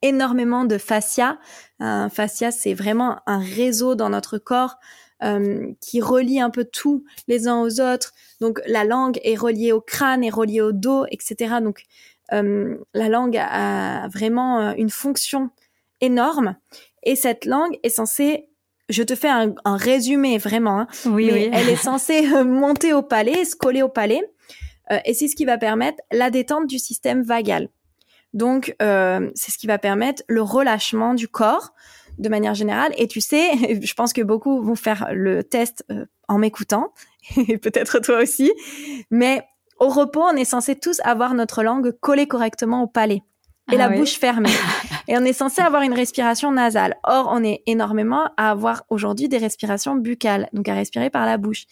énormément 0.04 0.64
de 0.64 0.78
fascia. 0.78 1.38
Un 1.80 2.08
fascia, 2.08 2.50
c'est 2.50 2.74
vraiment 2.74 3.18
un 3.26 3.38
réseau 3.38 3.94
dans 3.94 4.10
notre 4.10 4.38
corps 4.38 4.76
euh, 5.22 5.72
qui 5.80 6.00
relie 6.00 6.40
un 6.40 6.50
peu 6.50 6.64
tout 6.64 7.04
les 7.26 7.48
uns 7.48 7.60
aux 7.60 7.80
autres. 7.80 8.12
Donc 8.40 8.60
la 8.66 8.84
langue 8.84 9.18
est 9.24 9.36
reliée 9.36 9.72
au 9.72 9.80
crâne, 9.80 10.22
est 10.22 10.30
reliée 10.30 10.60
au 10.60 10.72
dos, 10.72 11.06
etc. 11.10 11.56
Donc 11.62 11.82
euh, 12.32 12.76
la 12.92 13.08
langue 13.08 13.36
a 13.36 14.08
vraiment 14.08 14.72
une 14.74 14.90
fonction 14.90 15.50
énorme. 16.00 16.56
Et 17.02 17.16
cette 17.16 17.44
langue 17.44 17.78
est 17.82 17.90
censée 17.90 18.48
je 18.88 19.02
te 19.02 19.14
fais 19.14 19.28
un, 19.28 19.54
résumé 19.64 20.38
vraiment. 20.38 20.80
Hein. 20.80 20.86
oui, 21.06 21.30
oui. 21.32 21.50
Elle 21.52 21.68
est 21.68 21.76
censée 21.82 22.30
euh, 22.32 22.44
monter 22.44 22.92
au 22.92 23.02
palais, 23.02 23.44
se 23.44 23.56
coller 23.56 23.82
au 23.82 23.88
palais, 23.88 24.20
euh, 24.90 24.98
et 25.04 25.14
c'est 25.14 25.28
ce 25.28 25.36
qui 25.36 25.44
va 25.44 25.58
permettre 25.58 26.02
la 26.12 26.30
détente 26.30 26.66
du 26.66 26.78
système 26.78 27.22
vagal. 27.22 27.68
Donc, 28.34 28.76
euh, 28.82 29.30
c'est 29.34 29.50
ce 29.50 29.58
qui 29.58 29.66
va 29.66 29.78
permettre 29.78 30.22
le 30.28 30.42
relâchement 30.42 31.14
du 31.14 31.28
corps 31.28 31.72
de 32.18 32.28
manière 32.28 32.54
générale. 32.54 32.92
Et 32.98 33.08
tu 33.08 33.20
sais, 33.20 33.80
je 33.82 33.94
pense 33.94 34.12
que 34.12 34.20
beaucoup 34.20 34.62
vont 34.62 34.76
faire 34.76 35.08
le 35.12 35.42
test 35.42 35.84
en 36.28 36.38
m'écoutant, 36.38 36.92
et 37.36 37.56
peut-être 37.58 38.00
toi 38.00 38.22
aussi, 38.22 38.52
mais 39.10 39.42
au 39.80 39.88
repos, 39.88 40.22
on 40.22 40.36
est 40.36 40.44
censé 40.44 40.76
tous 40.76 41.00
avoir 41.04 41.34
notre 41.34 41.62
langue 41.62 41.92
collée 42.00 42.26
correctement 42.26 42.82
au 42.82 42.86
palais 42.86 43.22
et 43.72 43.76
la 43.76 43.86
ah 43.86 43.96
bouche 43.96 44.18
fermée. 44.18 44.50
et 45.08 45.16
on 45.16 45.24
est 45.24 45.32
censé 45.32 45.62
avoir 45.62 45.82
une 45.82 45.94
respiration 45.94 46.52
nasale. 46.52 46.96
Or, 47.04 47.28
on 47.30 47.42
est 47.42 47.62
énormément 47.66 48.28
à 48.36 48.50
avoir 48.50 48.84
aujourd'hui 48.90 49.28
des 49.28 49.38
respirations 49.38 49.96
buccales, 49.96 50.48
donc 50.52 50.68
à 50.68 50.74
respirer 50.74 51.10
par 51.10 51.26
la 51.26 51.38
bouche. 51.38 51.64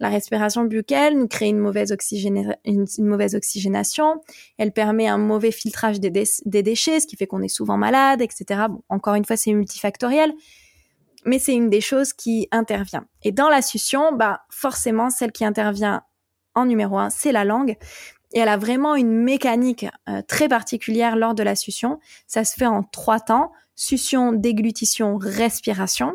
La 0.00 0.08
respiration 0.08 0.64
buccale 0.64 1.16
nous 1.16 1.26
crée 1.26 1.48
une 1.48 1.58
mauvaise, 1.58 1.92
oxygénation. 1.92 4.22
Elle 4.56 4.72
permet 4.72 5.08
un 5.08 5.18
mauvais 5.18 5.50
filtrage 5.50 6.00
des, 6.00 6.10
des 6.10 6.62
déchets, 6.62 7.00
ce 7.00 7.06
qui 7.06 7.16
fait 7.16 7.26
qu'on 7.26 7.42
est 7.42 7.48
souvent 7.48 7.76
malade, 7.76 8.22
etc. 8.22 8.66
Bon, 8.70 8.82
encore 8.88 9.14
une 9.14 9.24
fois, 9.24 9.36
c'est 9.36 9.52
multifactoriel, 9.52 10.32
mais 11.24 11.38
c'est 11.38 11.54
une 11.54 11.68
des 11.68 11.80
choses 11.80 12.12
qui 12.12 12.48
intervient. 12.52 13.06
Et 13.22 13.32
dans 13.32 13.48
la 13.48 13.60
succion, 13.60 14.12
bah, 14.12 14.42
forcément, 14.50 15.10
celle 15.10 15.32
qui 15.32 15.44
intervient 15.44 16.02
en 16.54 16.66
numéro 16.66 16.98
un, 16.98 17.10
c'est 17.10 17.32
la 17.32 17.44
langue 17.44 17.76
et 18.32 18.40
elle 18.40 18.48
a 18.48 18.56
vraiment 18.56 18.94
une 18.94 19.12
mécanique 19.12 19.86
euh, 20.08 20.22
très 20.26 20.48
particulière 20.48 21.16
lors 21.16 21.34
de 21.34 21.42
la 21.42 21.54
succion. 21.54 21.98
Ça 22.26 22.44
se 22.44 22.54
fait 22.54 22.66
en 22.66 22.82
trois 22.82 23.20
temps 23.20 23.52
succion, 23.74 24.32
déglutition, 24.32 25.18
respiration. 25.18 26.14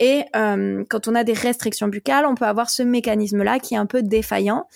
Et 0.00 0.24
euh, 0.34 0.82
quand 0.88 1.06
on 1.06 1.14
a 1.14 1.22
des 1.22 1.34
restrictions 1.34 1.86
buccales, 1.86 2.26
on 2.26 2.34
peut 2.34 2.46
avoir 2.46 2.70
ce 2.70 2.82
mécanisme-là 2.82 3.60
qui 3.60 3.74
est 3.74 3.78
un 3.78 3.86
peu 3.86 4.02
défaillant. 4.02 4.66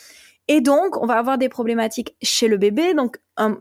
Et 0.47 0.61
donc, 0.61 1.03
on 1.03 1.07
va 1.07 1.15
avoir 1.15 1.39
des 1.39 1.49
problématiques 1.49 2.15
chez 2.23 2.49
le 2.49 2.59
bébé, 2.59 2.93
donc 2.93 3.17
un, 3.39 3.57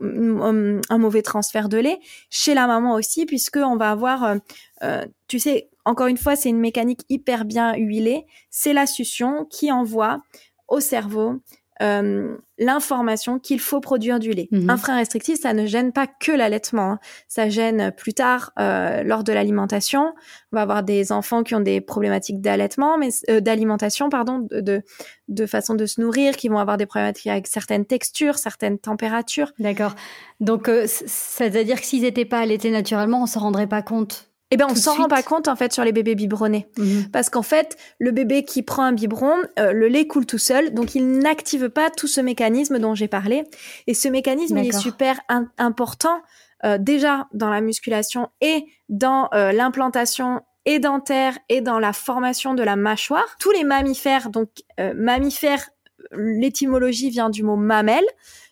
mauvais 0.98 1.22
transfert 1.22 1.70
de 1.70 1.78
lait, 1.78 1.98
chez 2.28 2.52
la 2.52 2.66
maman 2.66 2.94
aussi, 2.94 3.24
puisque 3.24 3.56
on 3.56 3.76
va 3.76 3.90
avoir, 3.90 4.36
euh, 4.82 5.04
tu 5.26 5.38
sais, 5.38 5.70
encore 5.86 6.08
une 6.08 6.18
fois, 6.18 6.36
c'est 6.36 6.50
une 6.50 6.60
mécanique 6.60 7.00
hyper 7.08 7.46
bien 7.46 7.74
huilée. 7.74 8.26
C'est 8.50 8.74
la 8.74 8.86
succion 8.86 9.46
qui 9.46 9.72
envoie 9.72 10.20
au 10.68 10.80
cerveau 10.80 11.40
euh, 11.82 12.36
l'information 12.58 13.40
qu'il 13.40 13.58
faut 13.58 13.80
produire 13.80 14.20
du 14.20 14.30
lait. 14.30 14.48
Mhm. 14.52 14.70
Un 14.70 14.76
frein 14.76 14.96
restrictif, 14.96 15.40
ça 15.40 15.52
ne 15.54 15.66
gêne 15.66 15.92
pas 15.92 16.06
que 16.06 16.30
l'allaitement, 16.30 16.92
hein. 16.92 16.98
ça 17.26 17.48
gêne 17.48 17.92
plus 17.96 18.14
tard 18.14 18.52
euh, 18.60 19.02
lors 19.02 19.24
de 19.24 19.32
l'alimentation. 19.32 20.14
On 20.52 20.56
va 20.56 20.62
avoir 20.62 20.84
des 20.84 21.10
enfants 21.10 21.42
qui 21.42 21.54
ont 21.56 21.60
des 21.60 21.80
problématiques 21.80 22.40
d'allaitement, 22.40 22.96
mais 22.96 23.08
euh, 23.28 23.40
d'alimentation, 23.40 24.08
pardon, 24.08 24.46
de, 24.50 24.82
de, 25.28 25.46
façon 25.46 25.74
de 25.74 25.86
se 25.86 26.00
nourrir, 26.00 26.36
qui 26.36 26.48
vont 26.48 26.58
avoir 26.58 26.76
des 26.76 26.86
problématiques 26.86 27.26
avec 27.26 27.48
certaines 27.48 27.86
textures, 27.86 28.38
certaines 28.38 28.78
températures. 28.78 29.52
D'accord. 29.58 29.94
Donc, 30.38 30.70
c'est-à-dire 30.86 31.80
que 31.80 31.86
s'ils 31.86 32.02
n'étaient 32.02 32.24
pas 32.24 32.38
allaités 32.38 32.70
naturellement, 32.70 33.22
on 33.22 33.26
s'en 33.26 33.40
rendrait 33.40 33.66
pas 33.66 33.82
compte? 33.82 34.30
Eh 34.54 34.56
ben, 34.56 34.66
on 34.70 34.74
s'en 34.76 34.94
rend 34.94 35.08
pas 35.08 35.24
compte 35.24 35.48
en 35.48 35.56
fait 35.56 35.72
sur 35.72 35.82
les 35.82 35.90
bébés 35.90 36.14
biberonnés, 36.14 36.68
mhm. 36.78 37.10
parce 37.10 37.28
qu'en 37.28 37.42
fait, 37.42 37.76
le 37.98 38.12
bébé 38.12 38.44
qui 38.44 38.62
prend 38.62 38.84
un 38.84 38.92
biberon, 38.92 39.34
euh, 39.58 39.72
le 39.72 39.88
lait 39.88 40.06
coule 40.06 40.26
tout 40.26 40.38
seul, 40.38 40.72
donc 40.72 40.94
il 40.94 41.18
n'active 41.18 41.70
pas 41.70 41.90
tout 41.90 42.06
ce 42.06 42.20
mécanisme 42.20 42.78
dont 42.78 42.94
j'ai 42.94 43.08
parlé. 43.08 43.42
Et 43.88 43.94
ce 43.94 44.06
mécanisme, 44.06 44.56
il 44.58 44.68
est 44.68 44.78
super 44.78 45.20
important 45.58 46.22
euh, 46.64 46.78
déjà 46.78 47.26
dans 47.32 47.50
la 47.50 47.60
musculation 47.60 48.28
et 48.40 48.64
dans 48.88 49.28
euh, 49.34 49.50
l'implantation 49.50 50.40
et 50.66 50.78
dentaire 50.78 51.36
et 51.48 51.60
dans 51.60 51.80
la 51.80 51.92
formation 51.92 52.54
de 52.54 52.62
la 52.62 52.76
mâchoire. 52.76 53.36
Tous 53.40 53.50
les 53.50 53.64
mammifères, 53.64 54.30
donc 54.30 54.50
mammifères, 54.94 55.68
l'étymologie 56.12 57.10
vient 57.10 57.28
du 57.28 57.42
mot 57.42 57.56
mamelle. 57.56 58.06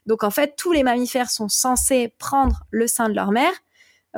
Donc 0.07 0.25
en 0.25 0.31
fait, 0.31 0.55
tous 0.57 0.73
les 0.73 0.83
mammifères 0.83 1.31
sont 1.31 1.49
censés 1.49 2.13
prendre 2.19 2.65
le 2.73 2.89
sein 2.89 3.09
de 3.09 3.15
leur 3.15 3.31
mère 3.31 3.53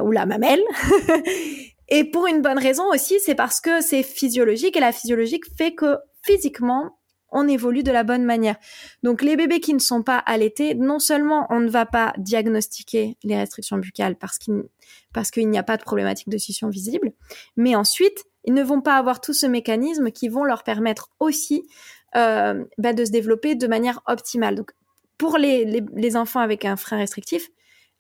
ou 0.01 0.11
la 0.11 0.27
mamelle 0.27 0.63
Et 1.89 2.05
pour 2.05 2.27
une 2.27 2.43
bonne 2.43 2.59
raison 2.59 2.89
aussi, 2.91 3.21
c'est 3.21 3.35
parce 3.35 3.61
que 3.61 3.81
c'est 3.81 4.03
physiologique 4.03 4.77
et 4.77 4.81
la 4.81 4.93
physiologique 4.93 5.45
fait 5.57 5.75
que 5.75 5.99
physiquement, 6.23 6.99
on 7.35 7.49
évolue 7.49 7.83
de 7.83 7.91
la 7.91 8.05
bonne 8.05 8.25
manière. 8.25 8.57
Donc 9.03 9.21
les 9.21 9.37
bébés 9.37 9.61
qui 9.61 9.75
ne 9.75 9.81
sont 9.81 10.03
pas 10.03 10.19
allaités, 10.19 10.75
non 10.75 11.01
seulement 11.01 11.47
on 11.51 11.61
ne 11.61 11.69
va 11.69 11.85
pas 11.85 12.15
diagnostiquer 12.17 13.19
les 13.25 13.37
restrictions 13.37 13.77
buccales 13.77 14.17
parce 14.17 14.39
qu'il 14.39 15.51
n'y 15.51 15.59
a 15.59 15.63
pas 15.65 15.77
de 15.77 15.83
problématique 15.83 16.29
de 16.29 16.39
scission 16.39 16.69
visible, 16.69 17.13
mais 17.57 17.75
ensuite 17.75 18.25
ils 18.45 18.55
ne 18.55 18.63
vont 18.63 18.81
pas 18.81 18.97
avoir 18.97 19.21
tout 19.21 19.33
ce 19.33 19.47
mécanisme 19.47 20.11
qui 20.11 20.29
vont 20.29 20.45
leur 20.45 20.63
permettre 20.63 21.11
aussi 21.19 21.67
euh, 22.15 22.65
bah, 22.79 22.93
de 22.93 23.05
se 23.05 23.11
développer 23.11 23.57
de 23.57 23.67
manière 23.67 24.01
optimale. 24.07 24.55
Donc 24.55 24.73
pour 25.19 25.39
les 25.39 26.17
enfants 26.17 26.41
avec 26.41 26.65
un 26.65 26.77
frein 26.77 26.99
restrictif, 26.99 27.49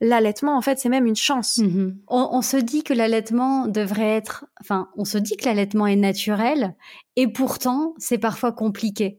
l'allaitement, 0.00 0.56
en 0.56 0.60
fait, 0.60 0.78
c'est 0.78 0.88
même 0.88 1.06
une 1.06 1.16
chance. 1.16 1.58
Mhm. 1.58 1.98
On, 2.08 2.42
se 2.42 2.56
dit 2.56 2.82
que 2.82 2.92
l'allaitement 2.92 3.66
devrait 3.66 4.16
être, 4.16 4.46
enfin, 4.60 4.88
on 4.96 5.04
se 5.04 5.18
dit 5.18 5.36
que 5.36 5.44
l'allaitement 5.44 5.86
est 5.86 5.96
naturel, 5.96 6.74
et 7.16 7.28
pourtant, 7.28 7.94
c'est 7.98 8.18
parfois 8.18 8.52
compliqué. 8.52 9.18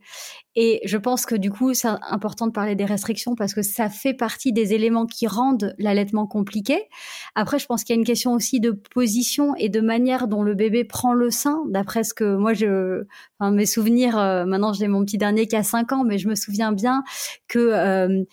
Et 0.58 0.82
je 0.86 0.98
pense 0.98 1.26
que 1.26 1.36
du 1.36 1.52
coup, 1.52 1.74
c'est 1.74 1.90
important 2.10 2.48
de 2.48 2.52
parler 2.52 2.76
des 2.76 2.86
restrictions 2.86 3.36
parce 3.36 3.54
que 3.54 3.62
ça 3.62 3.90
fait 3.90 4.14
partie 4.14 4.54
des 4.54 4.74
éléments 4.74 5.06
qui 5.06 5.28
rendent 5.28 5.76
l'allaitement 5.78 6.28
compliqué. 6.28 6.88
Après, 7.36 7.60
je 7.60 7.66
pense 7.66 7.84
qu'il 7.84 7.94
y 7.94 7.98
a 7.98 8.00
une 8.00 8.06
question 8.06 8.34
aussi 8.34 8.62
de 8.62 8.72
position 8.72 9.54
et 9.58 9.68
de 9.68 9.82
manière 9.82 10.30
dont 10.30 10.44
le 10.44 10.56
bébé 10.56 10.86
prend 10.86 11.14
le 11.14 11.30
sein. 11.30 11.62
D'après 11.68 12.06
ce 12.06 12.14
que 12.14 12.36
moi, 12.36 12.54
je, 12.54 13.04
enfin, 13.40 13.52
mes 13.52 13.66
souvenirs, 13.66 14.18
euh, 14.18 14.46
maintenant 14.46 14.72
j'ai 14.72 14.88
mon 14.88 15.04
petit 15.04 15.18
dernier 15.18 15.46
qui 15.48 15.58
a 15.58 15.64
5 15.64 15.92
ans, 15.92 16.04
mais 16.06 16.18
je 16.18 16.30
me 16.30 16.36
souviens 16.36 16.72
bien 16.72 17.04
que 17.50 17.60
euh, 17.60 18.24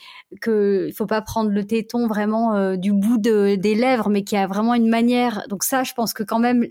que 0.41 0.87
il 0.89 0.95
faut 0.95 1.07
pas 1.07 1.23
prendre 1.23 1.51
le 1.51 1.65
téton 1.67 2.07
vraiment 2.07 2.55
euh, 2.55 2.77
du 2.77 2.93
bout 2.93 3.19
de, 3.19 3.57
des 3.57 3.75
lèvres, 3.75 4.09
mais 4.11 4.23
qu'il 4.23 4.39
y 4.39 4.41
a 4.41 4.47
vraiment 4.47 4.75
une 4.75 4.89
manière. 4.89 5.45
Donc 5.49 5.65
ça, 5.65 5.83
je 5.83 5.93
pense 5.93 6.13
que 6.13 6.23
quand 6.23 6.39
même 6.39 6.67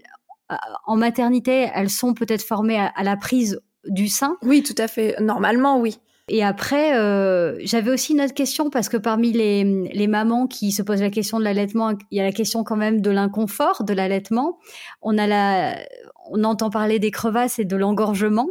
en 0.86 0.96
maternité, 0.96 1.70
elles 1.74 1.90
sont 1.90 2.14
peut-être 2.14 2.44
formées 2.44 2.80
à, 2.80 3.04
la 3.04 3.18
prise 3.18 3.62
du 3.86 4.08
sein. 4.08 4.38
Oui, 4.44 4.64
tout 4.64 4.76
à 4.78 4.88
fait. 4.88 5.16
Normalement, 5.20 5.80
oui. 5.80 5.98
Et 6.28 6.44
après, 6.44 6.98
euh, 6.98 7.58
j'avais 7.60 7.92
aussi 7.92 8.14
une 8.14 8.22
autre 8.22 8.34
question 8.34 8.70
parce 8.70 8.88
que 8.90 8.96
parmi 8.96 9.34
les, 9.34 9.64
les, 9.92 10.08
mamans 10.08 10.48
qui 10.48 10.72
se 10.72 10.82
posent 10.82 11.02
la 11.02 11.10
question 11.10 11.40
de 11.40 11.44
l'allaitement, 11.44 11.92
il 12.10 12.18
y 12.18 12.22
a 12.22 12.24
la 12.24 12.32
question 12.32 12.64
quand 12.64 12.78
même 12.78 13.02
de 13.02 13.10
l'inconfort 13.10 13.84
de 13.84 13.94
l'allaitement. 13.94 14.58
On 15.02 15.18
a 15.18 15.28
la, 15.28 15.76
on 16.30 16.44
entend 16.44 16.70
parler 16.70 17.00
des 17.00 17.12
crevasses 17.12 17.60
et 17.60 17.66
de 17.66 17.76
l'engorgement. 17.76 18.48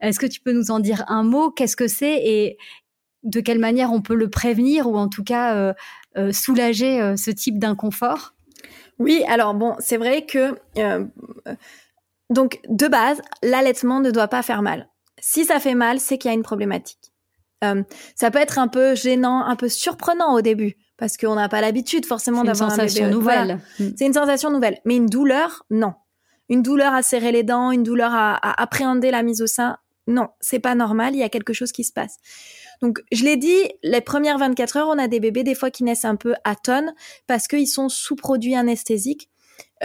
Est-ce 0.00 0.18
que 0.18 0.26
tu 0.26 0.40
peux 0.40 0.52
nous 0.52 0.70
en 0.70 0.80
dire 0.80 1.04
un 1.08 1.22
mot? 1.22 1.50
Qu'est-ce 1.50 1.76
que 1.76 1.88
c'est? 1.88 2.18
Et 2.24 2.56
de 3.24 3.40
quelle 3.40 3.58
manière 3.58 3.92
on 3.92 4.00
peut 4.00 4.14
le 4.14 4.30
prévenir 4.30 4.88
ou 4.88 4.96
en 4.96 5.08
tout 5.08 5.24
cas 5.24 5.74
soulager 6.32 7.16
ce 7.16 7.30
type 7.30 7.58
d'inconfort? 7.58 8.32
Oui, 8.98 9.24
alors 9.28 9.54
bon, 9.54 9.76
c'est 9.78 9.96
vrai 9.96 10.26
que 10.26 10.56
donc 12.30 12.60
de 12.68 12.88
base, 12.88 13.20
l'allaitement 13.42 14.00
ne 14.00 14.10
doit 14.10 14.28
pas 14.28 14.42
faire 14.42 14.62
mal. 14.62 14.88
Si 15.20 15.44
ça 15.44 15.60
fait 15.60 15.74
mal, 15.74 15.98
c'est 16.00 16.18
qu'il 16.18 16.30
y 16.30 16.32
a 16.32 16.34
une 16.34 16.42
problématique. 16.42 17.12
ça 17.62 18.30
peut 18.30 18.38
être 18.38 18.58
un 18.58 18.68
peu 18.68 18.94
gênant, 18.94 19.44
un 19.44 19.56
peu 19.56 19.68
surprenant 19.68 20.34
au 20.34 20.40
début 20.40 20.76
parce 20.96 21.16
qu'on 21.16 21.36
n'a 21.36 21.48
pas 21.48 21.60
l'habitude 21.60 22.06
forcément 22.06 22.44
d'avoir 22.44 22.72
un 22.72 22.76
bébé. 22.76 22.88
C'est 22.88 22.98
une 23.00 23.06
sensation 23.06 23.18
nouvelle. 23.18 23.60
Mm. 23.78 23.88
C'est 23.96 24.06
une 24.06 24.12
sensation 24.12 24.50
nouvelle, 24.50 24.78
mais 24.84 24.96
une 24.96 25.06
douleur, 25.06 25.64
non. 25.70 25.94
Une 26.48 26.62
douleur 26.62 26.92
à 26.92 27.02
serrer 27.02 27.30
les 27.30 27.44
dents, 27.44 27.70
une 27.70 27.84
douleur 27.84 28.12
à, 28.12 28.34
à 28.34 28.62
appréhender 28.62 29.10
la 29.10 29.22
mise 29.22 29.40
au 29.42 29.46
sein, 29.46 29.78
non, 30.08 30.28
c'est 30.40 30.58
pas 30.58 30.74
normal. 30.74 31.14
Il 31.14 31.18
y 31.18 31.22
a 31.22 31.28
quelque 31.28 31.52
chose 31.52 31.70
qui 31.70 31.84
se 31.84 31.92
passe. 31.92 32.16
Donc, 32.82 33.00
je 33.12 33.24
l'ai 33.24 33.36
dit, 33.36 33.56
les 33.82 34.00
premières 34.00 34.38
24 34.38 34.76
heures, 34.76 34.88
on 34.88 34.98
a 34.98 35.08
des 35.08 35.20
bébés 35.20 35.42
des 35.42 35.54
fois 35.54 35.70
qui 35.70 35.84
naissent 35.84 36.04
un 36.04 36.16
peu 36.16 36.34
à 36.44 36.54
tonnes 36.54 36.94
parce 37.26 37.48
qu'ils 37.48 37.68
sont 37.68 37.88
sous 37.88 38.16
produits 38.16 38.54
anesthésiques. 38.54 39.28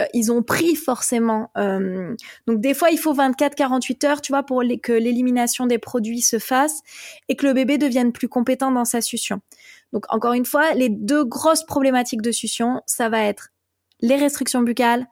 Euh, 0.00 0.04
ils 0.12 0.32
ont 0.32 0.42
pris 0.42 0.74
forcément. 0.74 1.50
Euh, 1.56 2.14
donc 2.46 2.60
des 2.60 2.74
fois, 2.74 2.90
il 2.90 2.98
faut 2.98 3.14
24-48 3.14 4.06
heures, 4.06 4.20
tu 4.20 4.32
vois, 4.32 4.42
pour 4.42 4.62
que 4.82 4.92
l'élimination 4.92 5.66
des 5.66 5.78
produits 5.78 6.20
se 6.20 6.38
fasse 6.38 6.80
et 7.28 7.36
que 7.36 7.46
le 7.46 7.52
bébé 7.52 7.78
devienne 7.78 8.12
plus 8.12 8.28
compétent 8.28 8.70
dans 8.70 8.84
sa 8.84 9.00
succion. 9.00 9.40
Donc 9.92 10.04
encore 10.08 10.32
une 10.32 10.46
fois, 10.46 10.74
les 10.74 10.88
deux 10.88 11.24
grosses 11.24 11.64
problématiques 11.64 12.22
de 12.22 12.32
succion, 12.32 12.82
ça 12.86 13.08
va 13.08 13.22
être 13.22 13.50
les 14.00 14.16
restrictions 14.16 14.62
buccales 14.62 15.06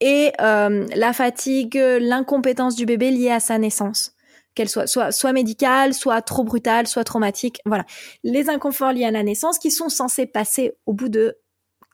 et 0.00 0.32
euh, 0.40 0.86
la 0.94 1.12
fatigue, 1.12 1.74
l'incompétence 1.74 2.76
du 2.76 2.86
bébé 2.86 3.10
liée 3.10 3.30
à 3.30 3.40
sa 3.40 3.58
naissance 3.58 4.14
qu'elle 4.54 4.68
soit, 4.68 4.86
soit 4.86 5.12
soit 5.12 5.32
médicale, 5.32 5.94
soit 5.94 6.22
trop 6.22 6.44
brutale, 6.44 6.86
soit 6.86 7.04
traumatique. 7.04 7.60
Voilà, 7.66 7.84
les 8.24 8.48
inconforts 8.50 8.92
liés 8.92 9.04
à 9.04 9.10
la 9.10 9.22
naissance 9.22 9.58
qui 9.58 9.70
sont 9.70 9.88
censés 9.88 10.26
passer 10.26 10.72
au 10.86 10.92
bout 10.92 11.08
de 11.08 11.38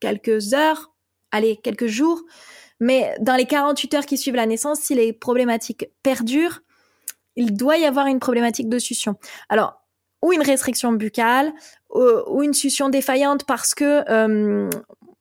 quelques 0.00 0.54
heures, 0.54 0.92
allez, 1.30 1.56
quelques 1.56 1.86
jours, 1.86 2.22
mais 2.80 3.14
dans 3.20 3.36
les 3.36 3.46
48 3.46 3.94
heures 3.94 4.06
qui 4.06 4.18
suivent 4.18 4.36
la 4.36 4.46
naissance, 4.46 4.80
si 4.80 4.94
les 4.94 5.12
problématiques 5.12 5.86
perdurent, 6.02 6.60
il 7.36 7.56
doit 7.56 7.78
y 7.78 7.84
avoir 7.84 8.06
une 8.06 8.20
problématique 8.20 8.68
de 8.68 8.78
succion. 8.78 9.16
Alors, 9.48 9.82
ou 10.22 10.32
une 10.32 10.42
restriction 10.42 10.92
buccale, 10.92 11.52
ou, 11.94 12.42
une 12.42 12.54
succion 12.54 12.88
défaillante 12.88 13.44
parce 13.44 13.74
que, 13.74 14.02
euh, 14.10 14.68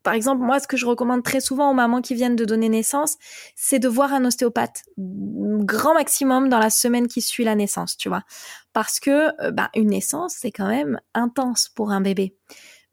par 0.07 0.13
exemple, 0.13 0.41
moi, 0.41 0.57
ce 0.61 0.69
que 0.69 0.77
je 0.77 0.85
recommande 0.85 1.21
très 1.21 1.41
souvent 1.41 1.69
aux 1.69 1.73
mamans 1.73 2.01
qui 2.01 2.15
viennent 2.15 2.37
de 2.37 2.45
donner 2.45 2.69
naissance, 2.69 3.17
c'est 3.57 3.77
de 3.77 3.89
voir 3.89 4.13
un 4.13 4.23
ostéopathe, 4.23 4.83
grand 4.97 5.95
maximum 5.95 6.47
dans 6.47 6.59
la 6.59 6.69
semaine 6.69 7.09
qui 7.09 7.19
suit 7.21 7.43
la 7.43 7.55
naissance, 7.55 7.97
tu 7.97 8.07
vois, 8.07 8.23
parce 8.71 9.01
que 9.01 9.33
euh, 9.43 9.51
bah, 9.51 9.69
une 9.75 9.89
naissance, 9.89 10.33
c'est 10.39 10.51
quand 10.51 10.69
même 10.69 10.97
intense 11.13 11.67
pour 11.75 11.91
un 11.91 11.99
bébé. 11.99 12.37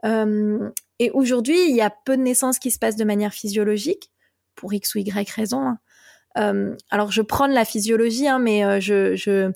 Et 0.02 1.12
aujourd'hui, 1.12 1.56
il 1.68 1.76
y 1.76 1.82
a 1.82 1.94
peu 2.04 2.16
de 2.16 2.22
naissances 2.22 2.58
qui 2.58 2.72
se 2.72 2.80
passent 2.80 2.96
de 2.96 3.04
manière 3.04 3.32
physiologique, 3.32 4.10
pour 4.56 4.74
X 4.74 4.96
ou 4.96 4.98
Y 4.98 5.30
raison. 5.30 5.76
Hein. 6.34 6.74
Alors, 6.90 7.12
je 7.12 7.22
prends 7.22 7.46
la 7.46 7.64
physiologie, 7.64 8.26
hein, 8.26 8.40
mais 8.40 8.64
euh, 8.64 8.80
je, 8.80 9.52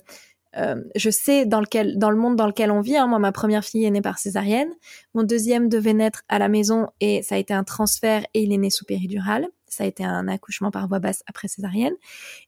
euh, 0.57 0.81
je 0.95 1.09
sais 1.09 1.45
dans, 1.45 1.59
lequel, 1.59 1.97
dans 1.97 2.09
le 2.09 2.17
monde 2.17 2.35
dans 2.35 2.47
lequel 2.47 2.71
on 2.71 2.81
vit. 2.81 2.97
Hein. 2.97 3.07
Moi, 3.07 3.19
ma 3.19 3.31
première 3.31 3.63
fille 3.63 3.85
est 3.85 3.91
née 3.91 4.01
par 4.01 4.17
césarienne. 4.17 4.69
Mon 5.13 5.23
deuxième 5.23 5.69
devait 5.69 5.93
naître 5.93 6.23
à 6.27 6.39
la 6.39 6.47
maison 6.47 6.87
et 6.99 7.21
ça 7.21 7.35
a 7.35 7.37
été 7.37 7.53
un 7.53 7.63
transfert 7.63 8.23
et 8.33 8.41
il 8.41 8.51
est 8.51 8.57
né 8.57 8.69
sous 8.69 8.85
péridurale. 8.85 9.47
Ça 9.67 9.83
a 9.83 9.87
été 9.87 10.03
un 10.03 10.27
accouchement 10.27 10.71
par 10.71 10.87
voie 10.87 10.97
basse 10.97 11.23
après 11.27 11.47
césarienne. 11.47 11.93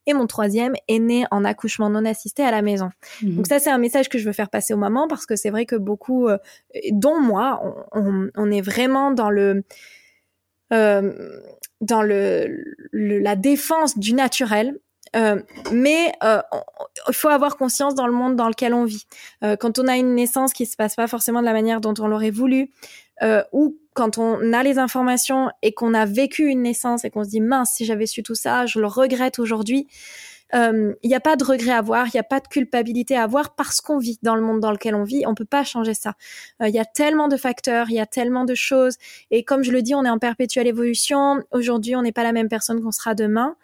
Et 0.08 0.14
mon 0.14 0.26
troisième 0.26 0.74
est 0.88 0.98
né 0.98 1.26
en 1.30 1.46
accouchement 1.46 1.90
non 1.90 2.04
assisté 2.06 2.44
à 2.44 2.50
la 2.50 2.64
maison. 2.64 2.90
Mmh. 3.22 3.36
Donc 3.36 3.48
ça, 3.48 3.60
c'est 3.60 3.70
un 3.70 3.78
message 3.78 4.10
que 4.10 4.18
je 4.18 4.26
veux 4.26 4.34
faire 4.34 4.50
passer 4.50 4.74
aux 4.74 4.78
mamans 4.78 5.08
parce 5.08 5.28
que 5.28 5.36
c'est 5.36 5.52
vrai 5.52 5.68
que 5.68 5.76
beaucoup, 5.76 6.28
euh, 6.28 6.38
dont 6.92 7.20
moi, 7.20 7.62
on, 7.92 8.30
on, 8.36 8.52
est 8.52 8.62
vraiment 8.62 9.12
dans 9.12 9.30
le... 9.30 9.64
Euh, 10.74 11.42
dans 11.82 12.04
le, 12.04 12.64
la 12.92 13.36
défense 13.36 13.98
du 13.98 14.14
naturel 14.14 14.78
euh, 15.16 15.42
mais 15.72 16.14
euh, 16.24 16.42
il 17.08 17.14
faut 17.14 17.28
avoir 17.28 17.58
conscience 17.58 17.96
dans 17.96 18.08
le 18.08 18.14
monde 18.14 18.36
dans 18.36 18.48
lequel 18.48 18.74
on 18.74 18.86
vit. 18.86 19.06
Euh, 19.44 19.56
quand 19.56 19.78
on 19.80 19.88
a 19.88 19.98
une 19.98 20.16
naissance 20.16 20.54
qui 20.54 20.66
se 20.66 20.78
passe 20.78 20.96
pas 20.96 21.08
forcément 21.08 21.42
de 21.42 21.46
la 21.46 21.54
manière 21.54 21.82
dont 21.82 21.94
on 22.00 22.08
l'aurait 22.08 22.32
voulu, 22.32 22.72
ou 23.52 23.78
quand 23.94 24.18
on 24.18 24.52
a 24.52 24.64
les 24.64 24.80
informations 24.80 25.52
et 25.62 25.74
qu'on 25.74 25.94
a 25.94 26.08
vécu 26.08 26.48
une 26.48 26.64
naissance 26.64 27.06
et 27.06 27.12
qu'on 27.12 27.24
se 27.24 27.30
dit 27.30 27.40
mince 27.40 27.74
si 27.76 27.86
j'avais 27.86 28.08
su 28.08 28.24
tout 28.24 28.34
ça, 28.34 28.66
je 28.66 28.80
le 28.80 28.88
regrette 28.88 29.38
aujourd'hui. 29.38 29.88
Il 30.52 30.96
n'y 31.04 31.14
a 31.14 31.20
pas 31.20 31.36
de 31.36 31.44
regret 31.44 31.70
à 31.70 31.78
avoir, 31.78 32.08
il 32.08 32.12
n'y 32.16 32.20
a 32.20 32.24
pas 32.24 32.40
de 32.40 32.48
culpabilité 32.48 33.16
à 33.16 33.22
avoir 33.22 33.54
parce 33.54 33.80
qu'on 33.80 34.00
vit 34.00 34.18
dans 34.24 34.34
le 34.34 34.42
monde 34.42 34.60
dans 34.60 34.72
lequel 34.72 34.96
on 34.96 35.04
vit. 35.04 35.24
On 35.28 35.36
peut 35.36 35.46
pas 35.46 35.64
changer 35.64 35.94
ça. 35.94 36.16
Il 36.66 36.74
y 36.74 36.80
a 36.80 36.86
tellement 36.86 37.28
de 37.28 37.38
facteurs, 37.38 37.92
il 37.92 37.96
y 37.96 38.00
a 38.00 38.08
tellement 38.08 38.44
de 38.44 38.56
choses. 38.56 38.98
Et 39.30 39.44
comme 39.44 39.64
je 39.64 39.72
le 39.72 39.84
dis, 39.84 39.94
on 39.94 40.04
est 40.04 40.10
en 40.10 40.18
perpétuelle 40.18 40.66
évolution. 40.66 41.44
Aujourd'hui, 41.52 41.96
on 41.96 42.02
n'est 42.02 42.12
pas 42.12 42.24
la 42.24 42.32
même 42.32 42.50
personne 42.50 42.82
qu'on 42.82 42.92
sera 42.92 43.14
demain. 43.14 43.56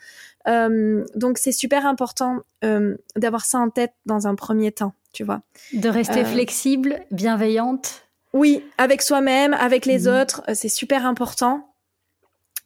Euh, 0.47 1.03
donc 1.15 1.37
c'est 1.37 1.51
super 1.51 1.85
important 1.85 2.39
euh, 2.63 2.95
d'avoir 3.15 3.45
ça 3.45 3.59
en 3.59 3.69
tête 3.69 3.93
dans 4.05 4.27
un 4.27 4.35
premier 4.35 4.71
temps, 4.71 4.93
tu 5.13 5.23
vois. 5.23 5.41
De 5.73 5.89
rester 5.89 6.21
euh, 6.21 6.25
flexible, 6.25 6.99
bienveillante. 7.11 8.07
Oui, 8.33 8.63
avec 8.77 9.01
soi-même, 9.01 9.53
avec 9.53 9.85
les 9.85 10.07
mhm. 10.07 10.21
autres, 10.21 10.43
c'est 10.53 10.69
super 10.69 11.05
important. 11.05 11.73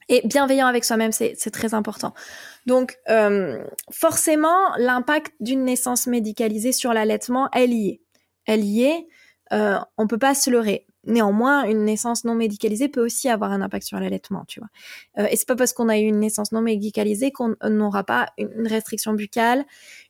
Et 0.08 0.20
bienveillant 0.26 0.66
avec 0.66 0.84
soi-même, 0.84 1.12
c'est 1.12 1.50
très 1.52 1.74
important. 1.74 2.12
Donc, 2.66 2.98
forcément, 3.90 4.58
l'impact 4.76 5.32
d'une 5.40 5.64
naissance 5.64 6.06
médicalisée 6.06 6.72
sur 6.72 6.92
l'allaitement, 6.92 7.48
elle 7.52 7.72
y 7.72 7.88
est. 7.88 8.00
Elle 8.44 8.64
y 8.64 8.82
est. 8.82 9.06
Euh, 9.52 9.78
on 9.98 10.06
peut 10.06 10.18
pas 10.18 10.34
se 10.34 10.50
leurrer. 10.50 10.86
Néanmoins, 11.04 11.64
une 11.64 11.84
naissance 11.84 12.24
non 12.24 12.34
médicalisée 12.34 12.88
peut 12.88 13.04
aussi 13.04 13.28
avoir 13.28 13.50
un 13.50 13.60
impact 13.60 13.86
sur 13.86 13.98
l'allaitement, 13.98 14.44
tu 14.46 14.60
vois. 14.60 14.68
Euh, 15.18 15.28
et 15.30 15.36
c'est 15.36 15.48
pas 15.48 15.56
parce 15.56 15.72
qu'on 15.72 15.88
a 15.88 15.98
eu 15.98 16.04
une 16.04 16.20
naissance 16.20 16.52
non 16.52 16.60
médicalisée 16.60 17.32
qu'on 17.32 17.56
n'aura 17.68 18.04
pas 18.04 18.28
une 18.38 18.66
restriction 18.66 19.12
buccale, 19.12 19.64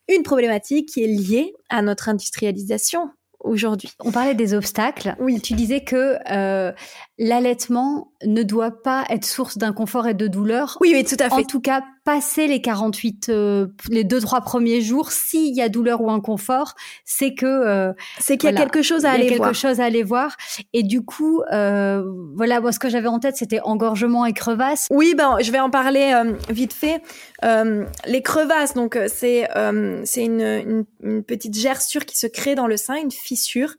une 0.09 0.23
problématique 0.23 0.89
qui 0.89 1.03
est 1.03 1.09
liée 1.09 1.55
à 1.71 1.83
notre 1.83 2.09
industrialisation 2.09 3.11
aujourd'hui. 3.41 3.91
On 4.01 4.13
parlait 4.13 4.35
des 4.35 4.55
obstacles. 4.55 5.17
Oui. 5.19 5.41
Tu 5.41 5.55
disais 5.55 5.83
que 5.83 6.17
euh, 6.31 6.73
l'allaitement 7.19 8.13
ne 8.25 8.43
doit 8.43 8.83
pas 8.83 9.05
être 9.09 9.25
source 9.25 9.59
d'inconfort 9.59 10.07
et 10.07 10.15
de 10.15 10.27
douleur. 10.27 10.79
Oui, 10.81 10.93
oui, 10.95 11.05
tout 11.05 11.17
à 11.19 11.29
fait. 11.29 11.35
En 11.35 11.45
tout 11.45 11.61
cas, 11.61 11.83
passer 12.05 12.49
les 12.49 12.61
48, 12.61 13.29
euh, 13.29 13.69
les 13.89 14.03
deux 14.03 14.21
trois 14.21 14.41
premiers 14.41 14.81
jours, 14.81 15.13
s'il 15.13 15.55
y 15.55 15.63
a 15.63 15.69
douleur 15.69 16.01
ou 16.01 16.11
inconfort, 16.11 16.75
c'est 17.05 17.35
que 17.35 17.47
euh, 17.47 17.93
c'est 18.19 18.37
qu'il 18.37 18.51
y 18.51 18.53
a 18.53 18.57
quelque 18.57 18.83
chose 18.83 19.05
à 19.05 19.13
aller 19.13 19.29
quelque 19.29 19.39
voir. 19.39 19.55
chose 19.55 19.81
à 19.81 19.85
aller 19.85 20.03
voir. 20.03 20.37
Et 20.73 20.83
du 20.83 21.05
coup, 21.05 21.43
euh, 21.53 22.03
voilà, 22.35 22.61
moi 22.61 22.73
ce 22.73 22.81
que 22.81 22.89
j'avais 22.89 23.09
en 23.09 23.21
tête, 23.21 23.37
c'était 23.37 23.61
engorgement 23.61 24.27
et 24.27 24.33
crevasse. 24.33 24.89
Oui, 24.91 25.15
ben 25.17 25.37
je 25.41 25.53
vais 25.53 25.61
en 25.61 25.71
parler 25.71 26.13
vite 26.49 26.73
fait. 26.73 27.03
les 27.43 28.23
crevasses, 28.23 28.75
donc 28.75 28.99
c'est 29.07 29.49
c'est 30.05 30.25
une, 30.25 30.41
une, 30.41 30.85
une, 31.03 31.23
petite 31.23 31.57
gerçure 31.57 32.05
qui 32.05 32.19
se 32.19 32.27
crée 32.27 32.55
dans 32.55 32.67
le 32.67 32.77
sein, 32.77 32.97
une 32.97 33.13
fissure, 33.13 33.75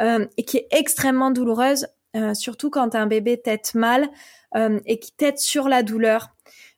et 0.00 0.44
qui 0.44 0.56
est 0.56 0.68
extrêmement 0.70 1.30
douloureuse, 1.30 1.88
surtout 2.32 2.70
quand 2.70 2.94
un 2.94 3.06
bébé 3.06 3.40
tète 3.40 3.74
mal 3.74 4.08
et 4.54 4.98
qui 4.98 5.12
tète 5.12 5.38
sur 5.38 5.68
la 5.68 5.82
douleur. 5.82 6.30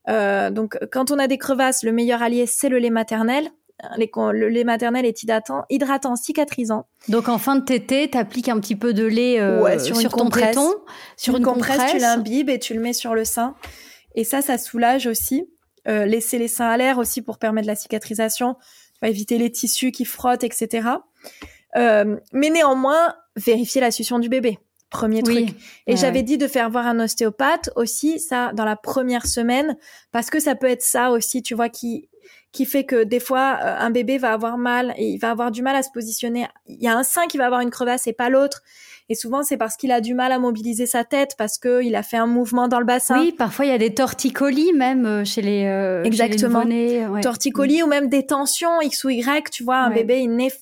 Euh, 0.08 0.50
donc, 0.50 0.78
quand 0.90 1.10
on 1.10 1.18
a 1.18 1.26
des 1.26 1.38
crevasses, 1.38 1.82
le 1.82 1.92
meilleur 1.92 2.22
allié, 2.22 2.46
c'est 2.46 2.68
le 2.68 2.78
lait 2.78 2.90
maternel. 2.90 3.50
le 3.98 4.48
lait 4.48 4.64
maternel 4.64 5.04
est 5.06 5.22
hydratant, 5.22 5.64
hydratant, 5.70 6.16
cicatrisant. 6.16 6.86
Donc 7.08 7.28
en 7.28 7.38
fin 7.38 7.56
de 7.56 7.64
tétée, 7.64 8.08
t'appliques 8.08 8.48
un 8.48 8.60
petit 8.60 8.76
peu 8.76 8.94
de 8.94 9.04
lait 9.04 9.40
euh, 9.40 9.78
sur, 9.78 10.12
ton 10.12 10.30
téton, 10.30 10.74
sur 11.16 11.36
une, 11.36 11.44
compresse, 11.44 11.90
tu 11.90 11.98
l'imbibes 11.98 12.50
et 12.50 12.58
tu 12.58 12.74
le 12.74 12.80
mets 12.80 12.92
sur 12.92 13.14
le 13.14 13.24
sein. 13.24 13.54
Et 14.14 14.24
ça, 14.24 14.42
ça 14.42 14.58
soulage 14.58 15.06
aussi. 15.06 15.48
Euh, 15.88 16.04
laisser 16.06 16.38
les 16.38 16.46
seins 16.46 16.68
à 16.68 16.76
l'air 16.76 16.98
aussi 16.98 17.22
pour 17.22 17.38
permettre 17.38 17.66
la 17.66 17.74
cicatrisation, 17.74 18.56
éviter 19.02 19.36
les 19.36 19.50
tissus 19.50 19.90
qui 19.90 20.04
frottent, 20.04 20.44
etc. 20.44 20.88
Euh, 21.76 22.16
mais 22.32 22.50
néanmoins, 22.50 23.16
vérifier 23.36 23.80
la 23.80 23.90
succion 23.90 24.20
du 24.20 24.28
bébé. 24.28 24.58
Premier 24.92 25.22
truc. 25.22 25.48
Et 25.86 25.96
j'avais 25.96 26.22
dit 26.22 26.38
de 26.38 26.46
faire 26.46 26.70
voir 26.70 26.86
un 26.86 27.00
ostéopathe 27.00 27.70
aussi, 27.76 28.20
ça, 28.20 28.52
dans 28.52 28.64
la 28.64 28.76
première 28.76 29.26
semaine, 29.26 29.76
parce 30.12 30.30
que 30.30 30.38
ça 30.38 30.54
peut 30.54 30.68
être 30.68 30.82
ça 30.82 31.10
aussi, 31.10 31.42
tu 31.42 31.54
vois, 31.54 31.68
qui 31.68 32.08
qui 32.52 32.66
fait 32.66 32.84
que 32.84 33.02
des 33.02 33.18
fois 33.18 33.58
euh, 33.62 33.76
un 33.78 33.90
bébé 33.90 34.18
va 34.18 34.32
avoir 34.32 34.58
mal 34.58 34.92
et 34.98 35.08
il 35.08 35.18
va 35.18 35.30
avoir 35.30 35.50
du 35.50 35.62
mal 35.62 35.74
à 35.74 35.82
se 35.82 35.90
positionner. 35.90 36.46
Il 36.66 36.82
y 36.82 36.86
a 36.86 36.96
un 36.96 37.02
sein 37.02 37.26
qui 37.26 37.38
va 37.38 37.46
avoir 37.46 37.62
une 37.62 37.70
crevasse 37.70 38.06
et 38.06 38.12
pas 38.12 38.28
l'autre. 38.28 38.62
Et 39.08 39.14
souvent, 39.14 39.42
c'est 39.42 39.56
parce 39.56 39.76
qu'il 39.76 39.90
a 39.90 40.00
du 40.00 40.14
mal 40.14 40.32
à 40.32 40.38
mobiliser 40.38 40.86
sa 40.86 41.04
tête, 41.04 41.34
parce 41.36 41.58
que 41.58 41.82
il 41.82 41.96
a 41.96 42.02
fait 42.02 42.18
un 42.18 42.26
mouvement 42.26 42.68
dans 42.68 42.78
le 42.78 42.84
bassin. 42.84 43.20
Oui, 43.20 43.32
parfois 43.32 43.64
il 43.64 43.70
y 43.70 43.74
a 43.74 43.78
des 43.78 43.94
torticolis 43.94 44.72
même 44.74 45.06
euh, 45.06 45.24
chez 45.24 45.42
les 45.42 45.64
euh, 45.64 46.04
exactement 46.04 46.64
torticolis 47.20 47.82
ou 47.82 47.86
même 47.86 48.08
des 48.08 48.26
tensions 48.26 48.80
X 48.80 49.04
ou 49.04 49.10
Y. 49.10 49.50
Tu 49.50 49.64
vois, 49.64 49.78
un 49.78 49.90
bébé 49.90 50.20
il 50.20 50.36
naît 50.36 50.52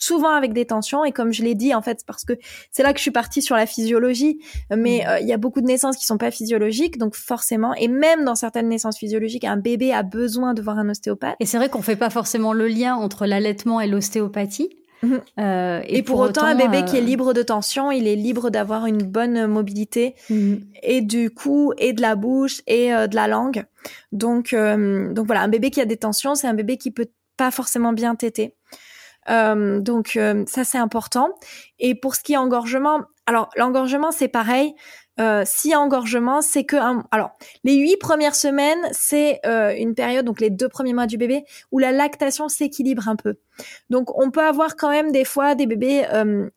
souvent 0.00 0.30
avec 0.30 0.52
des 0.52 0.66
tensions 0.66 1.04
et 1.04 1.12
comme 1.12 1.32
je 1.32 1.44
l'ai 1.44 1.54
dit 1.54 1.74
en 1.74 1.82
fait 1.82 2.00
parce 2.06 2.24
que 2.24 2.32
c'est 2.72 2.82
là 2.82 2.92
que 2.92 2.98
je 2.98 3.02
suis 3.02 3.10
partie 3.10 3.42
sur 3.42 3.54
la 3.54 3.66
physiologie 3.66 4.40
mais 4.74 5.04
mm. 5.04 5.08
euh, 5.08 5.20
il 5.20 5.28
y 5.28 5.32
a 5.32 5.36
beaucoup 5.36 5.60
de 5.60 5.66
naissances 5.66 5.96
qui 5.96 6.06
sont 6.06 6.18
pas 6.18 6.30
physiologiques 6.30 6.98
donc 6.98 7.14
forcément 7.14 7.74
et 7.74 7.86
même 7.86 8.24
dans 8.24 8.34
certaines 8.34 8.68
naissances 8.68 8.98
physiologiques 8.98 9.44
un 9.44 9.58
bébé 9.58 9.92
a 9.92 10.02
besoin 10.02 10.54
de 10.54 10.62
voir 10.62 10.78
un 10.78 10.88
ostéopathe 10.88 11.36
et 11.38 11.46
c'est 11.46 11.58
vrai 11.58 11.68
qu'on 11.68 11.82
fait 11.82 11.96
pas 11.96 12.10
forcément 12.10 12.52
le 12.52 12.66
lien 12.66 12.96
entre 12.96 13.26
l'allaitement 13.26 13.80
et 13.80 13.86
l'ostéopathie 13.86 14.70
Mhm. 15.02 15.22
Euh, 15.38 15.80
et, 15.86 16.02
pour, 16.02 16.18
autant, 16.18 16.44
un 16.44 16.54
bébé 16.54 16.84
qui 16.84 16.98
est 16.98 17.00
libre 17.00 17.32
de 17.32 17.42
tension, 17.42 17.90
il 17.90 18.06
est 18.06 18.16
libre 18.16 18.50
d'avoir 18.50 18.84
une 18.84 19.02
bonne 19.02 19.46
mobilité 19.46 20.14
mhm. 20.28 20.60
et 20.82 21.00
du 21.00 21.30
cou 21.30 21.72
et 21.78 21.94
de 21.94 22.02
la 22.02 22.16
bouche 22.16 22.60
et 22.66 22.90
de 22.90 23.14
la 23.14 23.26
langue. 23.26 23.64
Donc, 24.12 24.54
donc 24.54 25.26
voilà, 25.26 25.40
un 25.40 25.48
bébé 25.48 25.70
qui 25.70 25.80
a 25.80 25.86
des 25.86 25.96
tensions, 25.96 26.34
c'est 26.34 26.48
un 26.48 26.52
bébé 26.52 26.76
qui 26.76 26.90
peut 26.90 27.08
pas 27.38 27.50
forcément 27.50 27.94
bien 27.94 28.14
téter. 28.14 28.54
Donc 29.28 30.18
ça 30.46 30.64
c'est 30.64 30.78
important. 30.78 31.30
Et 31.78 31.94
pour 31.94 32.14
ce 32.14 32.20
qui 32.20 32.32
est 32.32 32.36
engorgement, 32.36 33.00
alors 33.26 33.48
l'engorgement 33.56 34.10
c'est 34.10 34.28
pareil. 34.28 34.74
Euh, 35.20 35.42
si 35.44 35.74
engorgement, 35.76 36.40
c'est 36.40 36.64
que 36.64 36.76
alors 37.10 37.32
les 37.62 37.76
huit 37.76 37.98
premières 37.98 38.34
semaines, 38.34 38.80
c'est 38.92 39.40
euh, 39.44 39.74
une 39.76 39.94
période 39.94 40.24
donc 40.24 40.40
les 40.40 40.48
deux 40.48 40.68
premiers 40.68 40.94
mois 40.94 41.06
du 41.06 41.18
bébé 41.18 41.44
où 41.72 41.78
la 41.78 41.92
lactation 41.92 42.48
s'équilibre 42.48 43.06
un 43.06 43.16
peu. 43.16 43.34
Donc 43.90 44.18
on 44.18 44.30
peut 44.30 44.42
avoir 44.42 44.76
quand 44.76 44.88
même 44.88 45.12
des 45.12 45.26
fois 45.26 45.54
des 45.54 45.66
bébés 45.66 46.06
euh, 46.14 46.48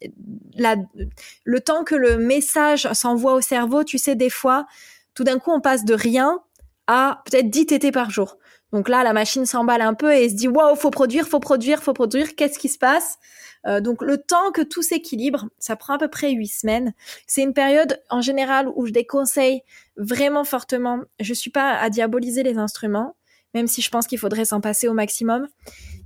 le 1.44 1.60
temps 1.60 1.84
que 1.84 1.96
le 1.96 2.18
message 2.18 2.88
s'envoie 2.94 3.34
au 3.34 3.42
cerveau, 3.42 3.84
tu 3.84 3.98
sais 3.98 4.16
des 4.16 4.30
fois 4.30 4.66
tout 5.14 5.26
d'un 5.26 5.40
coup 5.40 5.52
on 5.52 5.60
passe 5.60 5.84
de 5.84 5.94
rien 5.94 6.40
à 6.88 7.22
peut-être 7.26 7.50
10 7.50 7.66
tétés 7.66 7.92
par 7.92 8.12
jour. 8.12 8.38
Donc 8.74 8.90
là 8.90 9.04
la 9.04 9.14
machine 9.14 9.46
s'emballe 9.46 9.82
un 9.82 9.94
peu 9.94 10.14
et 10.14 10.28
se 10.28 10.36
dit 10.36 10.48
waouh, 10.48 10.76
faut 10.76 10.90
produire, 10.90 11.28
faut 11.28 11.40
produire, 11.40 11.82
faut 11.82 11.94
produire, 11.94 12.36
qu'est-ce 12.36 12.60
qui 12.60 12.70
se 12.70 12.80
passe? 12.80 13.20
Euh, 13.66 13.80
donc 13.80 14.02
le 14.02 14.18
temps 14.18 14.52
que 14.52 14.62
tout 14.62 14.82
s'équilibre, 14.82 15.48
ça 15.60 15.76
prend 15.76 15.94
à 15.94 15.98
peu 15.98 16.10
près 16.10 16.32
huit 16.32 16.48
semaines. 16.48 16.94
C'est 17.28 17.44
une 17.44 17.54
période 17.54 18.02
en 18.10 18.20
général 18.20 18.68
où 18.76 18.86
je 18.86 18.92
déconseille 18.92 19.62
vraiment 19.96 20.44
fortement. 20.44 21.00
Je 21.20 21.34
suis 21.34 21.52
pas 21.52 21.78
à 21.78 21.90
diaboliser 21.90 22.44
les 22.44 22.58
instruments, 22.58 23.16
même 23.54 23.68
si 23.68 23.82
je 23.82 23.90
pense 23.90 24.08
qu'il 24.08 24.18
faudrait 24.18 24.46
s'en 24.46 24.62
passer 24.62 24.88
au 24.88 24.94
maximum. 24.94 25.48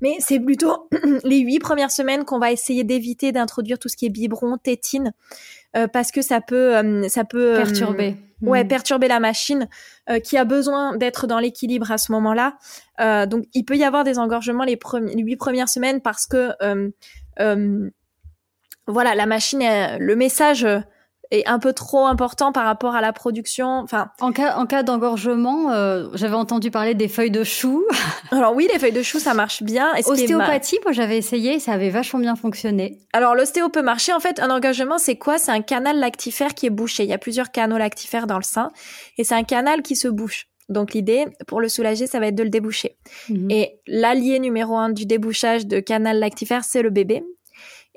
Mais 0.02 0.18
c'est 0.20 0.40
plutôt 0.40 0.90
les 1.24 1.40
huit 1.40 1.60
premières 1.60 1.92
semaines 1.92 2.26
qu'on 2.26 2.40
va 2.40 2.52
essayer 2.52 2.84
d'éviter 2.84 3.32
d'introduire 3.32 3.80
tout 3.80 3.90
ce 3.90 3.98
qui 3.98 4.06
est 4.06 4.10
biberon, 4.10 4.58
tétine, 4.58 5.14
euh, 5.76 5.88
parce 5.88 6.12
que 6.12 6.22
ça 6.22 6.42
peut, 6.42 6.78
euh, 6.78 7.08
ça 7.10 7.24
peut 7.24 7.56
perturber. 7.56 8.16
Ouais, 8.42 8.64
mm. 8.64 8.68
perturber 8.68 9.08
la 9.08 9.20
machine 9.20 9.68
qui 10.24 10.38
a 10.38 10.46
besoin 10.46 10.96
d'être 10.96 11.26
dans 11.26 11.40
l'équilibre 11.40 11.92
à 11.92 11.98
ce 11.98 12.12
moment-là. 12.12 12.58
donc, 13.26 13.46
il 13.56 13.64
peut 13.64 13.76
y 13.76 13.84
avoir 13.84 14.04
des 14.04 14.20
engorgements 14.20 14.64
les, 14.64 14.78
les 15.16 15.24
huit 15.24 15.38
premières 15.38 15.68
semaines 15.68 16.02
parce 16.02 16.28
que 16.28 16.52
euh, 17.40 17.90
voilà, 18.88 19.16
la 19.16 19.26
machine, 19.26 19.60
le 20.00 20.16
message 20.16 20.66
est 21.32 21.48
un 21.48 21.60
peu 21.60 21.74
trop 21.74 22.06
important 22.06 22.52
par 22.52 22.66
rapport 22.66 22.96
à 22.96 23.02
la 23.02 23.14
production. 23.14 23.80
Enfin, 23.80 24.10
en 24.20 24.32
cas 24.32 24.56
en 24.56 24.66
cas 24.66 24.84
d'engorgement, 24.84 25.72
euh, 25.72 26.08
j'avais 26.14 26.36
entendu 26.36 26.72
parler 26.72 26.94
des 26.94 27.08
feuilles 27.08 27.32
de 27.32 27.44
chou. 27.44 27.86
Alors 28.32 28.56
oui, 28.56 28.68
les 28.72 28.80
feuilles 28.80 28.92
de 28.92 29.04
chou, 29.04 29.20
ça 29.20 29.34
marche 29.34 29.64
bien. 29.64 29.92
Ostéopathie, 30.06 30.80
moi 30.84 30.92
j'avais 30.92 31.18
essayé, 31.18 31.60
ça 31.60 31.74
avait 31.74 31.90
vachement 31.90 32.20
bien 32.20 32.36
fonctionné. 32.36 33.00
Alors 33.14 33.36
l'ostéo 33.36 33.70
peut 33.70 33.82
marcher. 33.82 34.14
En 34.14 34.20
fait, 34.20 34.40
un 34.40 34.50
engorgement, 34.50 34.98
c'est 34.98 35.18
quoi? 35.18 35.38
C'est 35.38 35.52
un 35.52 35.62
canal 35.62 36.00
lactifère 36.00 36.54
qui 36.54 36.66
est 36.66 36.72
bouché. 36.72 37.04
Il 37.04 37.10
y 37.10 37.14
a 37.14 37.18
plusieurs 37.18 37.52
canaux 37.52 37.78
lactifères 37.78 38.28
dans 38.28 38.38
le 38.38 38.44
sein, 38.44 38.72
et 39.18 39.24
c'est 39.24 39.36
un 39.36 39.44
canal 39.44 39.82
qui 39.82 39.96
se 39.96 40.08
bouche. 40.08 40.48
Donc 40.70 40.94
l'idée, 40.94 41.26
pour 41.48 41.62
le 41.62 41.70
soulager, 41.70 42.08
ça 42.08 42.20
va 42.20 42.28
être 42.28 42.36
de 42.36 42.44
le 42.44 42.50
déboucher. 42.50 42.98
Mhm. 43.30 43.52
Et 43.52 43.80
l'allié 43.88 44.40
numéro 44.40 44.76
un 44.76 44.90
du 44.90 45.06
débouchage 45.06 45.66
de 45.66 45.80
canal 45.80 46.20
lactifère, 46.20 46.64
c'est 46.64 46.82
le 46.82 46.90
bébé. 46.90 47.24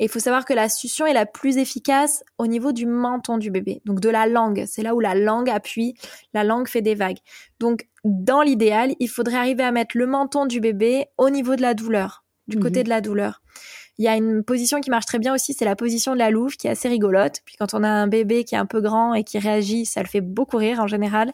Et 0.01 0.05
il 0.05 0.09
faut 0.09 0.18
savoir 0.18 0.46
que 0.46 0.55
la 0.55 0.70
succion 0.70 1.07
est 1.07 1.12
la 1.12 1.26
plus 1.26 1.59
efficace 1.59 2.24
au 2.38 2.46
niveau 2.46 2.72
du 2.72 2.86
menton 2.86 3.36
du 3.36 3.51
bébé, 3.51 3.82
donc 3.84 4.01
de 4.01 4.09
la 4.09 4.26
langue. 4.26 4.64
C'est 4.66 4.82
là 4.82 4.94
où 4.94 5.01
la 5.01 5.14
langue 5.14 5.51
appuie, 5.51 5.94
la 6.32 6.42
langue 6.42 6.68
fait 6.68 6.80
des 6.80 6.94
vagues. 6.94 7.18
Donc 7.61 7.86
dans 8.05 8.40
l'idéal, 8.40 8.94
il 8.98 9.09
faudrait 9.09 9.36
arriver 9.36 9.62
à 9.62 9.72
mettre 9.72 9.96
le 9.98 10.07
menton 10.07 10.46
du 10.46 10.59
bébé 10.59 11.05
au 11.18 11.28
niveau 11.28 11.55
de 11.55 11.61
la 11.61 11.74
douleur, 11.74 12.24
du 12.48 12.59
côté 12.59 12.80
mhm. 12.80 12.84
de 12.84 12.88
la 12.88 13.01
douleur. 13.03 13.42
Il 13.98 14.05
y 14.05 14.09
a 14.09 14.16
une 14.16 14.42
position 14.42 14.80
qui 14.80 14.88
marche 14.88 15.05
très 15.05 15.18
bien 15.18 15.34
aussi, 15.34 15.53
c'est 15.53 15.66
la 15.66 15.76
position 15.76 16.14
de 16.14 16.18
la 16.18 16.30
louve 16.30 16.57
qui 16.57 16.66
est 16.66 16.70
assez 16.70 16.88
rigolote. 16.88 17.42
Puis 17.44 17.57
quand 17.59 17.74
on 17.74 17.84
a 17.84 17.88
un 17.88 18.07
bébé 18.07 18.44
qui 18.44 18.55
est 18.55 18.59
un 18.59 18.64
peu 18.64 18.80
grand 18.80 19.12
et 19.12 19.22
qui 19.22 19.38
réagit, 19.38 19.84
ça 19.84 20.03
le 20.03 20.09
fait 20.09 20.22
beaucoup 20.22 20.57
rire 20.57 20.80
en 20.80 20.86
général 20.86 21.32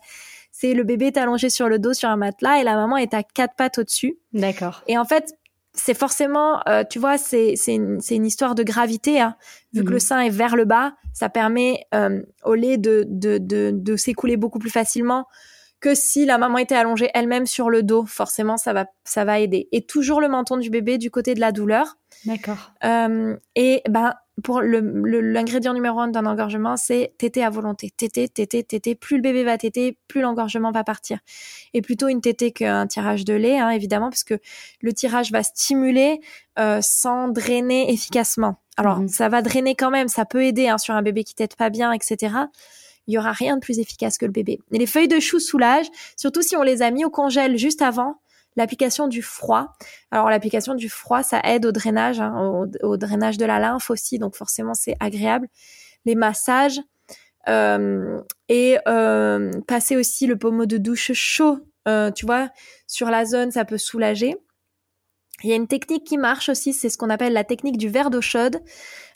c'est 0.59 0.73
le 0.73 0.85
bébé 0.85 1.09
est 1.09 1.19
allongé 1.19 1.51
sur 1.51 1.69
le 1.69 1.79
dos 1.79 1.93
sur 1.93 2.09
un 2.09 2.17
matelas 2.17 2.61
et 2.61 2.65
la 2.65 2.77
maman 2.77 2.97
est 2.97 3.13
à 3.13 3.23
quatre 3.23 3.57
pattes 3.57 3.77
au-dessus. 3.77 4.17
D'accord. 4.33 4.83
Et 4.87 4.97
en 4.97 5.05
fait, 5.05 5.35
c'est 5.77 5.95
forcément, 5.95 6.61
euh, 6.69 6.85
tu 6.89 6.99
vois, 6.99 7.19
c'est 7.19 7.55
c'est 7.57 7.75
une, 7.75 8.01
une, 8.11 8.27
histoire 8.27 8.55
de 8.55 8.63
gravité. 8.63 9.21
Hein. 9.21 9.37
Vu 9.73 9.85
que 9.85 9.91
le 9.91 9.97
mhm. 9.97 10.01
sein 10.01 10.21
est 10.21 10.31
vers 10.31 10.57
le 10.57 10.65
bas, 10.65 10.95
ça 11.13 11.29
permet 11.29 11.85
euh, 11.95 12.23
au 12.45 12.55
lait 12.55 12.79
de 12.79 13.05
de, 13.09 13.39
de, 13.39 13.71
de 13.73 13.97
s'écouler 13.97 14.37
beaucoup 14.37 14.59
plus 14.59 14.71
facilement 14.71 15.27
que 15.81 15.95
si 15.95 16.25
la 16.25 16.39
maman 16.39 16.59
était 16.59 16.75
allongée 16.75 17.11
elle-même 17.15 17.47
sur 17.47 17.71
le 17.71 17.83
dos. 17.83 18.07
Forcément, 18.07 18.57
ça 18.57 18.73
va 18.73 18.87
ça 19.05 19.25
va 19.25 19.39
aider. 19.39 19.69
Et 19.73 19.87
toujours 19.87 20.21
le 20.21 20.29
menton 20.29 20.57
du 20.57 20.71
bébé 20.71 20.99
du 20.99 21.11
côté 21.11 21.35
de 21.35 21.41
la 21.41 21.53
douleur. 21.53 21.99
D'accord. 22.25 22.73
Euh, 22.85 23.37
et 23.55 23.83
ben 23.89 24.15
pour 24.43 24.61
l'ingrédient 24.61 25.73
le, 25.73 25.79
numéro 25.79 25.99
un 26.01 26.09
d'un 26.09 26.27
engorgement, 26.27 26.77
c'est 26.77 27.15
téter 27.17 27.43
à 27.43 27.49
volonté. 27.49 27.91
Téter, 27.97 28.29
téter, 28.29 28.63
téter. 28.63 28.95
Plus 28.95 29.17
le 29.17 29.23
bébé 29.23 29.45
va 29.45 29.57
téter, 29.57 29.97
plus 30.09 30.21
l'engorgement 30.21 30.73
va 30.73 30.85
partir. 30.85 31.19
Et 31.73 31.81
plutôt 31.81 32.09
une 32.09 32.21
tétée 32.21 32.53
qu'un 32.53 32.87
tirage 32.87 33.25
de 33.25 33.33
lait, 33.33 33.59
hein, 33.59 33.71
évidemment, 33.71 34.11
parce 34.11 34.25
que 34.25 34.39
le 34.83 34.93
tirage 34.93 35.33
va 35.33 35.43
stimuler 35.43 36.21
euh, 36.59 36.81
sans 36.83 37.29
drainer 37.29 37.91
efficacement. 37.91 38.57
Alors, 38.77 39.01
mhm. 39.01 39.09
ça 39.09 39.31
va 39.31 39.41
drainer 39.41 39.75
quand 39.75 39.91
même, 39.91 40.09
ça 40.09 40.27
peut 40.27 40.45
aider 40.45 40.69
hein, 40.69 40.77
sur 40.77 40.95
un 40.95 41.03
bébé 41.03 41.25
qui 41.25 41.35
tète 41.35 41.57
pas 41.57 41.71
bien, 41.71 41.93
etc. 41.93 42.35
Il 43.07 43.15
y 43.15 43.19
aura 43.19 43.33
rien 43.33 43.57
de 43.57 43.61
plus 43.61 43.79
efficace 43.79 44.19
que 44.19 44.27
le 44.27 44.33
bébé. 44.33 44.61
Et 44.73 44.79
les 44.79 44.87
feuilles 44.87 45.09
de 45.09 45.21
chou 45.21 45.41
soulagent, 45.41 45.89
surtout 46.17 46.43
si 46.43 46.57
on 46.57 46.63
les 46.63 46.83
a 46.83 46.91
mis 46.91 47.05
au 47.05 47.11
congèle 47.11 47.57
juste 47.57 47.81
avant 47.81 48.19
l'application 48.57 49.07
du 49.07 49.23
froid. 49.23 49.69
Alors 50.11 50.29
l'application 50.31 50.75
du 50.75 50.89
froid, 50.89 51.23
ça 51.23 51.41
aide 51.45 51.67
au 51.67 51.73
drainage, 51.73 52.21
hein, 52.21 52.69
au, 52.83 52.97
drainage 52.97 53.39
de 53.39 53.45
la 53.45 53.59
lymphe 53.59 53.91
aussi, 53.91 54.19
donc 54.19 54.35
forcément 54.35 54.75
c'est 54.75 54.97
agréable. 55.01 55.49
Les 56.05 56.15
massages 56.15 56.81
euh, 57.49 58.21
et 58.49 58.79
euh, 58.89 59.51
passer 59.69 59.97
aussi 59.97 60.27
le 60.27 60.37
pommeau 60.37 60.67
de 60.67 60.79
douche 60.79 61.13
chaud, 61.13 61.61
euh, 61.87 62.11
tu 62.11 62.27
vois, 62.27 62.51
sur 62.87 63.11
la 63.11 63.25
zone, 63.25 63.51
ça 63.53 63.65
peut 63.65 63.79
soulager. 63.79 64.37
Il 65.43 65.51
y 65.51 65.53
a 65.53 65.57
une 65.57 65.69
technique 65.69 66.05
qui 66.05 66.17
marche 66.17 66.49
aussi, 66.49 66.73
c'est 66.73 66.89
ce 66.89 66.97
qu'on 66.97 67.11
appelle 67.11 67.35
la 67.35 67.45
technique 67.45 67.77
du 67.77 67.89
verre 67.91 68.09
d'eau 68.09 68.23
chaude. 68.23 68.63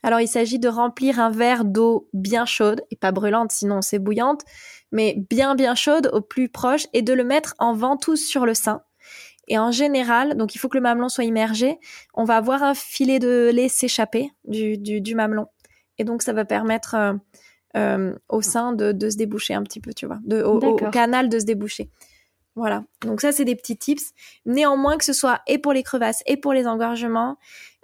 Alors 0.03 0.21
il 0.21 0.29
s'agit 0.29 0.59
de 0.59 0.69
remplir 0.69 1.19
un 1.19 1.31
verre 1.31 1.65
d'eau 1.65 2.09
bien 2.13 2.45
chaude 2.45 2.83
et 2.91 2.97
pas 2.97 3.11
brûlante, 3.11 3.53
sinon 3.53 3.81
c'est 3.81 3.99
bouillante, 3.99 4.43
mais 4.93 5.17
bien 5.31 5.55
bien 5.55 5.75
chaude 5.75 6.11
au 6.13 6.21
plus 6.21 6.51
proche 6.51 6.87
et 6.93 7.01
de 7.01 7.15
le 7.15 7.25
mettre 7.25 7.55
en 7.59 7.73
ventouse 7.73 8.23
sur 8.23 8.45
le 8.45 8.53
sein. 8.53 8.83
Et 9.51 9.59
en 9.59 9.73
général, 9.73 10.37
donc 10.37 10.55
il 10.55 10.59
faut 10.59 10.69
que 10.69 10.79
le 10.79 10.83
mamelon 10.83 11.09
soit 11.09 11.25
immergé, 11.25 11.81
on 12.15 12.23
va 12.23 12.41
voir 12.41 12.63
un 12.63 12.75
filet 12.75 13.19
de 13.19 13.51
lait 13.53 13.69
s'échapper 13.69 14.31
du, 14.45 14.79
du, 14.79 15.15
mamelon. 15.17 15.49
Et 15.99 16.05
donc 16.05 16.23
ça 16.23 16.33
va 16.33 16.45
permettre 16.45 16.95
euh, 16.95 17.15
euh, 17.77 18.15
au 18.29 18.43
sein 18.43 18.73
de, 18.73 18.93
de, 18.93 19.11
se 19.11 19.17
déboucher 19.17 19.55
un 19.55 19.65
petit 19.65 19.81
peu, 19.81 19.93
tu 19.93 20.07
vois, 20.07 20.21
de, 20.23 20.41
au, 20.41 20.77
canal 20.91 21.29
de 21.29 21.37
se 21.41 21.45
déboucher. 21.45 21.91
Voilà. 22.55 22.85
Donc 23.01 23.21
ça, 23.21 23.33
c'est 23.33 23.45
des 23.45 23.57
petits 23.57 23.77
tips. 23.77 24.13
Néanmoins, 24.47 24.97
que 24.97 25.05
ce 25.05 25.13
soit 25.13 25.41
et 25.49 25.59
pour 25.59 25.73
les 25.73 25.83
crevasses 25.83 26.23
et 26.27 26.37
pour 26.37 26.53
les 26.53 26.69
engorgements, 26.69 27.37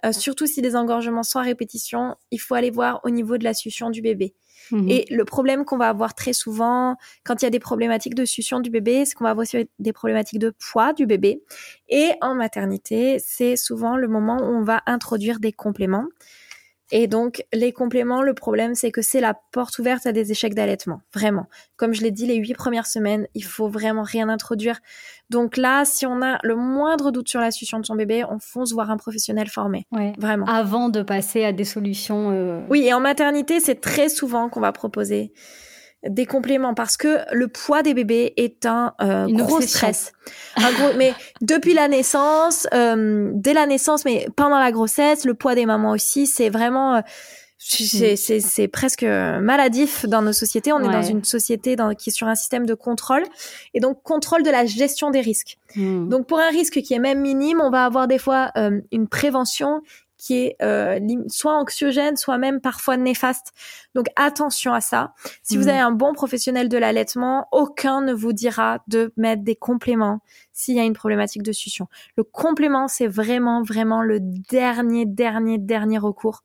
euh, 0.05 0.13
surtout 0.13 0.47
si 0.47 0.61
les 0.61 0.77
engorgements 0.77 1.23
sont 1.23 1.39
à 1.39 1.43
répétition, 1.43 2.15
il 2.31 2.39
faut 2.39 2.55
aller 2.55 2.71
voir 2.71 3.01
au 3.03 3.09
niveau 3.09 3.37
de 3.37 3.43
la 3.43 3.53
succion 3.53 3.89
du 3.89 4.01
bébé. 4.01 4.35
Mhm. 4.71 4.89
Et 4.89 5.05
le 5.09 5.25
problème 5.25 5.65
qu'on 5.65 5.77
va 5.77 5.89
avoir 5.89 6.15
très 6.15 6.33
souvent 6.33 6.95
quand 7.23 7.41
il 7.41 7.45
y 7.45 7.47
a 7.47 7.51
des 7.51 7.59
problématiques 7.59 8.15
de 8.15 8.25
succion 8.25 8.59
du 8.59 8.69
bébé, 8.69 9.05
c'est 9.05 9.15
qu'on 9.15 9.23
va 9.25 9.31
avoir 9.31 9.43
aussi 9.43 9.69
des 9.79 9.93
problématiques 9.93 10.39
de 10.39 10.53
poids 10.71 10.93
du 10.93 11.05
bébé. 11.05 11.41
Et 11.89 12.11
en 12.21 12.35
maternité, 12.35 13.17
c'est 13.19 13.55
souvent 13.55 13.95
le 13.97 14.07
moment 14.07 14.37
où 14.37 14.45
on 14.45 14.61
va 14.63 14.81
introduire 14.85 15.39
des 15.39 15.51
compléments. 15.51 16.05
Et 16.91 17.07
donc, 17.07 17.43
les 17.53 17.73
compléments, 17.73 18.21
le 18.21 18.33
problème, 18.33 18.73
c'est 18.75 18.91
que 18.91 19.01
c'est 19.01 19.19
la 19.19 19.33
porte 19.51 19.77
ouverte 19.79 20.05
à 20.05 20.13
des 20.13 20.31
échecs 20.31 20.53
d'allaitement. 20.53 21.01
Vraiment. 21.13 21.47
Comme 21.75 21.93
je 21.93 22.01
l'ai 22.01 22.11
dit, 22.11 22.25
les 22.25 22.35
huit 22.35 22.53
premières 22.53 22.87
semaines, 22.87 23.27
il 23.33 23.43
faut 23.43 23.67
vraiment 23.67 24.03
rien 24.03 24.29
introduire. 24.29 24.79
Donc 25.29 25.57
là, 25.57 25.83
si 25.83 26.05
on 26.05 26.21
a 26.21 26.39
le 26.43 26.55
moindre 26.55 27.11
doute 27.11 27.27
sur 27.27 27.41
la 27.41 27.51
succion 27.51 27.79
de 27.79 27.85
son 27.85 27.95
bébé, 27.95 28.23
on 28.23 28.39
fonce 28.39 28.71
voir 28.71 28.89
un 28.89 28.97
professionnel 28.97 29.49
formé. 29.49 29.85
Ouais. 29.91 30.13
Vraiment. 30.17 30.45
Avant 30.45 30.87
de 30.89 31.01
passer 31.01 31.43
à 31.43 31.51
des 31.51 31.65
solutions. 31.65 32.31
Euh... 32.31 32.61
Oui, 32.69 32.85
et 32.87 32.93
en 32.93 33.01
maternité, 33.01 33.59
c'est 33.59 33.81
très 33.81 34.07
souvent 34.07 34.47
qu'on 34.47 34.61
va 34.61 34.71
proposer 34.71 35.33
des 36.03 36.25
compléments 36.25 36.73
parce 36.73 36.95
que 36.95 37.19
le 37.33 37.47
poids 37.47 37.81
des 37.81 37.93
bébés 37.93 38.33
est 38.37 38.65
un 38.65 38.93
euh, 39.01 39.27
gros 39.27 39.61
stress. 39.61 40.13
Un 40.55 40.71
gros, 40.71 40.93
mais 40.95 41.13
depuis 41.41 41.73
la 41.73 41.87
naissance, 41.87 42.67
euh, 42.73 43.31
dès 43.33 43.53
la 43.53 43.65
naissance, 43.65 44.05
mais 44.05 44.27
pendant 44.35 44.59
la 44.59 44.71
grossesse, 44.71 45.25
le 45.25 45.33
poids 45.33 45.55
des 45.55 45.65
mamans 45.65 45.91
aussi, 45.91 46.27
c'est 46.27 46.49
vraiment 46.49 46.95
euh, 46.95 47.01
mm. 47.79 48.15
c'est 48.15 48.67
presque 48.67 49.03
maladif 49.03 50.05
dans 50.05 50.21
nos 50.21 50.33
sociétés. 50.33 50.71
On 50.71 50.79
est 50.79 50.93
dans 50.93 51.01
une 51.01 51.23
société 51.23 51.75
dans, 51.75 51.93
qui 51.95 52.11
est 52.11 52.13
sur 52.13 52.27
un 52.27 52.35
système 52.35 52.67
de 52.67 52.75
contrôle 52.75 53.23
et 53.73 53.79
donc 53.79 54.03
contrôle 54.03 54.43
de 54.43 54.51
la 54.51 54.65
gestion 54.65 55.09
des 55.09 55.21
risques. 55.21 55.57
Mm. 55.75 56.09
Donc 56.09 56.27
pour 56.27 56.39
un 56.39 56.49
risque 56.49 56.81
qui 56.81 56.93
est 56.93 56.99
même 56.99 57.21
minime, 57.21 57.59
on 57.59 57.71
va 57.71 57.85
avoir 57.85 58.07
des 58.07 58.19
fois 58.19 58.51
euh, 58.55 58.81
une 58.91 59.07
prévention 59.07 59.81
qui 60.17 60.45
est 60.45 60.55
euh, 60.61 60.99
soit 61.27 61.53
anxiogène, 61.53 62.17
soit 62.17 62.37
même 62.37 62.59
parfois 62.59 62.97
néfaste. 62.97 63.53
Donc 63.95 64.07
attention 64.15 64.73
à 64.73 64.81
ça. 64.81 65.13
Si 65.43 65.57
vous 65.57 65.65
mm. 65.65 65.69
avez 65.69 65.79
un 65.79 65.91
bon 65.91 66.13
professionnel 66.13 66.69
de 66.69 66.77
l'allaitement, 66.77 67.47
aucun 67.51 68.01
ne 68.01 68.13
vous 68.13 68.33
dira 68.33 68.79
de 68.87 69.13
mettre 69.15 69.43
des 69.43 69.55
compléments 69.55 70.19
s'il 70.53 70.75
y 70.75 70.79
a 70.79 70.83
une 70.83 70.93
problématique 70.93 71.43
de 71.43 71.51
succion. 71.51 71.87
Le 72.15 72.23
complément, 72.23 72.87
c'est 72.87 73.07
vraiment, 73.07 73.61
vraiment 73.61 74.01
le 74.01 74.19
dernier, 74.19 75.05
dernier, 75.05 75.57
dernier 75.57 75.99
recours. 75.99 76.43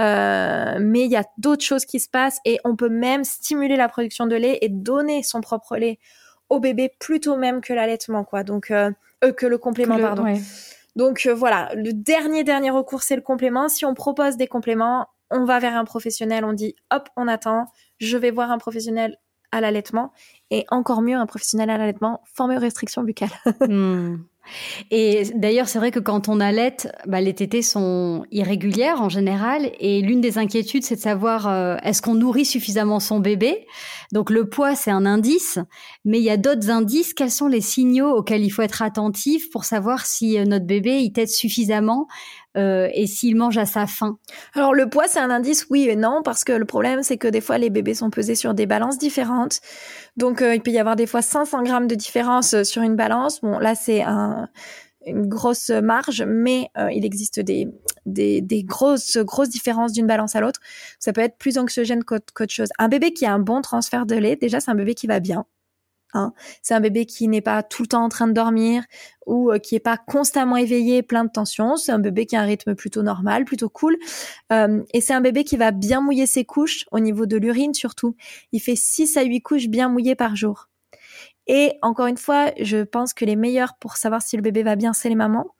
Euh, 0.00 0.78
mais 0.80 1.04
il 1.04 1.10
y 1.10 1.16
a 1.16 1.24
d'autres 1.38 1.62
choses 1.62 1.84
qui 1.84 2.00
se 2.00 2.08
passent 2.08 2.40
et 2.44 2.58
on 2.64 2.74
peut 2.74 2.88
même 2.88 3.22
stimuler 3.22 3.76
la 3.76 3.88
production 3.88 4.26
de 4.26 4.34
lait 4.34 4.58
et 4.60 4.68
donner 4.68 5.22
son 5.22 5.40
propre 5.40 5.76
lait 5.76 6.00
au 6.48 6.58
bébé 6.58 6.92
plutôt 6.98 7.36
même 7.36 7.60
que 7.60 7.72
l'allaitement, 7.72 8.24
quoi. 8.24 8.42
Donc 8.42 8.70
euh, 8.70 8.90
euh 9.24 9.32
que 9.32 9.46
le 9.46 9.56
complément, 9.56 9.98
pardon. 9.98 10.24
Donc 10.96 11.26
euh, 11.26 11.34
voilà, 11.34 11.70
le 11.74 11.92
dernier 11.92 12.44
dernier 12.44 12.70
recours 12.70 13.02
c'est 13.02 13.16
le 13.16 13.22
complément. 13.22 13.68
Si 13.68 13.84
on 13.84 13.94
propose 13.94 14.36
des 14.36 14.46
compléments, 14.46 15.08
on 15.30 15.44
va 15.44 15.58
vers 15.58 15.76
un 15.76 15.84
professionnel, 15.84 16.44
on 16.44 16.52
dit 16.52 16.76
hop, 16.92 17.08
on 17.16 17.28
attend, 17.28 17.66
je 17.98 18.16
vais 18.16 18.30
voir 18.30 18.50
un 18.50 18.58
professionnel 18.58 19.18
à 19.52 19.60
l'allaitement 19.60 20.12
et 20.50 20.64
encore 20.70 21.00
mieux 21.02 21.16
un 21.16 21.26
professionnel 21.26 21.70
à 21.70 21.78
l'allaitement 21.78 22.22
formé 22.24 22.56
aux 22.56 22.60
restrictions 22.60 23.02
buccales. 23.02 23.30
Hmm. 23.60 24.24
Et 24.90 25.24
d'ailleurs, 25.34 25.68
c'est 25.68 25.78
vrai 25.78 25.90
que 25.90 25.98
quand 25.98 26.28
on 26.28 26.40
allait, 26.40 26.76
bah, 27.06 27.20
les 27.20 27.34
tétées 27.34 27.62
sont 27.62 28.24
irrégulières 28.30 29.02
en 29.02 29.08
général. 29.08 29.70
Et 29.80 30.00
l'une 30.00 30.20
des 30.20 30.38
inquiétudes, 30.38 30.84
c'est 30.84 30.96
de 30.96 31.00
savoir 31.00 31.48
euh, 31.48 31.76
est-ce 31.82 32.02
qu'on 32.02 32.14
nourrit 32.14 32.44
suffisamment 32.44 33.00
son 33.00 33.20
bébé? 33.20 33.66
Donc 34.12 34.30
le 34.30 34.48
poids, 34.48 34.74
c'est 34.74 34.90
un 34.90 35.06
indice, 35.06 35.58
mais 36.04 36.18
il 36.18 36.24
y 36.24 36.30
a 36.30 36.36
d'autres 36.36 36.70
indices. 36.70 37.14
Quels 37.14 37.30
sont 37.30 37.48
les 37.48 37.60
signaux 37.60 38.10
auxquels 38.10 38.44
il 38.44 38.50
faut 38.50 38.62
être 38.62 38.82
attentif 38.82 39.50
pour 39.50 39.64
savoir 39.64 40.06
si 40.06 40.38
euh, 40.38 40.44
notre 40.44 40.66
bébé 40.66 40.98
il 41.00 41.12
tète 41.12 41.30
suffisamment? 41.30 42.06
Euh, 42.56 42.88
et 42.92 43.06
s'il 43.06 43.36
mange 43.36 43.58
à 43.58 43.66
sa 43.66 43.86
faim 43.86 44.18
Alors 44.54 44.74
le 44.74 44.88
poids, 44.88 45.08
c'est 45.08 45.18
un 45.18 45.30
indice, 45.30 45.66
oui 45.70 45.88
et 45.88 45.96
non, 45.96 46.22
parce 46.24 46.44
que 46.44 46.52
le 46.52 46.64
problème, 46.64 47.02
c'est 47.02 47.16
que 47.16 47.28
des 47.28 47.40
fois, 47.40 47.58
les 47.58 47.70
bébés 47.70 47.94
sont 47.94 48.10
pesés 48.10 48.34
sur 48.34 48.54
des 48.54 48.66
balances 48.66 48.98
différentes. 48.98 49.60
Donc 50.16 50.42
il 50.42 50.60
peut 50.62 50.70
y 50.70 50.78
avoir 50.78 50.96
des 50.96 51.06
fois 51.06 51.22
500 51.22 51.62
grammes 51.62 51.86
de 51.86 51.94
différence 51.94 52.62
sur 52.62 52.82
une 52.82 52.96
balance. 52.96 53.40
Bon, 53.40 53.58
là, 53.58 53.74
c'est 53.74 54.02
un 54.02 54.48
une 55.06 55.26
grosse 55.28 55.70
marge, 55.70 56.22
mais 56.26 56.70
euh, 56.78 56.90
il 56.92 57.04
existe 57.04 57.40
des, 57.40 57.68
des, 58.06 58.64
grosses, 58.64 59.18
grosses 59.18 59.48
différences 59.48 59.92
d'une 59.92 60.06
balance 60.06 60.36
à 60.36 60.40
l'autre. 60.40 60.60
Ça 60.98 61.12
peut 61.12 61.20
être 61.20 61.36
plus 61.38 61.58
anxiogène 61.58 62.04
qu'autre 62.04 62.32
chose. 62.48 62.68
Un 62.78 62.88
bébé 62.88 63.12
qui 63.12 63.26
a 63.26 63.32
un 63.32 63.38
bon 63.38 63.60
transfert 63.62 64.06
de 64.06 64.14
lait, 64.14 64.36
déjà, 64.36 64.60
c'est 64.60 64.70
un 64.70 64.74
bébé 64.74 64.94
qui 64.94 65.06
va 65.06 65.20
bien. 65.20 65.46
Hein. 66.14 66.32
C'est 66.62 66.74
un 66.74 66.80
bébé 66.80 67.06
qui 67.06 67.28
n'est 67.28 67.40
pas 67.40 67.62
tout 67.62 67.82
le 67.82 67.88
temps 67.88 68.04
en 68.04 68.08
train 68.08 68.26
de 68.26 68.32
dormir 68.32 68.84
ou 69.26 69.50
euh, 69.50 69.58
qui 69.58 69.74
est 69.74 69.80
pas 69.80 69.96
constamment 69.96 70.56
éveillé, 70.56 71.02
plein 71.02 71.24
de 71.24 71.30
tensions. 71.30 71.76
C'est 71.76 71.92
un 71.92 71.98
bébé 71.98 72.26
qui 72.26 72.36
a 72.36 72.40
un 72.40 72.44
rythme 72.44 72.74
plutôt 72.74 73.02
normal, 73.02 73.44
plutôt 73.44 73.68
cool. 73.68 73.96
Euh, 74.52 74.82
et 74.92 75.00
c'est 75.00 75.14
un 75.14 75.20
bébé 75.20 75.44
qui 75.44 75.56
va 75.56 75.70
bien 75.70 76.00
mouiller 76.00 76.26
ses 76.26 76.44
couches 76.44 76.86
au 76.92 77.00
niveau 77.00 77.26
de 77.26 77.36
l'urine 77.36 77.74
surtout. 77.74 78.16
Il 78.52 78.60
fait 78.60 78.76
6 78.76 79.16
à 79.16 79.22
8 79.22 79.42
couches 79.42 79.68
bien 79.68 79.88
mouillées 79.88 80.14
par 80.14 80.36
jour. 80.36 80.68
Et 81.46 81.72
encore 81.82 82.06
une 82.06 82.16
fois, 82.16 82.52
je 82.58 82.82
pense 82.84 83.12
que 83.12 83.24
les 83.24 83.36
meilleurs 83.36 83.74
pour 83.78 83.96
savoir 83.96 84.22
si 84.22 84.36
le 84.36 84.42
bébé 84.42 84.62
va 84.62 84.76
bien, 84.76 84.92
c'est 84.92 85.10
les 85.10 85.14
mamans. 85.14 85.54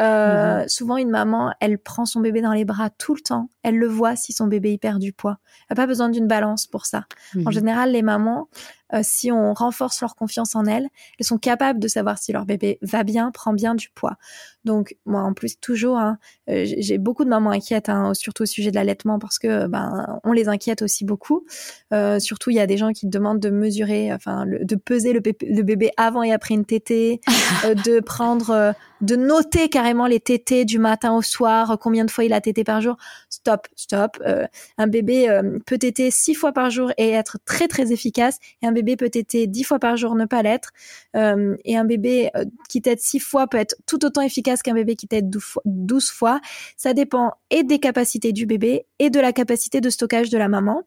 Euh, 0.00 0.62
mhm. 0.62 0.68
Souvent, 0.68 0.96
une 0.96 1.10
maman, 1.10 1.52
elle 1.60 1.78
prend 1.78 2.06
son 2.06 2.20
bébé 2.20 2.40
dans 2.40 2.52
les 2.52 2.64
bras 2.64 2.90
tout 2.90 3.14
le 3.14 3.20
temps. 3.20 3.50
Elle 3.62 3.76
le 3.76 3.86
voit 3.86 4.16
si 4.16 4.32
son 4.32 4.46
bébé 4.46 4.72
y 4.72 4.78
perd 4.78 4.98
du 4.98 5.12
poids. 5.12 5.38
Elle 5.68 5.76
n'a 5.76 5.82
pas 5.82 5.86
besoin 5.86 6.08
d'une 6.08 6.26
balance 6.26 6.66
pour 6.66 6.86
ça. 6.86 7.04
En 7.36 7.40
mhm. 7.40 7.52
général, 7.52 7.92
les 7.92 8.02
mamans, 8.02 8.48
euh, 8.92 9.00
si 9.02 9.30
on 9.30 9.54
renforce 9.54 10.00
leur 10.00 10.16
confiance 10.16 10.56
en 10.56 10.64
elles, 10.64 10.88
elles 11.18 11.26
sont 11.26 11.38
capables 11.38 11.78
de 11.78 11.88
savoir 11.88 12.18
si 12.18 12.32
leur 12.32 12.44
bébé 12.44 12.78
va 12.82 13.04
bien, 13.04 13.30
prend 13.30 13.52
bien 13.52 13.74
du 13.74 13.90
poids. 13.90 14.16
Donc 14.64 14.96
moi 15.06 15.22
en 15.22 15.32
plus 15.32 15.58
toujours, 15.60 15.98
hein, 15.98 16.18
euh, 16.48 16.64
j'ai 16.66 16.98
beaucoup 16.98 17.24
de 17.24 17.30
mamans 17.30 17.50
inquiètes, 17.50 17.88
hein, 17.88 18.14
surtout 18.14 18.42
au 18.42 18.46
sujet 18.46 18.70
de 18.70 18.76
l'allaitement 18.76 19.18
parce 19.18 19.38
que 19.38 19.66
ben 19.66 20.20
on 20.24 20.32
les 20.32 20.48
inquiète 20.48 20.82
aussi 20.82 21.04
beaucoup. 21.04 21.46
Euh, 21.92 22.18
surtout 22.18 22.50
il 22.50 22.56
y 22.56 22.60
a 22.60 22.66
des 22.66 22.76
gens 22.76 22.92
qui 22.92 23.06
demandent 23.06 23.40
de 23.40 23.50
mesurer, 23.50 24.12
enfin 24.12 24.44
de 24.46 24.74
peser 24.74 25.12
le, 25.12 25.20
bébé 25.62 25.90
avant 25.96 26.22
et 26.22 26.32
après 26.32 26.54
une 26.54 26.64
tétée, 26.64 27.20
de 27.64 28.00
prendre 28.00 28.74
de 29.00 29.16
noter 29.16 29.68
carrément 29.68 30.06
les 30.06 30.20
tétés 30.20 30.64
du 30.64 30.78
matin 30.78 31.12
au 31.12 31.22
soir, 31.22 31.78
combien 31.80 32.04
de 32.04 32.10
fois 32.10 32.24
il 32.24 32.32
a 32.32 32.40
tété 32.40 32.64
par 32.64 32.80
jour. 32.80 32.96
Stop, 33.42 33.68
stop. 33.74 34.18
Euh, 34.26 34.46
un 34.76 34.86
bébé 34.86 35.30
euh, 35.30 35.58
peut 35.64 35.78
téter 35.78 36.10
six 36.10 36.34
fois 36.34 36.52
par 36.52 36.68
jour 36.68 36.92
et 36.98 37.08
être 37.10 37.38
très 37.46 37.68
très 37.68 37.90
efficace, 37.90 38.38
et 38.60 38.66
un 38.66 38.72
bébé 38.72 38.96
peut 38.96 39.08
téter 39.08 39.46
dix 39.46 39.64
fois 39.64 39.78
par 39.78 39.96
jour 39.96 40.14
ne 40.14 40.26
pas 40.26 40.42
l'être. 40.42 40.72
Euh, 41.16 41.56
et 41.64 41.78
un 41.78 41.86
bébé 41.86 42.30
qui 42.68 42.82
tète 42.82 43.00
six 43.00 43.18
fois 43.18 43.46
peut 43.46 43.56
être 43.56 43.76
tout 43.86 44.04
autant 44.04 44.20
efficace 44.20 44.62
qu'un 44.62 44.74
bébé 44.74 44.94
qui 44.94 45.08
tète 45.08 45.30
douze 45.64 46.10
fois. 46.10 46.40
Ça 46.76 46.92
dépend 46.92 47.32
et 47.48 47.62
des 47.62 47.78
capacités 47.78 48.32
du 48.32 48.44
bébé 48.44 48.84
et 48.98 49.08
de 49.08 49.20
la 49.20 49.32
capacité 49.32 49.80
de 49.80 49.88
stockage 49.88 50.28
de 50.28 50.36
la 50.36 50.48
maman. 50.48 50.82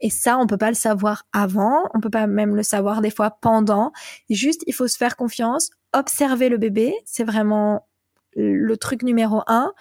Et 0.00 0.08
ça, 0.08 0.38
on 0.38 0.46
peut 0.46 0.56
pas 0.56 0.70
le 0.70 0.76
savoir 0.76 1.26
avant, 1.34 1.90
on 1.92 2.00
peut 2.00 2.08
pas 2.08 2.26
même 2.26 2.56
le 2.56 2.62
savoir 2.62 3.02
des 3.02 3.10
fois 3.10 3.36
pendant. 3.42 3.92
Juste, 4.30 4.62
il 4.66 4.72
faut 4.72 4.88
se 4.88 4.96
faire 4.96 5.14
confiance 5.16 5.70
observer 5.94 6.48
le 6.48 6.58
bébé, 6.58 6.94
c'est 7.04 7.24
vraiment 7.24 7.87
le 8.36 8.76
truc 8.76 9.02
numéro 9.02 9.42
un. 9.46 9.72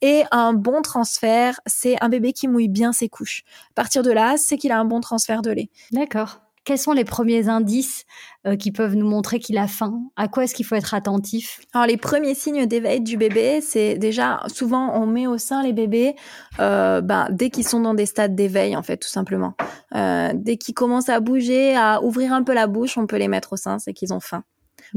Et 0.00 0.24
un 0.32 0.52
bon 0.52 0.82
transfert, 0.82 1.60
c'est 1.66 1.96
un 2.02 2.08
bébé 2.08 2.32
qui 2.32 2.48
mouille 2.48 2.68
bien 2.68 2.92
ses 2.92 3.08
couches. 3.08 3.44
À 3.70 3.74
partir 3.74 4.02
de 4.02 4.10
là, 4.10 4.34
c'est 4.36 4.58
qu'il 4.58 4.72
a 4.72 4.78
un 4.78 4.84
bon 4.84 5.00
transfert 5.00 5.42
de 5.42 5.50
lait. 5.50 5.70
D'accord. 5.92 6.40
Quels 6.64 6.78
sont 6.78 6.92
les 6.92 7.04
premiers 7.04 7.48
indices 7.48 8.04
euh, 8.46 8.54
qui 8.54 8.70
peuvent 8.70 8.94
nous 8.94 9.08
montrer 9.08 9.40
qu'il 9.40 9.58
a 9.58 9.66
faim? 9.66 10.00
À 10.14 10.28
quoi 10.28 10.44
est-ce 10.44 10.54
qu'il 10.54 10.64
faut 10.64 10.76
être 10.76 10.94
attentif? 10.94 11.60
Alors 11.72 11.88
les 11.88 11.96
premiers 11.96 12.36
signes 12.36 12.66
d'éveil 12.66 13.00
du 13.00 13.16
bébé, 13.16 13.60
c'est 13.60 13.98
déjà 13.98 14.40
souvent 14.46 14.94
on 14.94 15.06
met 15.06 15.26
au 15.26 15.38
sein 15.38 15.64
les 15.64 15.72
bébés 15.72 16.14
euh, 16.60 17.00
ben, 17.00 17.26
dès 17.30 17.50
qu'ils 17.50 17.66
sont 17.66 17.80
dans 17.80 17.94
des 17.94 18.06
stades 18.06 18.36
d'éveil 18.36 18.76
en 18.76 18.82
fait 18.82 18.96
tout 18.96 19.08
simplement. 19.08 19.54
Euh, 19.96 20.30
dès 20.34 20.56
qu'ils 20.56 20.74
commencent 20.74 21.08
à 21.08 21.18
bouger, 21.18 21.74
à 21.74 22.00
ouvrir 22.00 22.32
un 22.32 22.44
peu 22.44 22.54
la 22.54 22.68
bouche, 22.68 22.96
on 22.96 23.08
peut 23.08 23.18
les 23.18 23.28
mettre 23.28 23.54
au 23.54 23.56
sein, 23.56 23.80
c'est 23.80 23.92
qu'ils 23.92 24.12
ont 24.12 24.20
faim. 24.20 24.44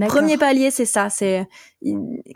Premier 0.08 0.38
palier, 0.38 0.72
c'est 0.72 0.86
ça. 0.86 1.10
C'est 1.10 1.48